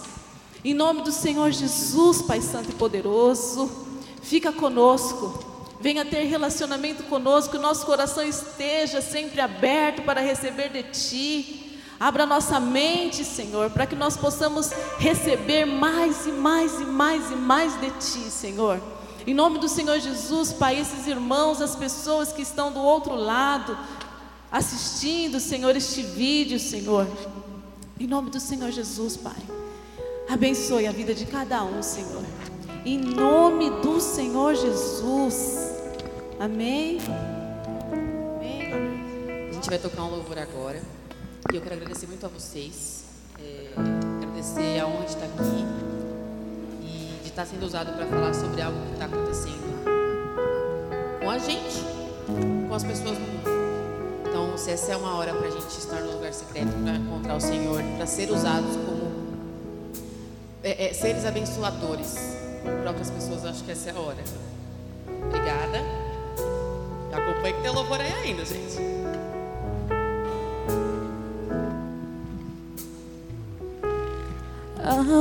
Em 0.64 0.74
nome 0.74 1.02
do 1.02 1.12
Senhor 1.12 1.52
Jesus, 1.52 2.22
Pai 2.22 2.40
Santo 2.40 2.70
e 2.70 2.74
Poderoso. 2.74 3.85
Fica 4.26 4.52
conosco. 4.52 5.38
Venha 5.80 6.04
ter 6.04 6.24
relacionamento 6.24 7.04
conosco. 7.04 7.52
Que 7.52 7.58
nosso 7.60 7.86
coração 7.86 8.24
esteja 8.24 9.00
sempre 9.02 9.40
aberto 9.40 10.02
para 10.02 10.20
receber 10.20 10.70
de 10.70 10.84
Ti. 10.84 11.80
Abra 12.00 12.26
nossa 12.26 12.60
mente, 12.60 13.24
Senhor, 13.24 13.70
para 13.70 13.86
que 13.86 13.96
nós 13.96 14.18
possamos 14.18 14.72
receber 14.98 15.66
mais 15.66 16.26
e 16.26 16.32
mais 16.32 16.82
e 16.82 16.86
mais 16.86 17.32
e 17.32 17.36
mais 17.36 17.80
de 17.80 17.90
Ti, 17.92 18.30
Senhor. 18.32 18.82
Em 19.28 19.34
nome 19.34 19.60
do 19.60 19.70
Senhor 19.70 20.00
Jesus, 20.00 20.52
Pai, 20.52 20.80
esses 20.80 21.08
irmãos, 21.08 21.62
as 21.62 21.76
pessoas 21.76 22.34
que 22.34 22.42
estão 22.42 22.72
do 22.72 22.82
outro 22.82 23.16
lado, 23.16 23.78
assistindo, 24.52 25.40
Senhor, 25.40 25.76
este 25.76 26.02
vídeo, 26.02 26.60
Senhor. 26.60 27.08
Em 28.00 28.08
nome 28.08 28.30
do 28.30 28.40
Senhor 28.40 28.72
Jesus, 28.72 29.16
Pai. 29.16 29.42
Abençoe 30.28 30.88
a 30.88 30.92
vida 30.92 31.14
de 31.14 31.26
cada 31.26 31.64
um, 31.64 31.82
Senhor. 31.82 32.24
Em 32.86 33.00
nome 33.00 33.72
do 33.82 34.00
Senhor 34.00 34.54
Jesus. 34.54 35.72
Amém. 36.40 37.00
Amém. 37.92 39.50
A 39.50 39.54
gente 39.54 39.68
vai 39.68 39.80
tocar 39.80 40.04
um 40.04 40.12
louvor 40.12 40.38
agora. 40.38 40.80
E 41.52 41.56
eu 41.56 41.64
quero 41.64 41.74
agradecer 41.74 42.06
muito 42.06 42.24
a 42.28 42.30
vocês, 42.30 43.06
é, 43.40 43.72
agradecer 44.20 44.80
a 44.82 45.04
está 45.04 45.26
aqui 45.26 45.66
e 46.84 47.22
de 47.24 47.30
estar 47.30 47.48
sendo 47.48 47.66
usado 47.66 47.92
para 47.92 48.06
falar 48.06 48.36
sobre 48.36 48.62
algo 48.62 48.78
que 48.86 48.94
está 48.94 49.06
acontecendo 49.06 49.84
com 51.24 51.30
a 51.32 51.40
gente, 51.40 51.82
com 52.68 52.76
as 52.76 52.84
pessoas 52.84 53.18
do 53.18 53.22
mundo. 53.22 53.50
Então, 54.30 54.56
se 54.60 54.70
essa 54.70 54.92
é 54.92 54.96
uma 54.96 55.16
hora 55.16 55.34
para 55.34 55.48
a 55.48 55.52
gente 55.52 55.76
estar 55.76 56.02
no 56.02 56.12
lugar 56.14 56.34
secreto, 56.34 56.70
para 56.84 56.98
encontrar 56.98 57.36
o 57.36 57.42
Senhor, 57.42 57.82
para 57.98 58.06
ser 58.06 58.30
usados 58.30 58.76
como 58.76 59.12
é, 60.62 60.90
é, 60.90 60.94
seres 60.94 61.26
abençoadores 61.26 62.45
para 62.66 62.90
outras 62.90 63.10
pessoas, 63.10 63.46
acho 63.46 63.64
que 63.64 63.72
essa 63.72 63.90
é 63.90 63.94
a 63.94 64.00
hora. 64.00 64.24
Obrigada. 65.28 65.80
Acompanhe 67.14 67.54
que 67.54 67.62
tem 67.62 67.72
louvor 67.72 68.00
aí 68.00 68.14
ainda, 68.24 68.44
gente. 68.46 68.96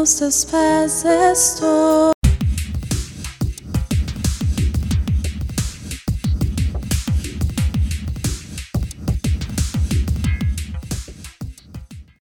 aos 0.04 0.14
teus 0.16 0.44
pés 0.44 1.02
estou. 1.04 2.13